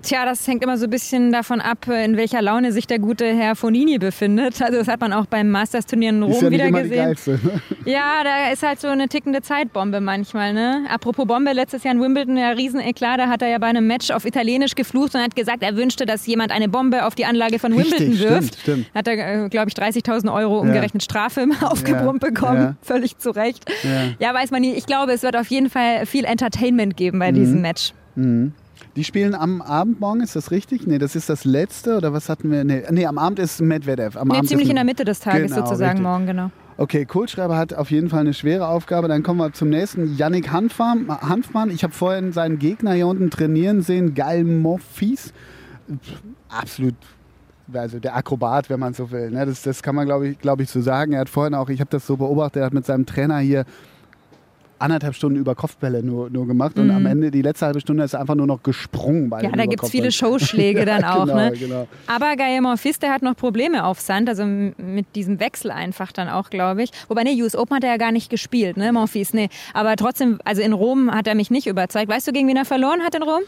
Tja, 0.03 0.25
das 0.25 0.45
hängt 0.47 0.61
immer 0.63 0.77
so 0.77 0.83
ein 0.85 0.89
bisschen 0.89 1.31
davon 1.31 1.61
ab, 1.61 1.87
in 1.87 2.17
welcher 2.17 2.41
Laune 2.41 2.73
sich 2.73 2.87
der 2.87 2.99
gute 2.99 3.25
Herr 3.25 3.55
Fonini 3.55 3.97
befindet. 3.99 4.61
Also 4.61 4.79
das 4.79 4.87
hat 4.89 4.99
man 4.99 5.13
auch 5.13 5.25
beim 5.27 5.49
Masters-Turnier 5.49 6.09
in 6.09 6.21
Rom 6.23 6.31
ist 6.33 6.41
ja 6.41 6.51
wieder 6.51 6.65
immer 6.65 6.81
gesehen. 6.83 6.91
Die 6.99 7.05
geilste, 7.05 7.31
ne? 7.41 7.61
Ja, 7.85 8.21
da 8.23 8.51
ist 8.51 8.63
halt 8.63 8.81
so 8.81 8.89
eine 8.89 9.07
tickende 9.07 9.41
Zeitbombe 9.41 10.01
manchmal. 10.01 10.53
Ne? 10.53 10.85
Apropos 10.89 11.25
Bombe, 11.25 11.53
letztes 11.53 11.83
Jahr 11.85 11.93
in 11.93 12.01
Wimbledon, 12.01 12.35
ja 12.35 12.49
Rieseneklat, 12.49 13.17
da 13.19 13.27
hat 13.29 13.41
er 13.41 13.47
ja 13.47 13.57
bei 13.59 13.67
einem 13.67 13.87
Match 13.87 14.11
auf 14.11 14.25
Italienisch 14.25 14.75
geflucht 14.75 15.15
und 15.15 15.21
hat 15.21 15.35
gesagt, 15.37 15.63
er 15.63 15.77
wünschte, 15.77 16.05
dass 16.05 16.27
jemand 16.27 16.51
eine 16.51 16.67
Bombe 16.67 17.05
auf 17.05 17.15
die 17.15 17.25
Anlage 17.25 17.57
von 17.57 17.71
Richtig, 17.71 17.99
Wimbledon 17.99 18.15
stimmt, 18.17 18.29
wirft. 18.31 18.59
stimmt. 18.59 18.85
Hat 18.93 19.07
er, 19.07 19.47
glaube 19.49 19.69
ich, 19.69 19.75
30.000 19.75 20.33
Euro 20.33 20.59
umgerechnet 20.59 21.01
Strafe 21.03 21.47
aufgebrummt 21.61 22.21
Ja, 22.23 22.29
bekommen. 22.29 22.57
ja. 22.59 22.75
Völlig 22.81 23.17
zu 23.19 23.29
Recht. 23.31 23.63
Ja. 23.83 23.89
Ja. 24.19 24.33
weiß 24.33 24.51
man 24.51 24.61
nie. 24.61 24.73
Ich 24.73 24.85
glaube, 24.85 25.13
es 25.13 25.23
wird 25.23 25.37
auf 25.37 25.47
jeden 25.47 25.69
Fall 25.69 26.05
viel 26.05 26.25
Entertainment 26.25 26.97
geben 26.97 27.17
Mhm. 27.17 27.19
bei 27.21 27.31
diesem 27.31 27.61
Match. 27.61 27.93
Die 28.95 29.03
spielen 29.03 29.33
am 29.33 29.61
Abend 29.61 29.99
morgen, 29.99 30.21
ist 30.21 30.35
das 30.35 30.51
richtig? 30.51 30.85
Nee, 30.85 30.99
das 30.99 31.15
ist 31.15 31.27
das 31.27 31.45
letzte 31.45 31.97
oder 31.97 32.13
was 32.13 32.29
hatten 32.29 32.51
wir? 32.51 32.63
Nee, 32.63 32.83
nee 32.91 33.05
am 33.07 33.17
Abend 33.17 33.39
ist 33.39 33.59
Medvedev. 33.59 34.15
Am 34.17 34.27
Nee, 34.27 34.35
Abend 34.37 34.49
ziemlich 34.49 34.69
in 34.69 34.75
der 34.75 34.83
Mitte 34.83 35.03
des 35.03 35.19
Tages 35.19 35.51
Genau, 35.51 35.65
sozusagen 35.65 35.89
richtig. 35.91 36.03
morgen, 36.03 36.25
genau. 36.27 36.51
Okay, 36.77 37.05
Kohlschreiber 37.05 37.57
hat 37.57 37.73
auf 37.73 37.91
jeden 37.91 38.09
Fall 38.09 38.21
eine 38.21 38.33
schwere 38.33 38.67
Aufgabe. 38.67 39.07
Dann 39.07 39.23
kommen 39.23 39.39
wir 39.39 39.51
zum 39.53 39.69
nächsten. 39.69 40.15
Yannick 40.15 40.51
Hanfmann. 40.51 41.07
Hanfmann. 41.09 41.69
Ich 41.69 41.83
habe 41.83 41.93
vorhin 41.93 42.33
seinen 42.33 42.59
Gegner 42.59 42.93
hier 42.93 43.07
unten 43.07 43.29
trainieren 43.29 43.81
sehen. 43.81 44.13
Geil 44.13 44.43
Moffis. 44.43 45.33
Absolut. 46.49 46.95
Also 47.71 47.99
der 47.99 48.15
Akrobat, 48.15 48.69
wenn 48.69 48.79
man 48.79 48.93
so 48.93 49.11
will. 49.11 49.31
Ne? 49.31 49.45
Das, 49.45 49.61
das 49.61 49.81
kann 49.81 49.95
man, 49.95 50.05
glaube 50.05 50.29
ich, 50.29 50.39
glaub 50.39 50.59
ich, 50.59 50.69
so 50.69 50.81
sagen. 50.81 51.13
Er 51.13 51.21
hat 51.21 51.29
vorhin 51.29 51.55
auch, 51.55 51.69
ich 51.69 51.79
habe 51.79 51.89
das 51.89 52.05
so 52.05 52.17
beobachtet, 52.17 52.61
er 52.61 52.65
hat 52.65 52.73
mit 52.73 52.85
seinem 52.85 53.05
Trainer 53.05 53.37
hier 53.37 53.65
anderthalb 54.83 55.15
Stunden 55.15 55.39
über 55.39 55.55
Kopfbälle 55.55 56.03
nur, 56.03 56.29
nur 56.29 56.47
gemacht 56.47 56.77
und 56.77 56.91
am 56.91 57.05
Ende 57.05 57.31
die 57.31 57.41
letzte 57.41 57.65
halbe 57.67 57.79
Stunde 57.79 58.03
ist 58.03 58.15
einfach 58.15 58.35
nur 58.35 58.47
noch 58.47 58.61
gesprungen 58.63 59.29
bei 59.29 59.43
Mhm. 59.43 59.49
Ja, 59.49 59.51
da 59.57 59.65
gibt 59.65 59.83
es 59.83 59.89
viele. 59.89 60.11
Showschläge 60.11 60.85
dann 60.85 61.03
auch. 61.03 61.25
genau, 61.25 61.35
ne? 61.35 61.51
genau. 61.51 61.87
Aber 62.07 62.35
Gael 62.35 62.61
Monfils, 62.61 62.99
der 62.99 63.11
hat 63.11 63.21
noch 63.21 63.35
Probleme 63.35 63.83
auf 63.85 63.99
Sand, 63.99 64.29
also 64.29 64.45
mit 64.45 65.05
diesem 65.15 65.39
Wechsel 65.39 65.71
einfach 65.71 66.11
dann 66.11 66.29
auch, 66.29 66.49
glaube 66.49 66.83
ich. 66.83 66.91
Wobei, 67.07 67.23
ne, 67.23 67.31
US 67.41 67.55
Open 67.55 67.77
hat 67.77 67.83
er 67.83 67.91
ja 67.91 67.97
gar 67.97 68.11
nicht 68.11 68.29
gespielt, 68.29 68.77
ne, 68.77 68.91
Monfils, 68.93 69.33
ne. 69.33 69.49
Aber 69.73 69.95
trotzdem, 69.95 70.39
also 70.45 70.61
in 70.61 70.73
Rom 70.73 71.11
hat 71.11 71.27
er 71.27 71.35
mich 71.35 71.49
nicht 71.51 71.67
überzeugt. 71.67 72.07
Weißt 72.09 72.27
du, 72.27 72.31
gegen 72.31 72.47
wen 72.47 72.57
er 72.57 72.65
verloren 72.65 73.01
hat 73.01 73.15
in 73.15 73.23
Rom? 73.23 73.41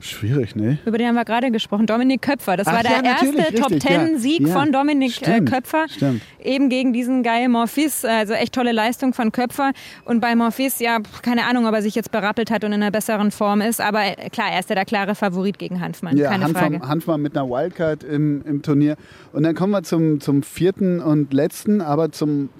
Schwierig, 0.00 0.56
ne? 0.56 0.78
Über 0.84 0.98
den 0.98 1.08
haben 1.08 1.14
wir 1.14 1.24
gerade 1.24 1.50
gesprochen, 1.50 1.86
Dominik 1.86 2.22
Köpfer. 2.22 2.56
Das 2.56 2.66
Ach 2.66 2.74
war 2.74 2.82
der 2.82 3.02
ja, 3.04 3.16
erste 3.22 3.54
Top-Ten-Sieg 3.54 4.46
ja. 4.46 4.48
Von 4.48 4.72
Dominik 4.72 5.10
äh, 5.10 5.14
stimmt, 5.14 5.52
Köpfer. 5.52 5.86
stimmt. 5.88 6.22
Eben 6.42 6.68
gegen 6.68 6.92
diesen 6.92 7.22
Gael 7.22 7.48
Monfils, 7.48 8.04
also 8.04 8.32
echt 8.34 8.54
tolle 8.54 8.72
Leistung 8.72 9.12
von 9.14 9.32
Köpfer. 9.32 9.72
Und 10.04 10.20
bei 10.20 10.34
Monfils, 10.70 10.78
ja, 10.80 10.98
keine 11.22 11.44
Ahnung, 11.44 11.66
ob 11.66 11.74
er 11.74 11.82
sich 11.82 11.94
jetzt 11.94 12.10
berappelt 12.10 12.50
hat 12.50 12.64
und 12.64 12.72
in 12.72 12.82
einer 12.82 12.90
besseren 12.90 13.30
Form 13.30 13.60
ist. 13.60 13.80
Aber 13.80 14.02
äh, 14.04 14.30
klar, 14.30 14.48
er 14.52 14.60
ist 14.60 14.68
ja 14.68 14.74
der 14.74 14.84
klare 14.84 15.14
Favorit 15.14 15.58
gegen 15.58 15.80
Hanfmann, 15.80 16.16
Ja, 16.16 16.30
keine 16.30 16.48
Frage. 16.48 16.74
Hanfmann, 16.74 16.88
Hanfmann 16.88 17.22
mit 17.22 17.36
einer 17.36 17.48
Wildcard 17.48 18.04
im, 18.04 18.42
im 18.44 18.62
Turnier. 18.62 18.96
Und 19.32 19.42
dann 19.42 19.54
kommen 19.54 19.72
wir 19.72 19.82
zum, 19.82 20.20
zum 20.20 20.42
vierten 20.42 21.00
und 21.00 21.32
letzten, 21.32 21.80
aber 21.80 22.12
zum 22.12 22.50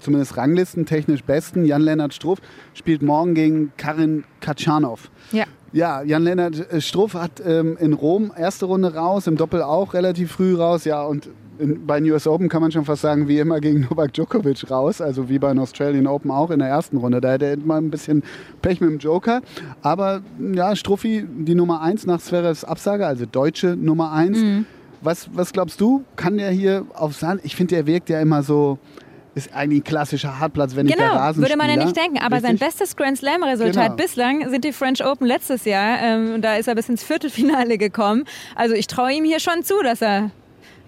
zumindest 0.00 0.38
ranglistentechnisch 0.38 1.24
besten. 1.24 1.66
Jan-Lennart 1.66 2.14
Struff 2.14 2.38
spielt 2.72 3.02
morgen 3.02 3.34
gegen 3.34 3.72
Karin 3.76 4.24
Katschanov. 4.40 5.10
Ja. 5.30 5.44
Ja, 5.72 6.02
Jan-Lennart 6.02 6.72
äh, 6.72 6.80
Struff 6.80 7.14
hat 7.14 7.42
ähm, 7.46 7.76
in 7.78 7.92
Rom 7.92 8.32
erste 8.36 8.64
Runde 8.64 8.94
raus, 8.94 9.26
im 9.26 9.36
Doppel 9.36 9.62
auch 9.62 9.92
relativ 9.92 10.32
früh 10.32 10.56
raus. 10.56 10.84
Ja, 10.84 11.02
und 11.02 11.28
in, 11.60 11.86
bei 11.86 12.00
den 12.00 12.10
US 12.12 12.26
Open 12.26 12.48
kann 12.48 12.62
man 12.62 12.72
schon 12.72 12.84
fast 12.84 13.02
sagen, 13.02 13.28
wie 13.28 13.38
immer 13.38 13.60
gegen 13.60 13.80
Novak 13.90 14.12
Djokovic 14.14 14.70
raus. 14.70 15.00
Also 15.00 15.28
wie 15.28 15.38
bei 15.38 15.48
den 15.48 15.58
Australian 15.58 16.06
Open 16.06 16.30
auch 16.30 16.50
in 16.50 16.58
der 16.60 16.68
ersten 16.68 16.96
Runde. 16.96 17.20
Da 17.20 17.32
hätte 17.32 17.46
er 17.46 17.56
mal 17.58 17.78
ein 17.78 17.90
bisschen 17.90 18.22
Pech 18.62 18.80
mit 18.80 18.90
dem 18.90 18.98
Joker. 18.98 19.40
Aber 19.82 20.22
ja, 20.54 20.74
Struffi, 20.74 21.26
die 21.28 21.54
Nummer 21.54 21.80
1 21.82 22.06
nach 22.06 22.20
Zverevs 22.20 22.64
Absage, 22.64 23.06
also 23.06 23.26
deutsche 23.26 23.76
Nummer 23.76 24.12
1. 24.12 24.38
Was, 25.02 25.28
was 25.32 25.52
glaubst 25.52 25.80
du? 25.80 26.04
Kann 26.16 26.36
der 26.36 26.50
hier 26.50 26.84
auf 26.94 27.14
Sand? 27.14 27.40
Ich 27.44 27.56
finde, 27.56 27.74
der 27.76 27.86
wirkt 27.86 28.10
ja 28.10 28.20
immer 28.20 28.42
so, 28.42 28.78
ist 29.34 29.54
eigentlich 29.54 29.80
ein 29.80 29.84
klassischer 29.84 30.38
Hartplatz, 30.40 30.76
wenn 30.76 30.86
nicht 30.86 30.98
der 30.98 31.06
Genau, 31.06 31.18
Rasenspieler. 31.18 31.48
würde 31.48 31.56
man 31.68 31.78
ja 31.78 31.84
nicht 31.84 31.96
denken. 31.96 32.18
Aber 32.18 32.40
sein 32.40 32.52
Richtig? 32.56 32.66
bestes 32.68 32.96
Grand 32.96 33.16
Slam-Resultat 33.16 33.84
Genau. 33.84 33.96
bislang 33.96 34.50
sind 34.50 34.64
die 34.64 34.72
French 34.72 35.02
Open 35.06 35.26
letztes 35.26 35.64
Jahr. 35.64 35.98
Ähm, 36.02 36.34
und 36.34 36.42
da 36.42 36.56
ist 36.56 36.66
er 36.68 36.74
bis 36.74 36.88
ins 36.88 37.02
Viertelfinale 37.02 37.78
gekommen. 37.78 38.24
Also 38.56 38.74
ich 38.74 38.88
traue 38.88 39.12
ihm 39.12 39.24
hier 39.24 39.40
schon 39.40 39.62
zu, 39.62 39.74
dass 39.82 40.02
er 40.02 40.30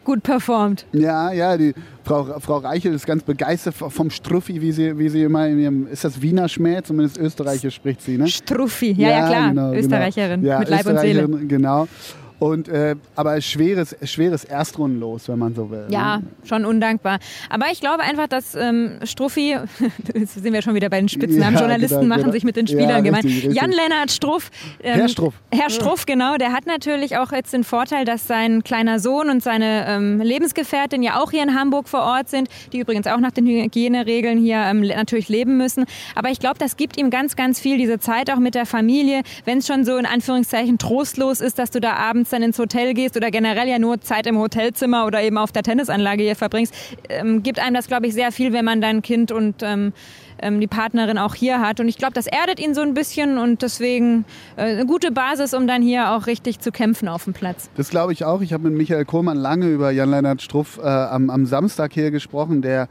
gut 0.04 0.22
performt. 0.22 0.86
Ja, 0.92 1.32
ja, 1.32 1.56
die 1.56 1.74
Frau, 2.04 2.24
Frau 2.40 2.58
Reichel 2.58 2.94
ist 2.94 3.06
ganz 3.06 3.22
begeistert 3.22 3.74
vom 3.74 4.10
Struffi, 4.10 4.60
wie 4.60 4.72
sie, 4.72 4.98
wie 4.98 5.08
sie 5.08 5.22
immer 5.22 5.48
in 5.48 5.58
ihrem, 5.58 5.86
ist 5.86 6.04
das 6.04 6.20
Wiener 6.20 6.48
Schmäh? 6.48 6.82
Zumindest 6.82 7.18
Österreichisch 7.18 7.74
spricht 7.74 8.02
sie, 8.02 8.18
ne? 8.18 8.28
Struffi, 8.28 8.92
ja, 8.92 9.10
ja, 9.10 9.28
klar. 9.28 9.48
genau, 9.50 9.72
Österreicherin 9.72 10.40
genau. 10.40 10.52
Ja, 10.52 10.58
mit 10.58 10.68
Leib 10.68 10.86
und 10.86 10.98
Seele. 10.98 11.28
Genau. 11.28 11.88
Und, 12.42 12.66
äh, 12.68 12.96
aber 13.14 13.40
schweres, 13.40 13.94
schweres 14.02 14.42
Erstrundenlos, 14.42 15.28
wenn 15.28 15.38
man 15.38 15.54
so 15.54 15.70
will. 15.70 15.86
Ja, 15.90 16.16
Ne? 16.18 16.24
schon 16.44 16.64
undankbar. 16.64 17.20
Aber 17.48 17.66
ich 17.70 17.80
glaube 17.80 18.02
einfach, 18.02 18.26
dass 18.26 18.56
ähm, 18.56 18.98
Struffi, 19.04 19.56
jetzt 20.14 20.34
sind 20.42 20.52
wir 20.52 20.60
schon 20.60 20.74
wieder 20.74 20.88
bei 20.90 20.98
den 20.98 21.08
Spitznamen, 21.08 21.54
Ja, 21.54 21.60
Journalisten 21.60 22.00
genau, 22.00 22.08
machen 22.08 22.22
genau. 22.22 22.32
sich 22.32 22.42
mit 22.42 22.56
den 22.56 22.66
Ja, 22.66 22.72
Spielern 22.76 23.04
gemein. 23.04 23.22
richtig, 23.22 23.44
richtig. 23.44 23.62
Jan-Lennart 23.62 24.10
Struff. 24.10 24.50
ähm, 24.82 24.94
Herr 24.98 25.08
Struff. 25.08 25.34
Herr 25.52 25.70
Struff, 25.70 26.04
genau. 26.04 26.36
Der 26.36 26.52
hat 26.52 26.66
natürlich 26.66 27.16
auch 27.16 27.30
jetzt 27.30 27.52
den 27.52 27.62
Vorteil, 27.62 28.04
dass 28.04 28.26
sein 28.26 28.64
kleiner 28.64 28.98
Sohn 28.98 29.30
und 29.30 29.40
seine 29.40 29.86
ähm, 29.86 30.20
Lebensgefährtin 30.20 31.04
ja 31.04 31.20
auch 31.22 31.30
hier 31.30 31.44
in 31.44 31.54
Hamburg 31.54 31.88
vor 31.88 32.00
Ort 32.02 32.28
sind, 32.28 32.48
die 32.72 32.80
übrigens 32.80 33.06
auch 33.06 33.20
nach 33.20 33.30
den 33.30 33.46
Hygieneregeln 33.46 34.38
hier 34.38 34.56
ähm, 34.66 34.80
natürlich 34.80 35.28
leben 35.28 35.56
müssen. 35.58 35.84
Aber 36.16 36.30
ich 36.30 36.40
glaube, 36.40 36.58
das 36.58 36.76
gibt 36.76 36.96
ihm 36.96 37.10
ganz, 37.10 37.36
ganz 37.36 37.60
viel, 37.60 37.78
diese 37.78 38.00
Zeit 38.00 38.32
auch 38.32 38.38
mit 38.40 38.56
der 38.56 38.66
Familie. 38.66 39.22
Wenn 39.44 39.58
es 39.58 39.68
schon 39.68 39.84
so 39.84 39.96
in 39.96 40.06
Anführungszeichen 40.06 40.78
trostlos 40.78 41.40
ist, 41.40 41.60
dass 41.60 41.70
du 41.70 41.80
da 41.80 41.92
abends 41.92 42.31
dann 42.32 42.42
ins 42.42 42.58
Hotel 42.58 42.94
gehst 42.94 43.16
oder 43.16 43.30
generell 43.30 43.68
ja 43.68 43.78
nur 43.78 44.00
Zeit 44.00 44.26
im 44.26 44.38
Hotelzimmer 44.38 45.06
oder 45.06 45.22
eben 45.22 45.38
auf 45.38 45.52
der 45.52 45.62
Tennisanlage 45.62 46.22
hier 46.22 46.36
verbringst, 46.36 46.74
ähm, 47.08 47.42
gibt 47.42 47.58
einem 47.58 47.74
das, 47.74 47.86
glaube 47.86 48.06
ich, 48.06 48.14
sehr 48.14 48.32
viel, 48.32 48.52
wenn 48.52 48.64
man 48.64 48.80
dein 48.80 49.02
Kind 49.02 49.32
und 49.32 49.62
ähm, 49.62 49.92
ähm, 50.42 50.60
die 50.60 50.66
Partnerin 50.66 51.18
auch 51.18 51.34
hier 51.34 51.60
hat. 51.60 51.80
Und 51.80 51.88
ich 51.88 51.96
glaube, 51.96 52.12
das 52.12 52.26
erdet 52.26 52.60
ihn 52.60 52.74
so 52.74 52.82
ein 52.82 52.94
bisschen 52.94 53.38
und 53.38 53.62
deswegen 53.62 54.24
äh, 54.56 54.62
eine 54.62 54.86
gute 54.86 55.12
Basis, 55.12 55.54
um 55.54 55.66
dann 55.66 55.82
hier 55.82 56.10
auch 56.10 56.26
richtig 56.26 56.58
zu 56.60 56.72
kämpfen 56.72 57.08
auf 57.08 57.24
dem 57.24 57.32
Platz. 57.32 57.70
Das 57.76 57.88
glaube 57.88 58.12
ich 58.12 58.24
auch. 58.24 58.42
Ich 58.42 58.52
habe 58.52 58.68
mit 58.68 58.76
Michael 58.76 59.04
Kohlmann 59.04 59.38
lange 59.38 59.68
über 59.68 59.90
Jan-Lennart 59.90 60.42
Struff 60.42 60.78
äh, 60.78 60.86
am, 60.86 61.30
am 61.30 61.46
Samstag 61.46 61.92
hier 61.92 62.10
gesprochen, 62.10 62.60
der, 62.60 62.88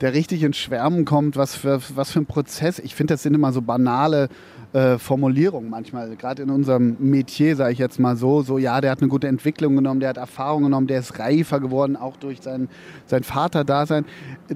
der 0.00 0.14
richtig 0.14 0.42
ins 0.42 0.56
Schwärmen 0.56 1.04
kommt, 1.04 1.36
was 1.36 1.54
für, 1.54 1.80
was 1.94 2.10
für 2.10 2.20
ein 2.20 2.26
Prozess. 2.26 2.78
Ich 2.78 2.94
finde, 2.94 3.14
das 3.14 3.22
sind 3.22 3.34
immer 3.34 3.52
so 3.52 3.62
banale 3.62 4.28
äh, 4.74 4.98
Formulierungen 4.98 5.70
manchmal, 5.70 6.16
gerade 6.16 6.42
in 6.42 6.50
unserem 6.50 6.96
Metier, 6.98 7.54
sage 7.54 7.72
ich 7.72 7.78
jetzt 7.78 8.00
mal 8.00 8.16
so, 8.16 8.42
so 8.42 8.58
ja, 8.58 8.80
der 8.80 8.90
hat 8.90 9.00
eine 9.00 9.08
gute 9.08 9.28
Entwicklung 9.28 9.76
genommen, 9.76 10.00
der 10.00 10.08
hat 10.08 10.16
Erfahrung 10.16 10.64
genommen, 10.64 10.88
der 10.88 10.98
ist 10.98 11.18
reifer 11.20 11.60
geworden, 11.60 11.96
auch 11.96 12.16
durch 12.16 12.40
sein, 12.42 12.68
sein 13.06 13.22
Vater-Dasein. 13.22 14.04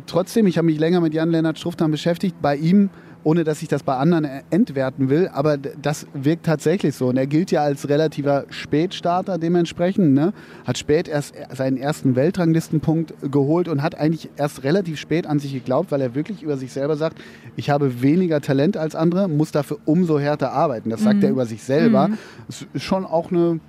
Trotzdem, 0.06 0.48
ich 0.48 0.58
habe 0.58 0.66
mich 0.66 0.80
länger 0.80 1.00
mit 1.00 1.14
Jan-Lennart 1.14 1.56
Struff 1.56 1.76
dann 1.76 1.92
beschäftigt, 1.92 2.34
bei 2.42 2.56
ihm 2.56 2.90
ohne 3.24 3.44
dass 3.44 3.62
ich 3.62 3.68
das 3.68 3.82
bei 3.82 3.96
anderen 3.96 4.24
äh, 4.24 4.42
entwerten 4.50 5.08
will, 5.08 5.28
aber 5.32 5.56
das 5.56 6.06
wirkt 6.14 6.46
tatsächlich 6.46 6.94
so. 6.94 7.08
Und 7.08 7.16
er 7.16 7.26
gilt 7.26 7.50
ja 7.50 7.62
als 7.62 7.88
relativer 7.88 8.44
Spätstarter 8.48 9.38
dementsprechend, 9.38 10.14
ne? 10.14 10.32
hat 10.66 10.78
spät 10.78 11.08
erst 11.08 11.34
seinen 11.52 11.76
ersten 11.76 12.16
Weltranglistenpunkt 12.16 13.14
geholt 13.30 13.68
und 13.68 13.82
hat 13.82 13.98
eigentlich 13.98 14.30
erst 14.36 14.64
relativ 14.64 14.98
spät 14.98 15.26
an 15.26 15.38
sich 15.38 15.52
geglaubt, 15.52 15.90
weil 15.90 16.00
er 16.00 16.14
wirklich 16.14 16.42
über 16.42 16.56
sich 16.56 16.72
selber 16.72 16.96
sagt, 16.96 17.18
ich 17.56 17.70
habe 17.70 18.02
weniger 18.02 18.40
Talent 18.40 18.76
als 18.76 18.94
andere, 18.94 19.28
muss 19.28 19.52
dafür 19.52 19.78
umso 19.84 20.18
härter 20.18 20.52
arbeiten. 20.52 20.90
Das 20.90 21.02
sagt 21.02 21.22
er 21.22 21.30
über 21.30 21.46
sich 21.46 21.62
selber. 21.62 22.10
Das 22.46 22.66
ist 22.72 22.82
schon 22.82 23.04
auch 23.04 23.30
eine, 23.30 23.60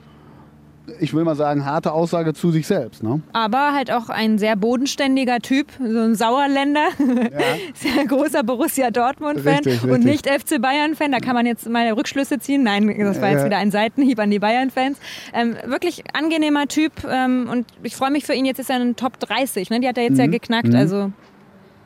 ich 1.00 1.14
will 1.14 1.24
mal 1.24 1.36
sagen, 1.36 1.66
harte 1.66 1.92
Aussage 1.92 2.34
zu 2.34 2.52
sich 2.52 2.68
selbst. 2.68 3.04
Ne? 3.04 3.22
Aber 3.34 3.74
halt 3.74 3.92
auch 3.92 4.10
ein 4.10 4.38
sehr 4.38 4.56
bodenständiger 4.56 5.40
Typ, 5.40 5.68
so 5.80 6.00
ein 6.00 6.16
Sauerländer, 6.16 6.88
sehr 7.74 8.06
großer 8.06 8.44
Borussia 8.44 8.92
Dortmund-Fan 8.92 9.62
und 9.90 10.04
nicht 10.04 10.28
FC 10.28 10.62
Bayern-Fan. 10.62 11.12
Da 11.12 11.20
kann 11.20 11.36
man 11.36 11.46
jetzt 11.46 11.70
mal 11.70 11.88
Rückschlüsse 11.92 12.40
ziehen. 12.40 12.64
Nein, 12.64 12.88
das 13.00 13.22
war 13.22 13.30
jetzt 13.30 13.40
Ja. 13.40 13.46
wieder 13.46 13.58
ein 13.58 13.72
Seitenhieb 13.72 14.20
an 14.20 14.32
die 14.32 14.40
Bayern-Fans. 14.40 14.98
Ähm, 15.34 15.56
wirklich 15.66 16.04
angenehmer 16.14 16.68
Typ 16.68 16.92
ähm, 17.10 17.48
und 17.52 17.66
ich 17.84 17.96
freue 17.96 18.12
mich 18.12 18.26
für 18.26 18.34
ihn. 18.34 18.46
Jetzt 18.46 18.60
ist 18.60 18.70
er 18.70 18.78
in 18.78 18.90
den 18.90 18.96
Top 18.96 19.20
30. 19.20 19.70
Ne? 19.70 19.80
Die 19.80 19.88
hat 19.88 19.98
er 19.98 20.04
jetzt 20.04 20.14
Mhm. 20.14 20.20
ja 20.20 20.28
geknackt. 20.28 20.74
Also 20.76 21.12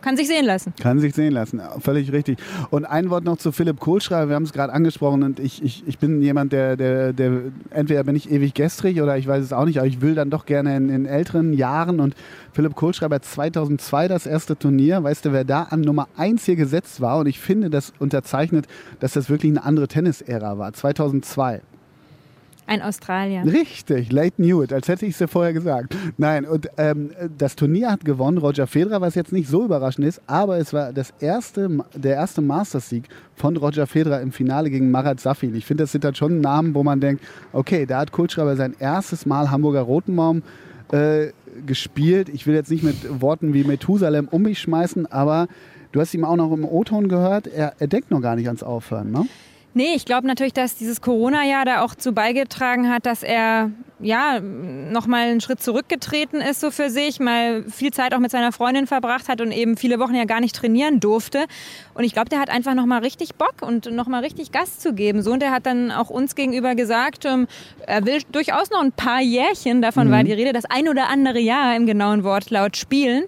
kann 0.03 0.17
sich 0.17 0.27
sehen 0.27 0.45
lassen. 0.45 0.73
Kann 0.79 0.99
sich 0.99 1.15
sehen 1.15 1.33
lassen, 1.33 1.61
völlig 1.79 2.11
richtig. 2.11 2.37
Und 2.69 2.85
ein 2.85 3.09
Wort 3.09 3.23
noch 3.23 3.37
zu 3.37 3.51
Philipp 3.51 3.79
Kohlschreiber, 3.79 4.29
wir 4.29 4.35
haben 4.35 4.43
es 4.43 4.51
gerade 4.53 4.73
angesprochen 4.73 5.23
und 5.23 5.39
ich, 5.39 5.63
ich, 5.63 5.83
ich 5.87 5.97
bin 5.97 6.21
jemand, 6.21 6.51
der, 6.51 6.75
der, 6.75 7.13
der, 7.13 7.31
entweder 7.69 8.03
bin 8.03 8.15
ich 8.15 8.29
ewig 8.29 8.53
gestrig 8.53 9.01
oder 9.01 9.17
ich 9.17 9.27
weiß 9.27 9.43
es 9.43 9.53
auch 9.53 9.65
nicht, 9.65 9.77
aber 9.77 9.87
ich 9.87 10.01
will 10.01 10.13
dann 10.13 10.29
doch 10.29 10.45
gerne 10.45 10.75
in, 10.75 10.89
in 10.89 11.05
älteren 11.05 11.53
Jahren 11.53 12.01
und 12.01 12.15
Philipp 12.51 12.75
Kohlschreiber 12.75 13.21
2002 13.21 14.09
das 14.09 14.25
erste 14.25 14.57
Turnier, 14.57 15.01
weißt 15.03 15.25
du, 15.25 15.31
wer 15.31 15.45
da 15.45 15.63
an 15.63 15.81
Nummer 15.81 16.07
1 16.17 16.45
hier 16.45 16.57
gesetzt 16.57 16.99
war 16.99 17.19
und 17.19 17.27
ich 17.27 17.39
finde, 17.39 17.69
das 17.69 17.93
unterzeichnet, 17.97 18.67
dass 18.99 19.13
das 19.13 19.29
wirklich 19.29 19.51
eine 19.51 19.63
andere 19.63 19.87
Tennis-Ära 19.87 20.57
war, 20.57 20.73
2002. 20.73 21.61
Ein 22.65 22.81
Australier. 22.81 23.43
Richtig, 23.45 24.11
Leighton 24.11 24.45
Hewitt, 24.45 24.71
als 24.71 24.87
hätte 24.87 25.05
ich 25.05 25.13
es 25.13 25.19
ja 25.19 25.27
vorher 25.27 25.53
gesagt. 25.53 25.95
Nein, 26.17 26.45
und 26.45 26.69
ähm, 26.77 27.11
das 27.37 27.55
Turnier 27.55 27.91
hat 27.91 28.05
gewonnen 28.05 28.37
Roger 28.37 28.67
Federer, 28.67 29.01
was 29.01 29.15
jetzt 29.15 29.33
nicht 29.33 29.49
so 29.49 29.65
überraschend 29.65 30.07
ist, 30.07 30.21
aber 30.27 30.57
es 30.57 30.73
war 30.73 30.93
das 30.93 31.13
erste, 31.19 31.79
der 31.93 32.15
erste 32.15 32.41
Masters-Sieg 32.41 33.09
von 33.35 33.57
Roger 33.57 33.85
Federer 33.85 34.21
im 34.21 34.31
Finale 34.31 34.69
gegen 34.69 34.91
Marat 34.91 35.19
Safin. 35.19 35.55
Ich 35.55 35.65
finde, 35.65 35.83
das 35.83 35.91
sind 35.91 36.03
dann 36.03 36.15
schon 36.15 36.39
Namen, 36.39 36.73
wo 36.73 36.83
man 36.83 36.99
denkt, 36.99 37.23
okay, 37.51 37.85
da 37.85 37.99
hat 37.99 38.11
Kultschreiber 38.11 38.55
sein 38.55 38.75
erstes 38.79 39.25
Mal 39.25 39.51
Hamburger 39.51 39.81
Rotenbaum 39.81 40.41
äh, 40.91 41.31
gespielt. 41.65 42.29
Ich 42.29 42.47
will 42.47 42.55
jetzt 42.55 42.71
nicht 42.71 42.83
mit 42.83 43.21
Worten 43.21 43.53
wie 43.53 43.63
Methusalem 43.63 44.27
um 44.29 44.43
mich 44.43 44.59
schmeißen, 44.59 45.11
aber 45.11 45.47
du 45.91 45.99
hast 45.99 46.13
ihm 46.13 46.23
auch 46.23 46.35
noch 46.35 46.51
im 46.51 46.65
O-Ton 46.65 47.07
gehört, 47.07 47.47
er, 47.47 47.73
er 47.79 47.87
denkt 47.87 48.09
noch 48.09 48.21
gar 48.21 48.35
nicht 48.35 48.47
ans 48.47 48.63
Aufhören, 48.63 49.11
ne? 49.11 49.25
Nee, 49.75 49.93
ich 49.95 50.05
glaube 50.05 50.27
natürlich, 50.27 50.53
dass 50.53 50.75
dieses 50.75 51.01
Corona-Jahr 51.01 51.65
da 51.65 51.81
auch 51.81 51.95
zu 51.95 52.11
beigetragen 52.11 52.89
hat, 52.89 53.07
dass 53.07 53.23
er 53.23 53.71
ja 53.99 54.39
nochmal 54.39 55.29
einen 55.29 55.41
Schritt 55.41 55.61
zurückgetreten 55.61 56.41
ist 56.41 56.59
so 56.59 56.71
für 56.71 56.89
sich, 56.89 57.19
mal 57.19 57.63
viel 57.63 57.91
Zeit 57.91 58.13
auch 58.13 58.19
mit 58.19 58.31
seiner 58.31 58.51
Freundin 58.51 58.85
verbracht 58.85 59.29
hat 59.29 59.41
und 59.41 59.51
eben 59.51 59.77
viele 59.77 59.99
Wochen 59.99 60.13
ja 60.13 60.25
gar 60.25 60.41
nicht 60.41 60.55
trainieren 60.55 60.99
durfte. 60.99 61.45
Und 61.93 62.03
ich 62.03 62.13
glaube, 62.13 62.29
der 62.29 62.39
hat 62.39 62.49
einfach 62.49 62.75
nochmal 62.75 63.01
richtig 63.01 63.35
Bock 63.35 63.61
und 63.61 63.91
nochmal 63.91 64.21
richtig 64.21 64.51
Gas 64.51 64.79
zu 64.79 64.93
geben. 64.93 65.21
So 65.23 65.31
und 65.31 65.41
der 65.41 65.51
hat 65.51 65.65
dann 65.65 65.91
auch 65.91 66.09
uns 66.09 66.35
gegenüber 66.35 66.75
gesagt, 66.75 67.25
ähm, 67.25 67.47
er 67.87 68.05
will 68.05 68.19
durchaus 68.31 68.69
noch 68.69 68.81
ein 68.81 68.91
paar 68.91 69.21
Jährchen, 69.21 69.81
davon 69.81 70.07
mhm. 70.07 70.11
war 70.11 70.23
die 70.23 70.33
Rede, 70.33 70.53
das 70.53 70.65
ein 70.65 70.87
oder 70.87 71.09
andere 71.09 71.39
Jahr 71.39 71.75
im 71.75 71.85
genauen 71.85 72.23
Wortlaut 72.23 72.77
spielen. 72.77 73.23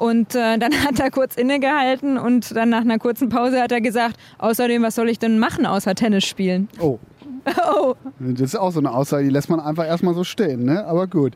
Und 0.00 0.34
äh, 0.34 0.56
dann 0.56 0.72
hat 0.82 0.98
er 0.98 1.10
kurz 1.10 1.36
innegehalten 1.36 2.16
und 2.16 2.56
dann 2.56 2.70
nach 2.70 2.80
einer 2.80 2.98
kurzen 2.98 3.28
Pause 3.28 3.60
hat 3.60 3.70
er 3.70 3.82
gesagt, 3.82 4.16
außerdem, 4.38 4.82
was 4.82 4.94
soll 4.94 5.10
ich 5.10 5.18
denn 5.18 5.38
machen 5.38 5.66
außer 5.66 5.94
Tennis 5.94 6.24
spielen? 6.24 6.70
Oh. 6.80 6.98
oh. 7.74 7.94
Das 8.18 8.40
ist 8.40 8.56
auch 8.56 8.72
so 8.72 8.80
eine 8.80 8.94
Aussage, 8.94 9.24
die 9.24 9.30
lässt 9.30 9.50
man 9.50 9.60
einfach 9.60 9.86
erstmal 9.86 10.14
so 10.14 10.24
stehen, 10.24 10.64
ne? 10.64 10.86
aber 10.86 11.06
gut. 11.06 11.34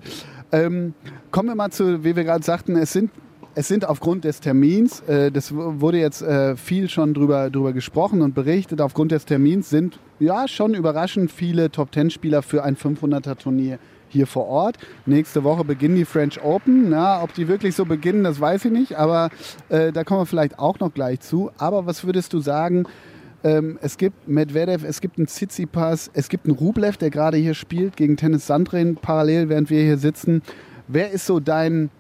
Ähm, 0.51 0.95
kommen 1.31 1.51
wir 1.51 1.55
mal 1.55 1.71
zu, 1.73 2.05
wie 2.05 2.17
wir 2.17 2.25
gerade 2.25 2.43
sagten, 2.43 2.77
es 2.77 2.95
sind 2.95 3.11
es 3.55 3.69
sind 3.69 3.87
aufgrund 3.87 4.25
des 4.25 4.41
Termins, 4.41 5.01
äh, 5.01 5.31
das 5.31 5.55
wurde 5.55 5.99
jetzt 5.99 6.23
äh, 6.23 6.57
viel 6.57 6.89
schon 6.89 7.13
drüber, 7.15 7.51
drüber 7.51 7.73
gesprochen 7.75 8.23
und 8.23 8.35
berichtet, 8.35 8.81
aufgrund 8.81 9.13
des 9.13 9.27
Termins 9.27 9.69
sind 9.69 10.01
ja 10.19 10.49
schon 10.49 10.75
überraschend 10.75 11.31
viele 11.31 11.71
Top-10-Spieler 11.71 12.43
für 12.43 12.65
ein 12.65 12.77
500er-Turnier 12.77 13.79
hier 14.15 14.27
vor 14.27 14.47
Ort. 14.47 14.79
Nächste 15.05 15.45
Woche 15.45 15.65
beginnen 15.65 15.97
die 15.97 16.07
French 16.07 16.43
Open. 16.43 16.89
Na, 16.89 17.23
ob 17.23 17.35
die 17.35 17.49
wirklich 17.49 17.77
so 17.77 17.85
beginnen, 17.85 18.25
das 18.25 18.41
weiß 18.41 18.65
ich 18.65 18.73
nicht, 18.73 18.95
aber 18.97 19.29
äh, 19.69 19.93
da 19.93 20.05
kommen 20.05 20.23
wir 20.23 20.27
vielleicht 20.27 20.59
auch 20.59 20.81
noch 20.81 20.95
gleich 20.95 21.21
zu. 21.21 21.51
Aber 21.59 21.85
was 21.85 22.05
würdest 22.05 22.33
du 22.33 22.41
sagen? 22.41 22.87
Ähm, 23.45 23.79
es 23.83 23.99
gibt 23.99 24.27
Medvedev, 24.27 24.85
es 24.85 25.03
gibt 25.03 25.19
einen 25.19 25.27
Tsitsipas, 25.27 26.11
es 26.15 26.31
gibt 26.31 26.47
einen 26.47 26.57
Rublev, 26.57 26.97
der 26.97 27.11
gerade 27.11 27.37
hier 27.37 27.53
spielt 27.53 27.97
gegen 27.97 28.17
Tennis 28.17 28.47
Sandrin 28.47 28.97
parallel, 28.97 29.51
während 29.51 29.69
wir 29.69 29.83
hier 29.83 29.99
sitzen. 29.99 30.43
Wer 30.89 31.11
ist 31.11 31.27
so 31.27 31.41
dein, 31.41 31.91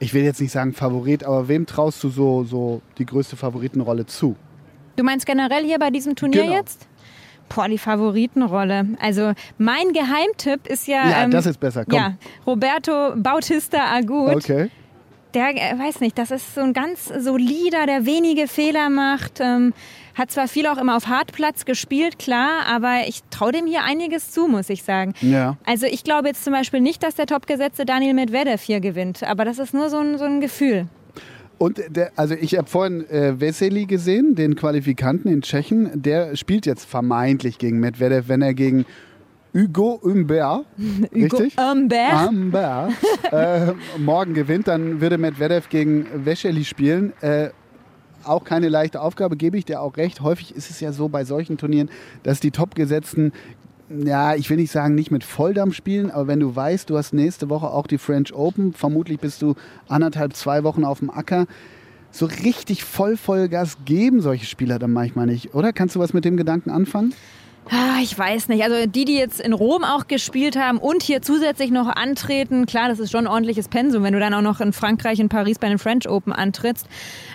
ich 0.00 0.12
will 0.12 0.22
jetzt 0.22 0.40
nicht 0.40 0.52
sagen 0.52 0.74
Favorit, 0.74 1.24
aber 1.24 1.48
wem 1.48 1.64
traust 1.64 2.04
du 2.04 2.10
so, 2.10 2.44
so 2.44 2.82
die 2.98 3.06
größte 3.06 3.36
Favoritenrolle 3.36 4.04
zu? 4.04 4.36
Du 4.96 5.02
meinst 5.02 5.24
generell 5.24 5.64
hier 5.64 5.78
bei 5.78 5.88
diesem 5.88 6.14
Turnier 6.14 6.42
genau. 6.42 6.56
jetzt? 6.56 6.86
Boah, 7.48 7.68
die 7.68 7.78
Favoritenrolle. 7.78 8.86
Also 9.00 9.32
mein 9.58 9.92
Geheimtipp 9.92 10.66
ist 10.66 10.86
ja. 10.86 11.08
Ja, 11.08 11.24
ähm, 11.24 11.30
das 11.30 11.46
ist 11.46 11.60
besser. 11.60 11.84
Komm. 11.84 11.98
Ja, 11.98 12.14
Roberto 12.46 13.14
Bautista 13.16 13.92
Agut. 13.92 14.36
Okay. 14.36 14.70
Der, 15.34 15.50
äh, 15.50 15.78
weiß 15.78 16.00
nicht, 16.00 16.18
das 16.18 16.30
ist 16.30 16.54
so 16.54 16.60
ein 16.60 16.72
ganz 16.72 17.06
solider, 17.06 17.86
der 17.86 18.04
wenige 18.04 18.48
Fehler 18.48 18.90
macht. 18.90 19.40
Ähm, 19.40 19.72
hat 20.14 20.30
zwar 20.30 20.46
viel 20.46 20.66
auch 20.66 20.76
immer 20.76 20.96
auf 20.96 21.06
Hartplatz 21.06 21.64
gespielt, 21.64 22.18
klar, 22.18 22.66
aber 22.68 23.06
ich 23.06 23.22
traue 23.30 23.52
dem 23.52 23.66
hier 23.66 23.82
einiges 23.82 24.30
zu, 24.30 24.46
muss 24.46 24.68
ich 24.68 24.82
sagen. 24.82 25.14
Ja. 25.22 25.56
Also 25.64 25.86
ich 25.86 26.04
glaube 26.04 26.28
jetzt 26.28 26.44
zum 26.44 26.52
Beispiel 26.52 26.80
nicht, 26.80 27.02
dass 27.02 27.14
der 27.14 27.26
topgesetzte 27.26 27.86
Daniel 27.86 28.12
Medvedev 28.14 28.60
hier 28.62 28.80
gewinnt, 28.80 29.22
aber 29.22 29.44
das 29.46 29.58
ist 29.58 29.72
nur 29.72 29.88
so 29.88 29.98
ein, 29.98 30.18
so 30.18 30.24
ein 30.24 30.40
Gefühl. 30.40 30.86
Und 31.62 31.80
der, 31.90 32.10
also 32.16 32.34
ich 32.34 32.58
habe 32.58 32.68
vorhin 32.68 33.08
äh, 33.08 33.38
Veseli 33.38 33.86
gesehen, 33.86 34.34
den 34.34 34.56
Qualifikanten 34.56 35.30
in 35.30 35.42
Tschechien. 35.42 35.90
Der 35.94 36.34
spielt 36.34 36.66
jetzt 36.66 36.84
vermeintlich 36.84 37.56
gegen 37.58 37.78
Medvedev, 37.78 38.26
wenn 38.26 38.42
er 38.42 38.52
gegen 38.52 38.84
Hugo 39.54 40.00
Humbert, 40.02 40.66
richtig? 41.14 41.56
Humbert. 41.56 42.28
Humbert 42.28 42.90
äh, 43.30 43.74
morgen 43.96 44.34
gewinnt, 44.34 44.66
dann 44.66 45.00
würde 45.00 45.18
Medvedev 45.18 45.68
gegen 45.68 46.04
Veseli 46.24 46.64
spielen. 46.64 47.12
Äh, 47.20 47.50
auch 48.24 48.42
keine 48.42 48.68
leichte 48.68 49.00
Aufgabe, 49.00 49.36
gebe 49.36 49.56
ich 49.56 49.64
dir 49.64 49.82
auch 49.82 49.96
recht. 49.96 50.20
Häufig 50.20 50.56
ist 50.56 50.68
es 50.68 50.80
ja 50.80 50.90
so 50.90 51.08
bei 51.08 51.24
solchen 51.24 51.58
Turnieren, 51.58 51.90
dass 52.24 52.40
die 52.40 52.50
Topgesetzten 52.50 53.32
ja, 54.04 54.34
ich 54.34 54.48
will 54.50 54.56
nicht 54.56 54.72
sagen, 54.72 54.94
nicht 54.94 55.10
mit 55.10 55.24
Volldampf 55.24 55.74
spielen, 55.74 56.10
aber 56.10 56.26
wenn 56.26 56.40
du 56.40 56.54
weißt, 56.54 56.88
du 56.90 56.96
hast 56.96 57.12
nächste 57.12 57.48
Woche 57.48 57.68
auch 57.68 57.86
die 57.86 57.98
French 57.98 58.32
Open, 58.34 58.72
vermutlich 58.72 59.20
bist 59.20 59.42
du 59.42 59.54
anderthalb, 59.88 60.34
zwei 60.34 60.64
Wochen 60.64 60.84
auf 60.84 61.00
dem 61.00 61.10
Acker, 61.10 61.46
so 62.10 62.26
richtig 62.26 62.84
voll 62.84 63.16
Vollgas 63.16 63.78
geben 63.84 64.20
solche 64.20 64.46
Spieler 64.46 64.78
dann 64.78 64.92
manchmal 64.92 65.26
nicht, 65.26 65.54
oder? 65.54 65.72
Kannst 65.72 65.96
du 65.96 66.00
was 66.00 66.12
mit 66.12 66.24
dem 66.24 66.36
Gedanken 66.36 66.70
anfangen? 66.70 67.14
Ah, 67.70 68.00
ich 68.02 68.18
weiß 68.18 68.48
nicht. 68.48 68.62
Also 68.64 68.86
die, 68.86 69.04
die 69.04 69.16
jetzt 69.16 69.40
in 69.40 69.52
Rom 69.52 69.84
auch 69.84 70.08
gespielt 70.08 70.56
haben 70.56 70.78
und 70.78 71.02
hier 71.02 71.22
zusätzlich 71.22 71.70
noch 71.70 71.86
antreten, 71.86 72.66
klar, 72.66 72.88
das 72.88 72.98
ist 72.98 73.12
schon 73.12 73.26
ein 73.26 73.32
ordentliches 73.32 73.68
Pensum, 73.68 74.02
wenn 74.02 74.12
du 74.12 74.20
dann 74.20 74.34
auch 74.34 74.42
noch 74.42 74.60
in 74.60 74.72
Frankreich, 74.72 75.20
in 75.20 75.28
Paris 75.28 75.58
bei 75.58 75.68
den 75.68 75.78
French 75.78 76.08
Open 76.08 76.32
antrittst. 76.32 76.86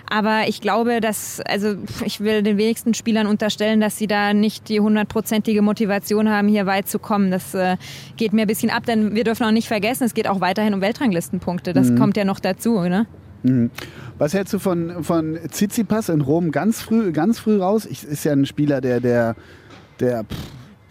Aber 0.08 0.42
ich 0.46 0.60
glaube, 0.60 1.00
dass, 1.00 1.40
also 1.40 1.74
ich 2.04 2.20
will 2.20 2.42
den 2.42 2.58
wenigsten 2.58 2.94
Spielern 2.94 3.26
unterstellen, 3.26 3.80
dass 3.80 3.96
sie 3.96 4.06
da 4.06 4.34
nicht 4.34 4.68
die 4.68 4.80
hundertprozentige 4.80 5.62
Motivation 5.62 6.28
haben, 6.28 6.48
hier 6.48 6.66
weit 6.66 6.88
zu 6.88 6.98
kommen. 6.98 7.30
Das 7.30 7.54
äh, 7.54 7.76
geht 8.16 8.32
mir 8.32 8.42
ein 8.42 8.48
bisschen 8.48 8.70
ab, 8.70 8.86
denn 8.86 9.14
wir 9.14 9.24
dürfen 9.24 9.44
auch 9.44 9.50
nicht 9.50 9.68
vergessen, 9.68 10.04
es 10.04 10.14
geht 10.14 10.28
auch 10.28 10.40
weiterhin 10.40 10.74
um 10.74 10.80
Weltranglistenpunkte. 10.80 11.72
Das 11.72 11.90
mhm. 11.90 11.98
kommt 11.98 12.16
ja 12.16 12.24
noch 12.24 12.40
dazu, 12.40 12.80
ne? 12.80 13.06
Mhm. 13.42 13.70
Was 14.18 14.34
hältst 14.34 14.52
du 14.52 14.58
von, 14.58 15.04
von 15.04 15.38
Tsitsipas 15.48 16.08
in 16.08 16.20
Rom 16.20 16.50
ganz 16.50 16.82
früh, 16.82 17.12
ganz 17.12 17.38
früh 17.38 17.58
raus? 17.58 17.86
Ich, 17.86 18.04
ist 18.04 18.24
ja 18.24 18.32
ein 18.32 18.46
Spieler, 18.46 18.80
der, 18.80 19.00
der 19.00 19.36
der, 20.00 20.24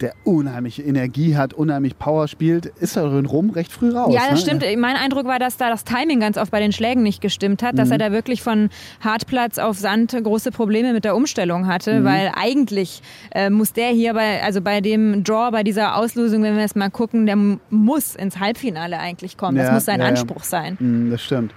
der 0.00 0.14
unheimlich 0.24 0.84
Energie 0.84 1.36
hat, 1.36 1.52
unheimlich 1.54 1.98
Power 1.98 2.28
spielt, 2.28 2.66
ist 2.66 2.96
er 2.96 3.12
in 3.18 3.26
Rom 3.26 3.50
recht 3.50 3.72
früh 3.72 3.90
raus. 3.90 4.14
Ja, 4.14 4.22
das 4.30 4.46
ne? 4.46 4.58
stimmt. 4.58 4.78
Mein 4.78 4.96
Eindruck 4.96 5.26
war, 5.26 5.38
dass 5.38 5.56
da 5.56 5.70
das 5.70 5.84
Timing 5.84 6.20
ganz 6.20 6.36
oft 6.36 6.50
bei 6.50 6.60
den 6.60 6.72
Schlägen 6.72 7.02
nicht 7.02 7.20
gestimmt 7.20 7.62
hat, 7.62 7.74
mhm. 7.74 7.78
dass 7.78 7.90
er 7.90 7.98
da 7.98 8.12
wirklich 8.12 8.42
von 8.42 8.70
Hartplatz 9.00 9.58
auf 9.58 9.78
Sand 9.78 10.16
große 10.22 10.52
Probleme 10.52 10.92
mit 10.92 11.04
der 11.04 11.16
Umstellung 11.16 11.66
hatte, 11.66 12.00
mhm. 12.00 12.04
weil 12.04 12.32
eigentlich 12.34 13.02
äh, 13.32 13.50
muss 13.50 13.72
der 13.72 13.88
hier 13.88 14.14
bei, 14.14 14.42
also 14.42 14.60
bei 14.60 14.80
dem 14.80 15.24
Draw, 15.24 15.50
bei 15.50 15.64
dieser 15.64 15.96
Auslosung, 15.96 16.42
wenn 16.42 16.54
wir 16.54 16.62
jetzt 16.62 16.76
mal 16.76 16.90
gucken, 16.90 17.26
der 17.26 17.36
muss 17.70 18.14
ins 18.14 18.38
Halbfinale 18.38 18.98
eigentlich 18.98 19.36
kommen. 19.36 19.56
Ja, 19.56 19.64
das 19.64 19.72
muss 19.72 19.84
sein 19.84 20.00
ja, 20.00 20.06
Anspruch 20.06 20.44
sein. 20.44 20.76
Mhm, 20.78 21.10
das 21.10 21.22
stimmt. 21.22 21.52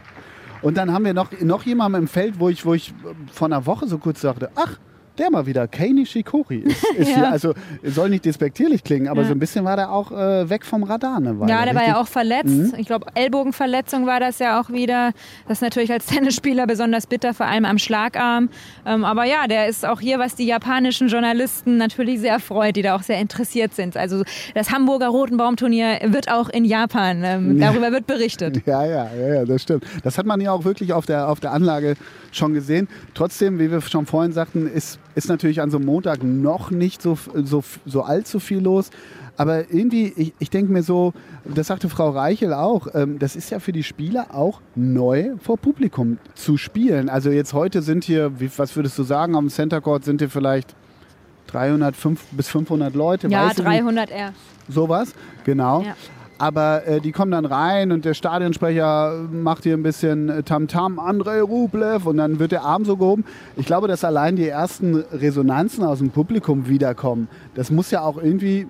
Und 0.62 0.78
dann 0.78 0.94
haben 0.94 1.06
wir 1.06 1.14
noch, 1.14 1.32
noch 1.42 1.64
jemanden 1.64 2.00
im 2.00 2.08
Feld, 2.08 2.40
wo 2.40 2.50
ich, 2.50 2.66
wo 2.66 2.74
ich 2.74 2.94
vor 3.32 3.48
einer 3.48 3.66
Woche 3.66 3.88
so 3.88 3.98
kurz 3.98 4.22
sagte, 4.22 4.50
ach, 4.56 4.78
der 5.18 5.32
mal 5.32 5.46
wieder, 5.46 5.68
Kei 5.68 5.90
Nishikori. 5.90 6.60
Ist, 6.60 6.84
ist 6.98 7.16
ja. 7.16 7.30
also 7.30 7.54
soll 7.84 8.10
nicht 8.10 8.26
despektierlich 8.26 8.84
klingen, 8.84 9.08
aber 9.08 9.22
ja. 9.22 9.28
so 9.28 9.34
ein 9.34 9.40
bisschen 9.40 9.66
war 9.66 9.76
der 9.76 9.92
auch 9.92 10.12
äh, 10.12 10.50
weg 10.50 10.66
vom 10.66 10.84
Radar. 10.84 11.20
Ne, 11.20 11.36
ja, 11.48 11.66
der 11.66 11.76
war 11.76 11.86
ja 11.86 12.02
auch 12.02 12.08
verletzt. 12.08 12.48
Mhm. 12.48 12.74
Ich 12.78 12.88
glaube, 12.88 13.08
Ellbogenverletzung 13.14 14.06
war 14.06 14.20
das 14.20 14.40
ja 14.40 14.60
auch 14.60 14.70
wieder. 14.70 15.12
Das 15.48 15.58
ist 15.58 15.62
natürlich 15.62 15.92
als 15.92 16.06
Tennisspieler 16.08 16.68
besonders 16.68 17.08
bitter, 17.08 17.34
vor 17.34 17.46
allem 17.46 17.66
am 17.66 17.78
Schlagarm. 17.78 18.50
Ähm, 18.86 19.04
aber 19.04 19.26
ja, 19.26 19.48
der 19.48 19.68
ist 19.68 19.86
auch 19.86 20.00
hier, 20.00 20.20
was 20.20 20.36
die 20.36 20.46
japanischen 20.46 21.08
Journalisten 21.08 21.78
natürlich 21.78 22.20
sehr 22.20 22.40
freut, 22.40 22.76
die 22.76 22.82
da 22.82 22.96
auch 22.96 23.04
sehr 23.04 23.20
interessiert 23.20 23.74
sind. 23.74 23.98
Also 23.98 24.24
das 24.54 24.72
Hamburger 24.72 25.08
Rotenbaumturnier 25.08 26.00
wird 26.06 26.32
auch 26.32 26.50
in 26.50 26.66
Japan. 26.66 27.24
Ähm, 27.24 27.60
darüber 27.60 27.92
wird 27.92 28.08
berichtet. 28.08 28.62
Ja, 28.72 28.86
ja, 28.86 29.10
ja, 29.14 29.34
ja, 29.34 29.46
das 29.46 29.64
stimmt. 29.64 29.84
Das 30.04 30.18
hat 30.18 30.26
man 30.26 30.40
ja 30.40 30.52
auch 30.52 30.64
wirklich 30.64 30.94
auf 30.94 31.06
der, 31.06 31.28
auf 31.28 31.40
der 31.40 31.52
Anlage 31.52 31.96
schon 32.32 32.54
gesehen. 32.54 32.88
Trotzdem, 33.14 33.60
wie 33.60 33.72
wir 33.72 33.82
schon 33.82 34.06
vorhin 34.06 34.32
sagten, 34.32 34.68
ist, 34.68 35.00
ist 35.16 35.30
natürlich 35.30 35.62
an 35.62 35.72
so 35.72 35.78
einem 35.78 35.86
Montag 35.86 36.24
noch 36.24 36.72
nicht 36.72 37.02
so, 37.02 37.18
so, 37.36 37.64
so 37.86 38.02
allzu 38.02 38.40
viel 38.40 38.60
los. 38.60 38.90
Aber 39.38 39.72
irgendwie, 39.72 40.14
ich, 40.16 40.34
ich 40.40 40.50
denke 40.50 40.72
mir 40.72 40.84
so, 40.84 41.14
das 41.46 41.68
sagte 41.68 41.90
Frau 41.90 42.10
Reichel 42.10 42.54
auch, 42.54 42.88
ähm, 42.94 43.18
das 43.18 43.36
ist 43.36 43.50
ja 43.50 43.60
für 43.60 43.72
die 43.72 43.84
Spieler 43.84 44.36
auch 44.36 44.62
neu 44.76 45.32
vor 45.42 45.58
Publikum 45.58 46.18
zu 46.36 46.58
spielen. 46.58 47.10
Also 47.10 47.32
jetzt 47.32 47.54
heute 47.54 47.82
sind 47.82 48.04
hier, 48.04 48.40
wie, 48.40 48.52
was 48.58 48.76
würdest 48.76 48.98
du 49.00 49.04
sagen, 49.04 49.36
am 49.36 49.50
Center 49.50 49.82
Court 49.82 50.04
sind 50.04 50.22
hier 50.22 50.30
vielleicht 50.30 50.76
300 51.48 51.96
5, 51.96 52.24
bis 52.32 52.50
500 52.50 52.94
Leute. 52.94 53.28
Ja, 53.30 53.52
300 53.54 54.12
eher. 54.12 54.34
Sowas, 54.70 55.14
genau. 55.44 55.82
Ja. 55.82 55.96
Aber 56.42 56.88
äh, 56.88 57.00
die 57.00 57.12
kommen 57.12 57.32
dann 57.32 57.46
rein 57.46 57.92
und 57.92 58.04
der 58.04 58.16
Stadionsprecher 58.16 59.28
macht 59.32 59.62
hier 59.62 59.78
ein 59.78 59.84
bisschen 59.84 60.28
äh, 60.28 60.42
Tamtam, 60.42 60.98
-Tam, 60.98 61.00
Andrei 61.00 61.40
Rublev 61.40 62.08
und 62.08 62.18
dann 62.18 62.40
wird 62.40 62.52
der 62.52 62.64
Arm 62.64 62.84
so 62.84 62.98
gehoben. 62.98 63.26
Ich 63.58 63.68
glaube, 63.68 63.88
dass 63.88 64.04
allein 64.04 64.38
die 64.38 64.48
ersten 64.48 64.96
Resonanzen 64.96 65.84
aus 65.84 66.00
dem 66.00 66.10
Publikum 66.10 66.68
wiederkommen. 66.68 67.28
Das 67.54 67.70
muss 67.70 67.92
ja 67.92 68.02
auch 68.02 68.18
irgendwie 68.18 68.68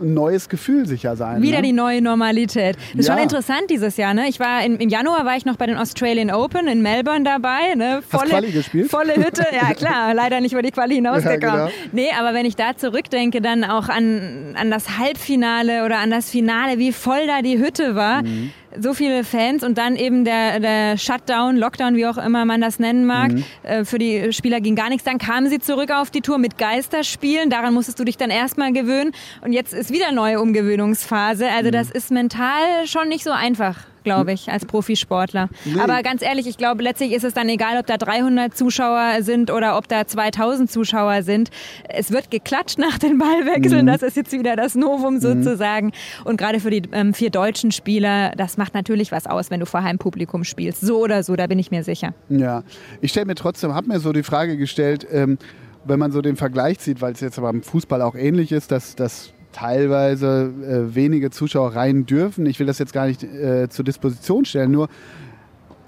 ein 0.00 0.14
neues 0.14 0.48
Gefühl 0.48 0.86
sicher 0.86 1.16
sein. 1.16 1.42
Wieder 1.42 1.58
ne? 1.58 1.62
die 1.62 1.72
neue 1.72 2.02
Normalität. 2.02 2.76
Das 2.92 3.00
ist 3.00 3.08
Ja. 3.08 3.14
schon 3.14 3.22
interessant 3.22 3.64
dieses 3.70 3.96
Jahr. 3.96 4.14
Ne? 4.14 4.28
Ich 4.28 4.38
war 4.40 4.64
im, 4.64 4.76
im 4.78 4.88
Januar 4.88 5.24
war 5.24 5.36
ich 5.36 5.44
noch 5.44 5.56
bei 5.56 5.66
den 5.66 5.76
Australian 5.76 6.30
Open 6.30 6.68
in 6.68 6.82
Melbourne 6.82 7.24
dabei. 7.24 7.74
Ne? 7.74 8.02
Hast 8.12 8.24
Quali 8.26 8.50
gespielt? 8.50 8.90
Volle 8.90 9.16
Hütte. 9.16 9.46
Ja 9.52 9.74
klar, 9.74 10.14
leider 10.14 10.40
nicht 10.40 10.52
über 10.52 10.62
die 10.62 10.70
Quali 10.70 10.96
hinausgekommen. 10.96 11.40
Ja, 11.42 11.66
genau. 11.66 11.70
Nee, 11.92 12.08
aber 12.18 12.34
wenn 12.34 12.46
ich 12.46 12.56
da 12.56 12.76
zurückdenke, 12.76 13.40
dann 13.40 13.64
auch 13.64 13.88
an, 13.88 14.54
an 14.58 14.70
das 14.70 14.98
Halbfinale 14.98 15.84
oder 15.84 15.98
an 15.98 16.10
das 16.10 16.30
Finale, 16.30 16.78
wie 16.78 16.92
voll 16.92 17.26
da 17.26 17.42
die 17.42 17.58
Hütte 17.58 17.94
war. 17.94 18.22
Mhm. 18.22 18.50
So 18.80 18.94
viele 18.94 19.24
Fans 19.24 19.62
und 19.64 19.78
dann 19.78 19.96
eben 19.96 20.24
der, 20.24 20.60
der 20.60 20.98
Shutdown, 20.98 21.56
Lockdown, 21.56 21.96
wie 21.96 22.06
auch 22.06 22.18
immer 22.18 22.44
man 22.44 22.60
das 22.60 22.78
nennen 22.78 23.04
mag. 23.06 23.32
Mhm. 23.32 23.44
Äh, 23.62 23.84
Für 23.84 23.98
die 23.98 24.32
Spieler 24.32 24.60
ging 24.60 24.74
gar 24.76 24.88
nichts. 24.88 25.04
Dann 25.04 25.18
kamen 25.18 25.48
sie 25.48 25.58
zurück 25.58 25.90
auf 25.90 26.10
die 26.10 26.20
Tour 26.20 26.38
mit 26.38 26.58
Geisterspielen. 26.58 27.50
Daran 27.50 27.74
musstest 27.74 27.98
du 27.98 28.04
dich 28.04 28.16
dann 28.16 28.30
erstmal 28.30 28.72
gewöhnen. 28.72 29.12
Und 29.42 29.52
jetzt 29.52 29.72
ist 29.72 29.92
wieder 29.92 30.12
neue 30.12 30.40
Umgewöhnungsphase. 30.40 31.48
Also 31.48 31.70
das 31.70 31.90
ist 31.90 32.10
mental 32.10 32.86
schon 32.86 33.08
nicht 33.08 33.24
so 33.24 33.30
einfach 33.30 33.76
glaube 34.06 34.32
ich, 34.32 34.50
als 34.50 34.64
Profisportler. 34.64 35.48
Nee. 35.64 35.80
Aber 35.80 36.02
ganz 36.02 36.22
ehrlich, 36.22 36.46
ich 36.46 36.56
glaube, 36.56 36.82
letztlich 36.82 37.12
ist 37.12 37.24
es 37.24 37.34
dann 37.34 37.48
egal, 37.48 37.76
ob 37.78 37.86
da 37.86 37.96
300 37.96 38.56
Zuschauer 38.56 39.22
sind 39.22 39.50
oder 39.50 39.76
ob 39.76 39.88
da 39.88 40.06
2000 40.06 40.70
Zuschauer 40.70 41.24
sind. 41.24 41.50
Es 41.88 42.12
wird 42.12 42.30
geklatscht 42.30 42.78
nach 42.78 42.98
den 42.98 43.18
Ballwechseln. 43.18 43.86
Das 43.86 44.02
ist 44.02 44.16
jetzt 44.16 44.30
wieder 44.32 44.54
das 44.54 44.76
Novum 44.76 45.18
sozusagen. 45.18 45.90
Und 46.24 46.36
gerade 46.36 46.60
für 46.60 46.70
die 46.70 46.82
ähm, 46.92 47.14
vier 47.14 47.30
deutschen 47.30 47.72
Spieler, 47.72 48.30
das 48.36 48.56
macht 48.56 48.74
natürlich 48.74 49.10
was 49.10 49.26
aus, 49.26 49.50
wenn 49.50 49.58
du 49.58 49.66
vor 49.66 49.82
Heimpublikum 49.82 50.44
spielst. 50.44 50.82
So 50.82 50.98
oder 50.98 51.24
so, 51.24 51.34
da 51.34 51.48
bin 51.48 51.58
ich 51.58 51.72
mir 51.72 51.82
sicher. 51.82 52.14
Ja, 52.28 52.62
ich 53.00 53.10
stelle 53.10 53.26
mir 53.26 53.34
trotzdem, 53.34 53.74
habe 53.74 53.88
mir 53.88 53.98
so 53.98 54.12
die 54.12 54.22
Frage 54.22 54.56
gestellt, 54.56 55.04
ähm, 55.10 55.36
wenn 55.84 55.98
man 55.98 56.12
so 56.12 56.22
den 56.22 56.36
Vergleich 56.36 56.78
sieht, 56.78 57.00
weil 57.00 57.12
es 57.12 57.20
jetzt 57.20 57.38
aber 57.38 57.50
im 57.50 57.62
Fußball 57.62 58.02
auch 58.02 58.14
ähnlich 58.14 58.52
ist, 58.52 58.70
dass, 58.70 58.94
dass 58.94 59.32
teilweise 59.56 60.52
äh, 60.90 60.94
wenige 60.94 61.30
Zuschauer 61.30 61.74
rein 61.74 62.04
dürfen. 62.04 62.44
Ich 62.46 62.58
will 62.60 62.66
das 62.66 62.78
jetzt 62.78 62.92
gar 62.92 63.06
nicht 63.06 63.22
äh, 63.22 63.68
zur 63.70 63.84
Disposition 63.86 64.44
stellen, 64.44 64.70
nur 64.70 64.88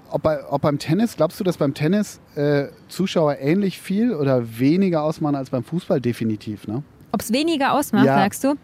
ob, 0.09 0.23
bei, 0.23 0.39
ob 0.49 0.63
beim 0.63 0.79
Tennis, 0.79 1.15
glaubst 1.17 1.39
du, 1.39 1.43
dass 1.43 1.57
beim 1.57 1.75
Tennis 1.75 2.19
äh, 2.35 2.65
Zuschauer 2.87 3.37
ähnlich 3.39 3.79
viel 3.79 4.13
oder 4.15 4.57
weniger 4.59 5.03
ausmachen 5.03 5.35
als 5.35 5.51
beim 5.51 5.63
Fußball? 5.63 6.01
Definitiv, 6.01 6.67
ne? 6.67 6.81
Ob 7.11 7.21
es 7.21 7.31
weniger 7.31 7.73
ausmacht, 7.73 8.05
Ja. 8.05 8.15
sagst 8.15 8.43
du? 8.43 8.55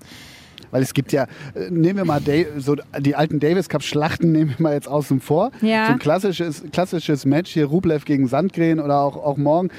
Weil 0.72 0.82
es 0.82 0.96
gibt 0.96 1.12
ja, 1.12 1.28
äh, 1.54 1.70
nehmen 1.70 1.98
wir 1.98 2.06
mal 2.06 2.22
so 2.58 2.76
die 3.00 3.16
alten 3.16 3.40
Davis 3.40 3.70
Cup 3.70 3.84
Schlachten, 3.84 4.32
nehmen 4.32 4.56
wir 4.58 4.64
mal 4.64 4.74
jetzt 4.74 4.88
außen 4.88 5.20
vor. 5.22 5.52
Ja. 5.62 5.86
So 5.86 5.94
ein 5.94 6.00
klassisches, 6.00 6.64
klassisches 6.72 7.26
Match 7.26 7.52
hier, 7.52 7.68
Rublev 7.68 8.06
gegen 8.06 8.28
Sandgren 8.28 8.80
oder 8.80 9.02
auch, 9.02 9.16
auch 9.18 9.38
morgen. 9.38 9.70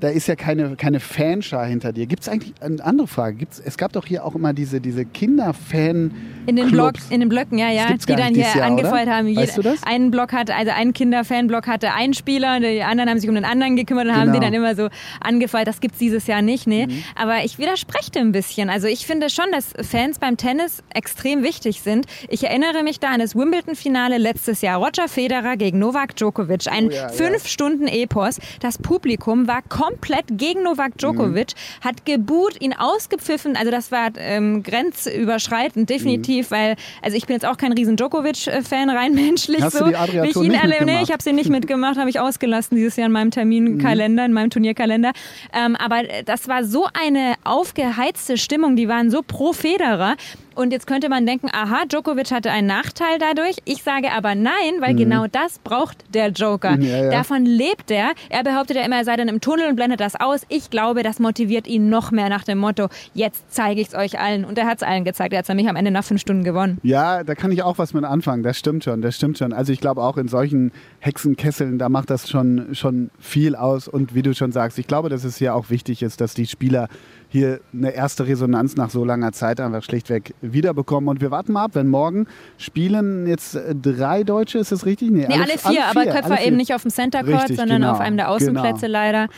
Da 0.00 0.08
ist 0.08 0.28
ja 0.28 0.36
keine, 0.36 0.76
keine 0.76 1.00
Fanschar 1.00 1.66
hinter 1.66 1.92
dir. 1.92 2.06
Gibt 2.06 2.22
es 2.22 2.28
eigentlich, 2.28 2.54
eine 2.60 2.84
andere 2.84 3.08
Frage, 3.08 3.36
gibt's, 3.36 3.58
es 3.58 3.76
gab 3.76 3.92
doch 3.92 4.06
hier 4.06 4.24
auch 4.24 4.34
immer 4.34 4.52
diese, 4.52 4.80
diese 4.80 5.04
Kinderfan 5.04 6.12
In 6.46 6.56
den, 6.56 6.70
Block, 6.70 6.94
in 7.10 7.20
den 7.20 7.28
Blöcken, 7.28 7.58
ja, 7.58 7.70
ja, 7.70 7.88
die 7.92 8.14
dann 8.14 8.34
hier 8.34 8.44
Jahr, 8.44 8.62
angefeuert 8.62 9.06
oder? 9.08 9.16
haben. 9.16 9.34
Weißt 9.34 9.58
du 9.58 9.62
das? 9.62 9.82
Ein 9.84 10.10
Block 10.10 10.32
hatte, 10.32 10.54
also 10.54 10.70
ein 10.70 10.92
Kinderfanblock 10.92 11.66
hatte 11.66 11.92
einen 11.92 12.14
Spieler, 12.14 12.60
die 12.60 12.82
anderen 12.82 13.10
haben 13.10 13.18
sich 13.18 13.28
um 13.28 13.34
den 13.34 13.44
anderen 13.44 13.76
gekümmert 13.76 14.06
und 14.06 14.12
haben 14.14 14.26
Genau. 14.26 14.38
die 14.38 14.44
dann 14.44 14.54
immer 14.54 14.74
so 14.74 14.88
angefeuert. 15.20 15.66
Das 15.66 15.80
gibt's 15.80 15.98
dieses 15.98 16.26
Jahr 16.26 16.42
nicht, 16.42 16.66
nee. 16.66 16.86
Mhm. 16.86 17.02
Aber 17.14 17.44
ich 17.44 17.58
widerspreche 17.58 18.10
dem 18.10 18.28
ein 18.28 18.32
bisschen. 18.32 18.70
Also 18.70 18.86
ich 18.86 19.06
finde 19.06 19.30
schon, 19.30 19.46
dass 19.52 19.72
Fans 19.88 20.18
beim 20.18 20.36
Tennis 20.36 20.82
extrem 20.94 21.42
wichtig 21.42 21.80
sind. 21.80 22.06
Ich 22.28 22.44
erinnere 22.44 22.82
mich 22.82 23.00
da 23.00 23.08
an 23.10 23.20
das 23.20 23.34
Wimbledon-Finale 23.34 24.18
letztes 24.18 24.62
Jahr. 24.62 24.78
Roger 24.78 25.08
Federer 25.08 25.56
gegen 25.56 25.78
Novak 25.78 26.16
Djokovic. 26.16 26.66
Ein 26.70 26.86
Oh 26.86 26.90
ja, 26.90 27.02
ja. 27.02 27.08
fünf 27.08 27.46
Stunden 27.46 27.86
Epos. 27.88 28.38
Das 28.60 28.78
Publikum 28.78 29.46
war 29.48 29.55
komplett 29.62 30.24
gegen 30.30 30.62
Novak 30.62 30.96
Djokovic, 30.98 31.52
Mhm. 31.54 31.84
hat 31.86 32.04
geboot, 32.06 32.60
ihn 32.60 32.72
ausgepfiffen. 32.72 33.56
Also 33.56 33.70
das 33.70 33.90
war 33.92 34.10
ähm, 34.16 34.62
grenzüberschreitend, 34.62 35.88
definitiv, 35.90 36.50
weil, 36.50 36.76
also 37.02 37.16
ich 37.16 37.26
bin 37.26 37.34
jetzt 37.34 37.46
auch 37.46 37.56
kein 37.56 37.72
riesen 37.72 37.96
Djokovic-Fan 37.96 38.90
rein 38.90 39.14
menschlich 39.14 39.62
Hast 39.62 39.76
so. 39.78 39.84
du 39.84 39.90
die 39.90 39.96
Adria 39.96 40.24
ich 40.24 40.36
ihn 40.36 40.42
nicht 40.48 40.54
erlebe. 40.62 40.84
Nee, 40.84 40.92
mitgemacht? 40.92 41.02
ich 41.04 41.12
habe 41.12 41.22
sie 41.22 41.32
nicht 41.32 41.50
mitgemacht, 41.50 41.96
habe 41.98 42.10
ich 42.10 42.20
ausgelassen 42.20 42.76
dieses 42.76 42.96
Jahr 42.96 43.06
in 43.06 43.12
meinem 43.12 43.30
Terminkalender, 43.30 44.24
in 44.24 44.32
meinem 44.32 44.50
Turnierkalender. 44.50 45.12
Ähm, 45.52 45.76
aber 45.76 46.02
das 46.24 46.48
war 46.48 46.64
so 46.64 46.86
eine 46.92 47.34
aufgeheizte 47.44 48.36
Stimmung, 48.38 48.76
die 48.76 48.88
waren 48.88 49.10
so 49.10 49.22
pro 49.22 49.52
Federer. 49.52 50.16
Und 50.56 50.72
jetzt 50.72 50.86
könnte 50.86 51.10
man 51.10 51.26
denken, 51.26 51.48
aha, 51.52 51.84
Djokovic 51.86 52.30
hatte 52.30 52.50
einen 52.50 52.66
Nachteil 52.66 53.18
dadurch. 53.18 53.56
Ich 53.66 53.82
sage 53.82 54.10
aber 54.10 54.34
nein, 54.34 54.80
weil 54.80 54.94
genau 54.94 55.26
das 55.26 55.58
braucht 55.58 55.98
der 56.14 56.28
Joker. 56.28 56.76
Mhm. 56.76 56.82
Ja, 56.82 57.04
ja. 57.04 57.10
Davon 57.10 57.44
lebt 57.44 57.90
er. 57.90 58.12
Er 58.30 58.42
behauptet 58.42 58.78
ja 58.78 58.82
immer, 58.84 58.96
er 58.96 59.04
sei 59.04 59.16
dann 59.16 59.28
im 59.28 59.42
Tunnel 59.42 59.68
und 59.68 59.76
blendet 59.76 60.00
das 60.00 60.16
aus. 60.16 60.42
Ich 60.48 60.70
glaube, 60.70 61.02
das 61.02 61.18
motiviert 61.18 61.66
ihn 61.66 61.90
noch 61.90 62.10
mehr 62.10 62.30
nach 62.30 62.44
dem 62.44 62.56
Motto, 62.56 62.88
jetzt 63.12 63.44
zeige 63.50 63.82
ich 63.82 63.88
es 63.88 63.94
euch 63.94 64.18
allen. 64.18 64.46
Und 64.46 64.56
er 64.56 64.66
hat 64.66 64.78
es 64.78 64.82
allen 64.82 65.04
gezeigt. 65.04 65.34
Er 65.34 65.40
hat 65.40 65.44
es 65.44 65.48
nämlich 65.50 65.68
am 65.68 65.76
Ende 65.76 65.90
nach 65.90 66.04
fünf 66.04 66.22
Stunden 66.22 66.42
gewonnen. 66.42 66.78
Ja, 66.82 67.22
da 67.22 67.34
kann 67.34 67.52
ich 67.52 67.62
auch 67.62 67.76
was 67.76 67.92
mit 67.92 68.04
anfangen. 68.04 68.42
Das 68.42 68.56
stimmt 68.58 68.82
schon, 68.82 69.02
das 69.02 69.16
stimmt 69.16 69.36
schon. 69.36 69.52
Also 69.52 69.74
ich 69.74 69.80
glaube 69.80 70.02
auch 70.02 70.16
in 70.16 70.28
solchen 70.28 70.72
Hexenkesseln, 71.00 71.78
da 71.78 71.90
macht 71.90 72.08
das 72.08 72.30
schon, 72.30 72.74
schon 72.74 73.10
viel 73.18 73.56
aus. 73.56 73.88
Und 73.88 74.14
wie 74.14 74.22
du 74.22 74.34
schon 74.34 74.52
sagst, 74.52 74.78
ich 74.78 74.86
glaube, 74.86 75.10
dass 75.10 75.24
es 75.24 75.36
hier 75.36 75.54
auch 75.54 75.68
wichtig 75.68 76.02
ist, 76.02 76.22
dass 76.22 76.32
die 76.32 76.46
Spieler 76.46 76.88
hier 77.28 77.60
eine 77.74 77.90
erste 77.90 78.26
Resonanz 78.26 78.76
nach 78.76 78.90
so 78.90 79.04
langer 79.04 79.32
Zeit 79.32 79.60
einfach 79.60 79.82
schlichtweg 79.82 80.34
wiederbekommen. 80.52 81.08
Und 81.08 81.20
wir 81.20 81.30
warten 81.30 81.52
mal 81.52 81.64
ab, 81.64 81.72
wenn 81.74 81.88
morgen 81.88 82.26
spielen 82.58 83.26
jetzt 83.26 83.54
äh, 83.54 83.74
drei 83.74 84.24
Deutsche, 84.24 84.58
ist 84.58 84.72
das 84.72 84.86
richtig? 84.86 85.10
Nee, 85.10 85.26
alle, 85.26 85.58
vier, 85.58 85.86
aber 85.86 86.04
Köpfer 86.04 86.24
alle 86.24 86.36
vier. 86.36 86.46
eben 86.46 86.56
nicht 86.56 86.74
auf 86.74 86.82
dem 86.82 86.90
Center 86.90 87.22
Court, 87.22 87.42
Richtig, 87.42 87.56
sondern 87.56 87.82
genau, 87.82 87.92
auf 87.92 88.00
einem 88.00 88.16
der 88.16 88.30
Außenplätze 88.30 88.86
genau. 88.86 88.92
leider. 88.92 89.28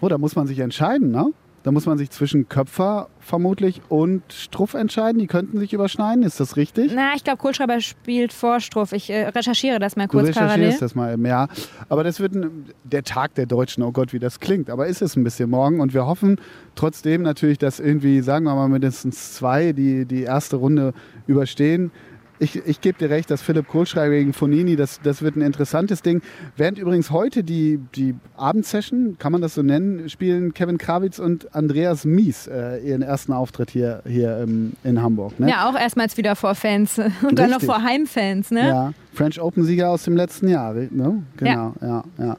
Oh, 0.00 0.08
da 0.08 0.18
muss 0.18 0.36
man 0.36 0.46
sich 0.46 0.58
entscheiden, 0.60 1.10
ne? 1.10 1.32
Da 1.68 1.72
muss 1.72 1.84
man 1.84 1.98
sich 1.98 2.08
zwischen 2.08 2.48
Köpfer 2.48 3.10
vermutlich 3.20 3.82
und 3.90 4.22
Struff 4.32 4.72
entscheiden. 4.72 5.18
Die 5.18 5.26
könnten 5.26 5.58
sich 5.58 5.74
überschneiden, 5.74 6.22
ist 6.22 6.40
das 6.40 6.56
richtig? 6.56 6.92
Na, 6.94 7.12
ich 7.14 7.24
glaube, 7.24 7.36
Kohlschreiber 7.36 7.82
spielt 7.82 8.32
Vorstruff. 8.32 8.92
Ich 8.92 9.10
äh, 9.10 9.28
recherchiere 9.28 9.78
das 9.78 9.94
mal 9.94 10.06
Du 10.06 10.12
kurz 10.12 10.30
parallel. 10.30 10.54
recherchierst 10.68 10.80
das 10.80 10.94
mal, 10.94 11.20
ja. 11.26 11.46
Aber 11.90 12.04
das 12.04 12.20
wird 12.20 12.34
ein, 12.34 12.64
der 12.84 13.02
Tag 13.02 13.34
der 13.34 13.44
Deutschen, 13.44 13.82
oh 13.82 13.92
Gott, 13.92 14.14
wie 14.14 14.18
das 14.18 14.40
klingt. 14.40 14.70
Aber 14.70 14.86
ist 14.86 15.02
es 15.02 15.14
ein 15.14 15.24
bisschen 15.24 15.50
morgen 15.50 15.80
und 15.80 15.92
wir 15.92 16.06
hoffen 16.06 16.40
trotzdem 16.74 17.20
natürlich, 17.20 17.58
dass 17.58 17.80
irgendwie, 17.80 18.22
sagen 18.22 18.46
wir 18.46 18.54
mal, 18.54 18.68
mindestens 18.70 19.34
zwei 19.34 19.74
die, 19.74 20.06
die 20.06 20.22
erste 20.22 20.56
Runde 20.56 20.94
überstehen. 21.26 21.90
Ich, 22.38 22.56
ich 22.66 22.80
gebe 22.80 22.98
dir 22.98 23.10
recht, 23.10 23.30
dass 23.30 23.42
Philipp 23.42 23.68
Kohlschreiber 23.68 24.14
gegen 24.14 24.32
Fonini, 24.32 24.76
das, 24.76 25.00
das 25.02 25.22
wird 25.22 25.36
ein 25.36 25.42
interessantes 25.42 26.02
Ding. 26.02 26.22
Während 26.56 26.78
übrigens 26.78 27.10
heute 27.10 27.42
die, 27.42 27.80
die 27.94 28.14
Abendsession, 28.36 29.16
kann 29.18 29.32
man 29.32 29.40
das 29.40 29.54
so 29.54 29.62
nennen, 29.62 30.08
spielen 30.08 30.54
Kevin 30.54 30.78
Krawitz 30.78 31.18
und 31.18 31.54
Andreas 31.54 32.04
Mies 32.04 32.46
äh, 32.46 32.78
ihren 32.78 33.02
ersten 33.02 33.32
Auftritt 33.32 33.70
hier, 33.70 34.02
hier 34.06 34.38
ähm, 34.38 34.74
in 34.84 35.02
Hamburg. 35.02 35.38
Ne? 35.40 35.50
Ja, 35.50 35.68
auch 35.68 35.78
erstmals 35.78 36.16
wieder 36.16 36.36
vor 36.36 36.54
Fans 36.54 36.98
und 36.98 37.38
dann 37.38 37.50
noch 37.50 37.56
Richtig. 37.60 37.66
vor 37.66 37.82
Heimfans, 37.82 38.50
ne? 38.50 38.68
Ja, 38.68 38.92
French 39.18 39.40
Open-Sieger 39.40 39.90
aus 39.90 40.04
dem 40.04 40.16
letzten 40.16 40.46
Jahr, 40.46 40.74
ne? 40.74 41.24
Genau, 41.36 41.74
ja. 41.82 42.04
ja, 42.18 42.36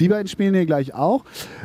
Die 0.00 0.08
beiden 0.08 0.26
spielen 0.26 0.54
hier 0.54 0.64
gleich 0.64 0.94
auch. 0.94 1.22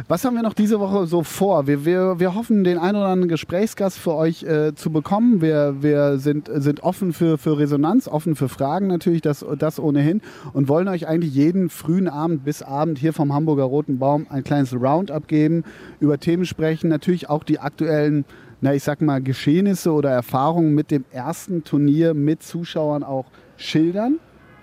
Was 0.09 0.25
haben 0.25 0.35
wir 0.35 0.43
noch 0.43 0.53
diese 0.53 0.81
Woche 0.81 1.07
so 1.07 1.23
vor? 1.23 1.65
Wir, 1.65 1.85
wir, 1.85 2.19
wir 2.19 2.35
hoffen, 2.35 2.65
den 2.65 2.77
einen 2.77 2.97
oder 2.97 3.07
anderen 3.07 3.29
Gesprächsgast 3.29 3.97
für 3.97 4.15
euch 4.15 4.43
äh, 4.43 4.75
zu 4.75 4.91
bekommen. 4.91 5.41
Wir, 5.41 5.77
wir 5.79 6.17
sind, 6.17 6.49
sind 6.53 6.83
offen 6.83 7.13
für, 7.13 7.37
für 7.37 7.57
Resonanz, 7.57 8.09
offen 8.09 8.35
für 8.35 8.49
Fragen 8.49 8.87
natürlich, 8.87 9.21
das, 9.21 9.45
das 9.57 9.79
ohnehin. 9.79 10.21
Und 10.51 10.67
wollen 10.67 10.89
euch 10.89 11.07
eigentlich 11.07 11.33
jeden 11.33 11.69
frühen 11.69 12.09
Abend 12.09 12.43
bis 12.43 12.61
Abend 12.61 12.99
hier 12.99 13.13
vom 13.13 13.33
Hamburger 13.33 13.63
Roten 13.63 13.97
Baum 13.97 14.27
ein 14.29 14.43
kleines 14.43 14.73
Roundup 14.73 15.29
geben, 15.29 15.63
über 16.01 16.19
Themen 16.19 16.45
sprechen, 16.45 16.89
natürlich 16.89 17.29
auch 17.29 17.45
die 17.45 17.59
aktuellen 17.59 18.25
na, 18.59 18.73
ich 18.73 18.83
sag 18.83 18.99
mal, 18.99 19.21
Geschehnisse 19.21 19.93
oder 19.93 20.09
Erfahrungen 20.09 20.75
mit 20.75 20.91
dem 20.91 21.05
ersten 21.13 21.63
Turnier 21.63 22.13
mit 22.13 22.43
Zuschauern 22.43 23.05
auch 23.05 23.27
schildern. 23.55 24.19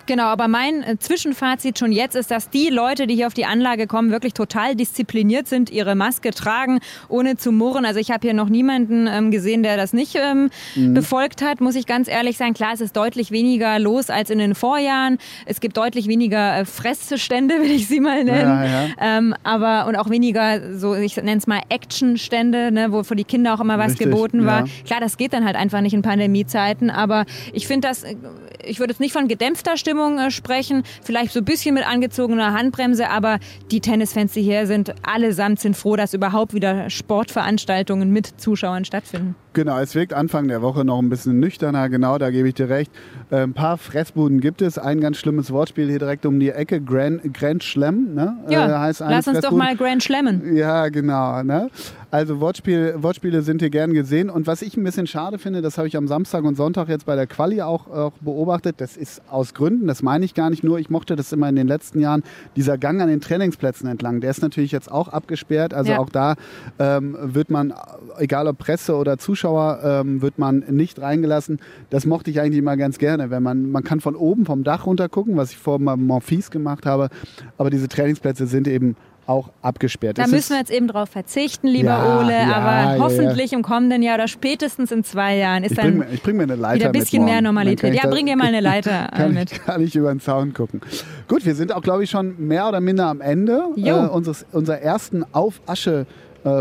Genau, 0.07 0.23
aber 0.25 0.47
mein 0.47 0.81
äh, 0.83 0.97
Zwischenfazit 0.97 1.77
schon 1.77 1.91
jetzt 1.91 2.15
ist, 2.15 2.31
dass 2.31 2.49
die 2.49 2.69
Leute, 2.69 3.05
die 3.07 3.15
hier 3.15 3.27
auf 3.27 3.33
die 3.33 3.45
Anlage 3.45 3.85
kommen, 3.87 4.09
wirklich 4.11 4.33
total 4.33 4.75
diszipliniert 4.75 5.47
sind, 5.47 5.69
ihre 5.69 5.95
Maske 5.95 6.31
tragen, 6.31 6.79
ohne 7.09 7.37
zu 7.37 7.51
murren. 7.51 7.85
Also 7.85 7.99
ich 7.99 8.09
habe 8.09 8.21
hier 8.21 8.33
noch 8.33 8.49
niemanden 8.49 9.07
ähm, 9.07 9.31
gesehen, 9.31 9.63
der 9.63 9.77
das 9.77 9.93
nicht 9.93 10.15
ähm, 10.15 10.49
Mhm. 10.75 10.93
befolgt 10.93 11.41
hat, 11.41 11.61
muss 11.61 11.75
ich 11.75 11.85
ganz 11.85 12.07
ehrlich 12.07 12.37
sein. 12.37 12.53
Klar, 12.53 12.71
es 12.73 12.81
ist 12.81 12.95
deutlich 12.95 13.31
weniger 13.31 13.79
los 13.79 14.09
als 14.09 14.29
in 14.29 14.39
den 14.39 14.55
Vorjahren. 14.55 15.17
Es 15.45 15.59
gibt 15.59 15.75
deutlich 15.77 16.07
weniger 16.07 16.59
äh, 16.59 16.65
Fressstände, 16.65 17.55
will 17.61 17.71
ich 17.71 17.87
sie 17.87 17.99
mal 17.99 18.23
nennen. 18.23 18.49
Ja, 18.49 18.65
ja. 18.65 18.85
Ähm, 18.99 19.35
aber 19.43 19.87
und 19.87 19.95
auch 19.97 20.09
weniger 20.09 20.77
so, 20.77 20.95
ich 20.95 21.17
nenne 21.17 21.35
es 21.37 21.47
mal 21.47 21.61
Actionstände, 21.69 22.71
ne, 22.71 22.91
wo 22.91 23.03
für 23.03 23.15
die 23.15 23.23
Kinder 23.23 23.53
auch 23.53 23.59
immer 23.59 23.77
was 23.77 23.91
Richtig, 23.93 24.07
geboten 24.11 24.45
war. 24.45 24.61
ja. 24.61 24.73
Klar, 24.85 24.99
das 25.01 25.17
geht 25.17 25.33
dann 25.33 25.45
halt 25.45 25.55
einfach 25.55 25.81
nicht 25.81 25.93
in 25.93 26.01
Pandemiezeiten, 26.01 26.89
aber 26.89 27.25
ich 27.53 27.67
finde 27.67 27.87
das, 27.87 28.03
äh, 28.03 28.15
ich 28.63 28.79
würde 28.79 28.93
jetzt 28.93 28.99
nicht 28.99 29.13
von 29.13 29.27
gedämpfter 29.27 29.75
Stimmung 29.77 29.96
äh, 29.97 30.31
sprechen, 30.31 30.83
vielleicht 31.01 31.33
so 31.33 31.39
ein 31.39 31.45
bisschen 31.45 31.75
mit 31.75 31.87
angezogener 31.87 32.53
Handbremse, 32.53 33.09
aber 33.09 33.39
die 33.71 33.81
Tennisfans, 33.81 34.33
die 34.33 34.41
hier 34.41 34.67
sind, 34.67 34.93
allesamt 35.05 35.59
sind 35.59 35.75
froh, 35.75 35.95
dass 35.95 36.13
überhaupt 36.13 36.53
wieder 36.53 36.89
Sportveranstaltungen 36.89 38.09
mit 38.09 38.39
Zuschauern 38.39 38.85
stattfinden. 38.85 39.35
Genau, 39.57 39.79
es 39.79 39.95
wirkt 39.95 40.13
Anfang 40.13 40.47
der 40.47 40.61
Woche 40.61 40.85
noch 40.85 40.99
ein 40.99 41.09
bisschen 41.09 41.39
nüchterner, 41.39 41.89
genau, 41.89 42.19
da 42.19 42.29
gebe 42.29 42.47
ich 42.47 42.53
dir 42.53 42.69
recht. 42.69 42.91
Äh, 43.31 43.37
ein 43.37 43.53
paar 43.53 43.79
Fressbuden 43.79 44.39
gibt 44.39 44.61
es. 44.61 44.77
Ein 44.77 45.01
ganz 45.01 45.17
schlimmes 45.17 45.51
Wortspiel 45.51 45.89
hier 45.89 45.97
direkt 45.97 46.27
um 46.27 46.39
die 46.39 46.51
Ecke, 46.51 46.79
Grand, 46.79 47.33
Grand 47.33 47.63
Schlemm, 47.63 48.13
ne? 48.13 48.37
Ja, 48.49 48.69
äh, 48.69 48.77
heißt 48.77 48.99
lass 48.99 49.27
uns 49.27 49.39
doch 49.39 49.49
mal 49.49 49.75
Grand 49.75 50.03
Schlemmen. 50.03 50.55
Ja, 50.55 50.89
genau. 50.89 51.41
Ne? 51.41 51.71
Also 52.11 52.39
Wortspiel, 52.39 52.97
Wortspiele 52.99 53.41
sind 53.41 53.61
hier 53.61 53.71
gern 53.71 53.93
gesehen. 53.93 54.29
Und 54.29 54.45
was 54.45 54.61
ich 54.61 54.77
ein 54.77 54.83
bisschen 54.83 55.07
schade 55.07 55.39
finde, 55.39 55.61
das 55.63 55.79
habe 55.79 55.87
ich 55.87 55.97
am 55.97 56.07
Samstag 56.07 56.43
und 56.43 56.55
Sonntag 56.55 56.87
jetzt 56.87 57.07
bei 57.07 57.15
der 57.15 57.25
Quali 57.25 57.61
auch, 57.63 57.87
auch 57.87 58.13
beobachtet, 58.21 58.75
das 58.77 58.95
ist 58.95 59.23
aus 59.29 59.55
Gründen, 59.55 59.87
das 59.87 60.03
meine 60.03 60.23
ich 60.23 60.35
gar 60.35 60.51
nicht 60.51 60.63
nur, 60.63 60.77
ich 60.77 60.91
mochte 60.91 61.15
das 61.15 61.33
immer 61.33 61.49
in 61.49 61.55
den 61.55 61.67
letzten 61.67 61.99
Jahren, 61.99 62.21
dieser 62.55 62.77
Gang 62.77 63.01
an 63.01 63.09
den 63.09 63.21
Trainingsplätzen 63.21 63.89
entlang, 63.89 64.21
der 64.21 64.29
ist 64.29 64.43
natürlich 64.43 64.71
jetzt 64.71 64.91
auch 64.91 65.07
abgesperrt. 65.07 65.73
Also 65.73 65.93
Ja. 65.93 65.99
auch 65.99 66.09
da 66.09 66.35
ähm, 66.77 67.17
wird 67.19 67.49
man, 67.49 67.73
egal 68.19 68.47
ob 68.47 68.59
Presse 68.59 68.95
oder 68.95 69.17
Zuschauer, 69.17 69.46
ähm, 69.83 70.21
wird 70.21 70.37
man 70.39 70.63
nicht 70.69 70.99
reingelassen. 71.01 71.59
Das 71.89 72.05
mochte 72.05 72.31
ich 72.31 72.39
eigentlich 72.41 72.59
immer 72.59 72.77
ganz 72.77 72.97
gerne, 72.97 73.29
wenn 73.29 73.43
man, 73.43 73.71
man 73.71 73.83
kann 73.83 73.99
von 74.01 74.15
oben 74.15 74.45
vom 74.45 74.63
Dach 74.63 74.85
runter 74.85 75.09
gucken, 75.09 75.37
was 75.37 75.51
ich 75.51 75.57
vor 75.57 75.79
mal 75.79 75.97
Morphis 75.97 76.51
gemacht 76.51 76.85
habe, 76.85 77.09
aber 77.57 77.69
diese 77.69 77.87
Trainingsplätze 77.87 78.47
sind 78.47 78.67
eben 78.67 78.95
auch 79.27 79.49
abgesperrt. 79.61 80.17
Da 80.17 80.23
Es 80.23 80.31
müssen 80.31 80.51
wir 80.53 80.59
jetzt 80.59 80.71
eben 80.71 80.87
drauf 80.87 81.09
verzichten, 81.09 81.67
lieber 81.67 81.89
Ja, 81.89 82.19
Ole. 82.19 82.31
ja, 82.31 82.55
aber 82.55 82.95
ja, 82.95 82.99
hoffentlich 82.99 83.53
im 83.53 83.61
kommenden 83.61 84.01
Jahr 84.01 84.15
oder 84.15 84.27
spätestens 84.27 84.91
in 84.91 85.03
zwei 85.03 85.35
Jahren 85.35 85.63
ist 85.63 85.71
Ich 85.71 85.77
dann 85.77 86.05
ich 86.11 86.23
bring 86.23 86.37
mir 86.37 86.43
eine 86.43 86.55
Leiter 86.55 86.75
wieder 86.75 86.85
ein 86.87 86.91
bisschen 86.93 87.25
mehr 87.25 87.41
Normalität. 87.41 87.93
Ja, 87.93 88.09
bring 88.09 88.25
dir 88.25 88.37
mal 88.37 88.47
eine 88.47 88.61
Leiter 88.61 89.09
kann 89.13 89.33
mit. 89.33 89.51
ich, 89.51 89.63
kann 89.65 89.81
ich 89.81 89.95
über 89.95 90.13
den 90.13 90.21
Zaun 90.21 90.53
gucken. 90.53 90.79
Gut, 91.27 91.45
wir 91.45 91.55
sind 91.55 91.73
auch, 91.73 91.81
glaube 91.81 92.03
ich, 92.05 92.09
schon 92.09 92.35
mehr 92.47 92.67
oder 92.69 92.79
minder 92.79 93.07
am 93.07 93.19
Ende 93.19 93.65
äh, 93.75 93.91
unseres, 93.91 94.45
unserer 94.53 94.79
ersten 94.79 95.25
Auf 95.33 95.59
Asche 95.65 96.05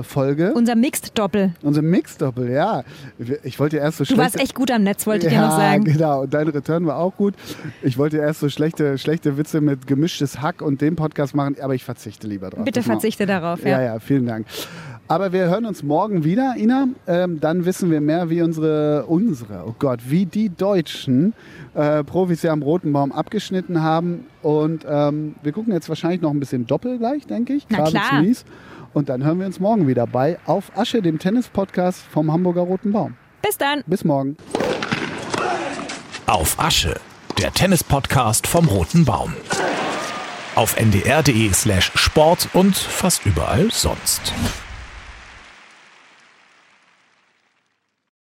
Folge. 0.03 0.53
Unser 0.55 0.75
Mixed-Doppel. 0.77 1.53
Unser 1.63 1.83
Mixdoppel, 1.83 2.51
ja. 2.51 2.85
Ich 3.43 3.59
wollte 3.61 3.77
erst 3.79 3.99
so 3.99 4.05
Du 4.05 4.17
warst 4.17 4.39
echt 4.41 4.55
gut 4.55 4.71
am 4.71 4.83
Netz, 4.83 5.07
wollte 5.07 5.27
ich 5.27 5.33
ja, 5.33 5.41
dir 5.41 5.47
noch 5.47 5.57
sagen. 5.57 5.85
genau. 5.85 6.23
Und 6.23 6.35
dein 6.35 6.49
Return 6.49 6.87
war 6.87 6.99
auch 6.99 7.17
gut. 7.17 7.35
Ich 7.83 7.99
wollte 7.99 8.19
erst 8.19 8.41
so 8.41 8.49
schlechte, 8.49 8.99
schlechte 8.99 9.37
Witze 9.39 9.61
mit 9.61 9.87
gemischtes 9.87 10.41
Hack 10.41 10.63
und 10.63 10.81
dem 10.81 10.97
Podcast 10.97 11.35
machen, 11.35 11.57
aber 11.61 11.75
ich 11.75 11.85
verzichte 11.85 12.27
lieber 12.27 12.51
drauf. 12.51 12.65
Bitte 12.65 12.81
Das 12.81 12.87
verzichte 12.87 13.27
darauf. 13.27 13.63
Ja, 13.65 13.81
Ja. 13.81 13.83
ja, 13.95 13.99
vielen 13.99 14.27
Dank. 14.27 14.47
Aber 15.09 15.33
wir 15.33 15.45
hören 15.49 15.67
uns 15.67 15.85
morgen 15.85 16.25
wieder, 16.25 16.55
Ina. 16.57 16.89
Ähm, 17.07 17.39
dann 17.41 17.65
wissen 17.65 17.93
wir 17.93 18.01
mehr, 18.01 18.29
wie 18.29 18.43
unsere, 18.43 19.05
unsere, 19.07 19.63
oh 19.65 19.75
Gott, 19.79 20.01
wie 20.09 20.27
die 20.27 20.49
Deutschen 20.49 21.33
äh, 21.75 22.03
Profis 22.03 22.43
ja 22.43 22.51
am 22.53 22.61
Roten 22.63 22.93
Baum 22.93 23.13
abgeschnitten 23.13 23.83
haben. 23.85 24.27
Und 24.43 24.85
ähm, 24.89 25.37
wir 25.45 25.53
gucken 25.53 25.73
jetzt 25.73 25.89
wahrscheinlich 25.89 26.23
noch 26.23 26.33
ein 26.33 26.41
bisschen 26.41 26.67
Doppel 26.67 26.99
gleich, 26.99 27.25
denke 27.25 27.53
ich. 27.53 27.67
Na 27.69 27.85
klar. 27.85 28.25
Und 28.97 29.11
dann 29.11 29.23
hören 29.23 29.41
wir 29.41 29.45
uns 29.45 29.61
morgen 29.61 29.87
wieder 29.87 30.07
bei 30.07 30.39
Auf 30.47 30.75
Asche, 30.75 31.03
dem 31.03 31.19
Tennis-Podcast 31.19 32.01
vom 32.11 32.33
Hamburger 32.33 32.63
Roten 32.63 32.93
Baum. 32.93 33.15
Bis 33.43 33.59
dann. 33.59 33.83
Bis 33.87 34.05
morgen. 34.05 34.39
Auf 36.25 36.59
Asche, 36.59 36.99
der 37.39 37.53
Tennis-Podcast 37.53 38.47
vom 38.47 38.67
Roten 38.67 39.05
Baum. 39.05 39.35
Auf 40.55 40.81
ndr.de 40.81 41.53
slash 41.53 41.93
Sport 41.95 42.49
und 42.55 42.75
fast 42.75 43.27
überall 43.27 43.71
sonst. 43.71 44.33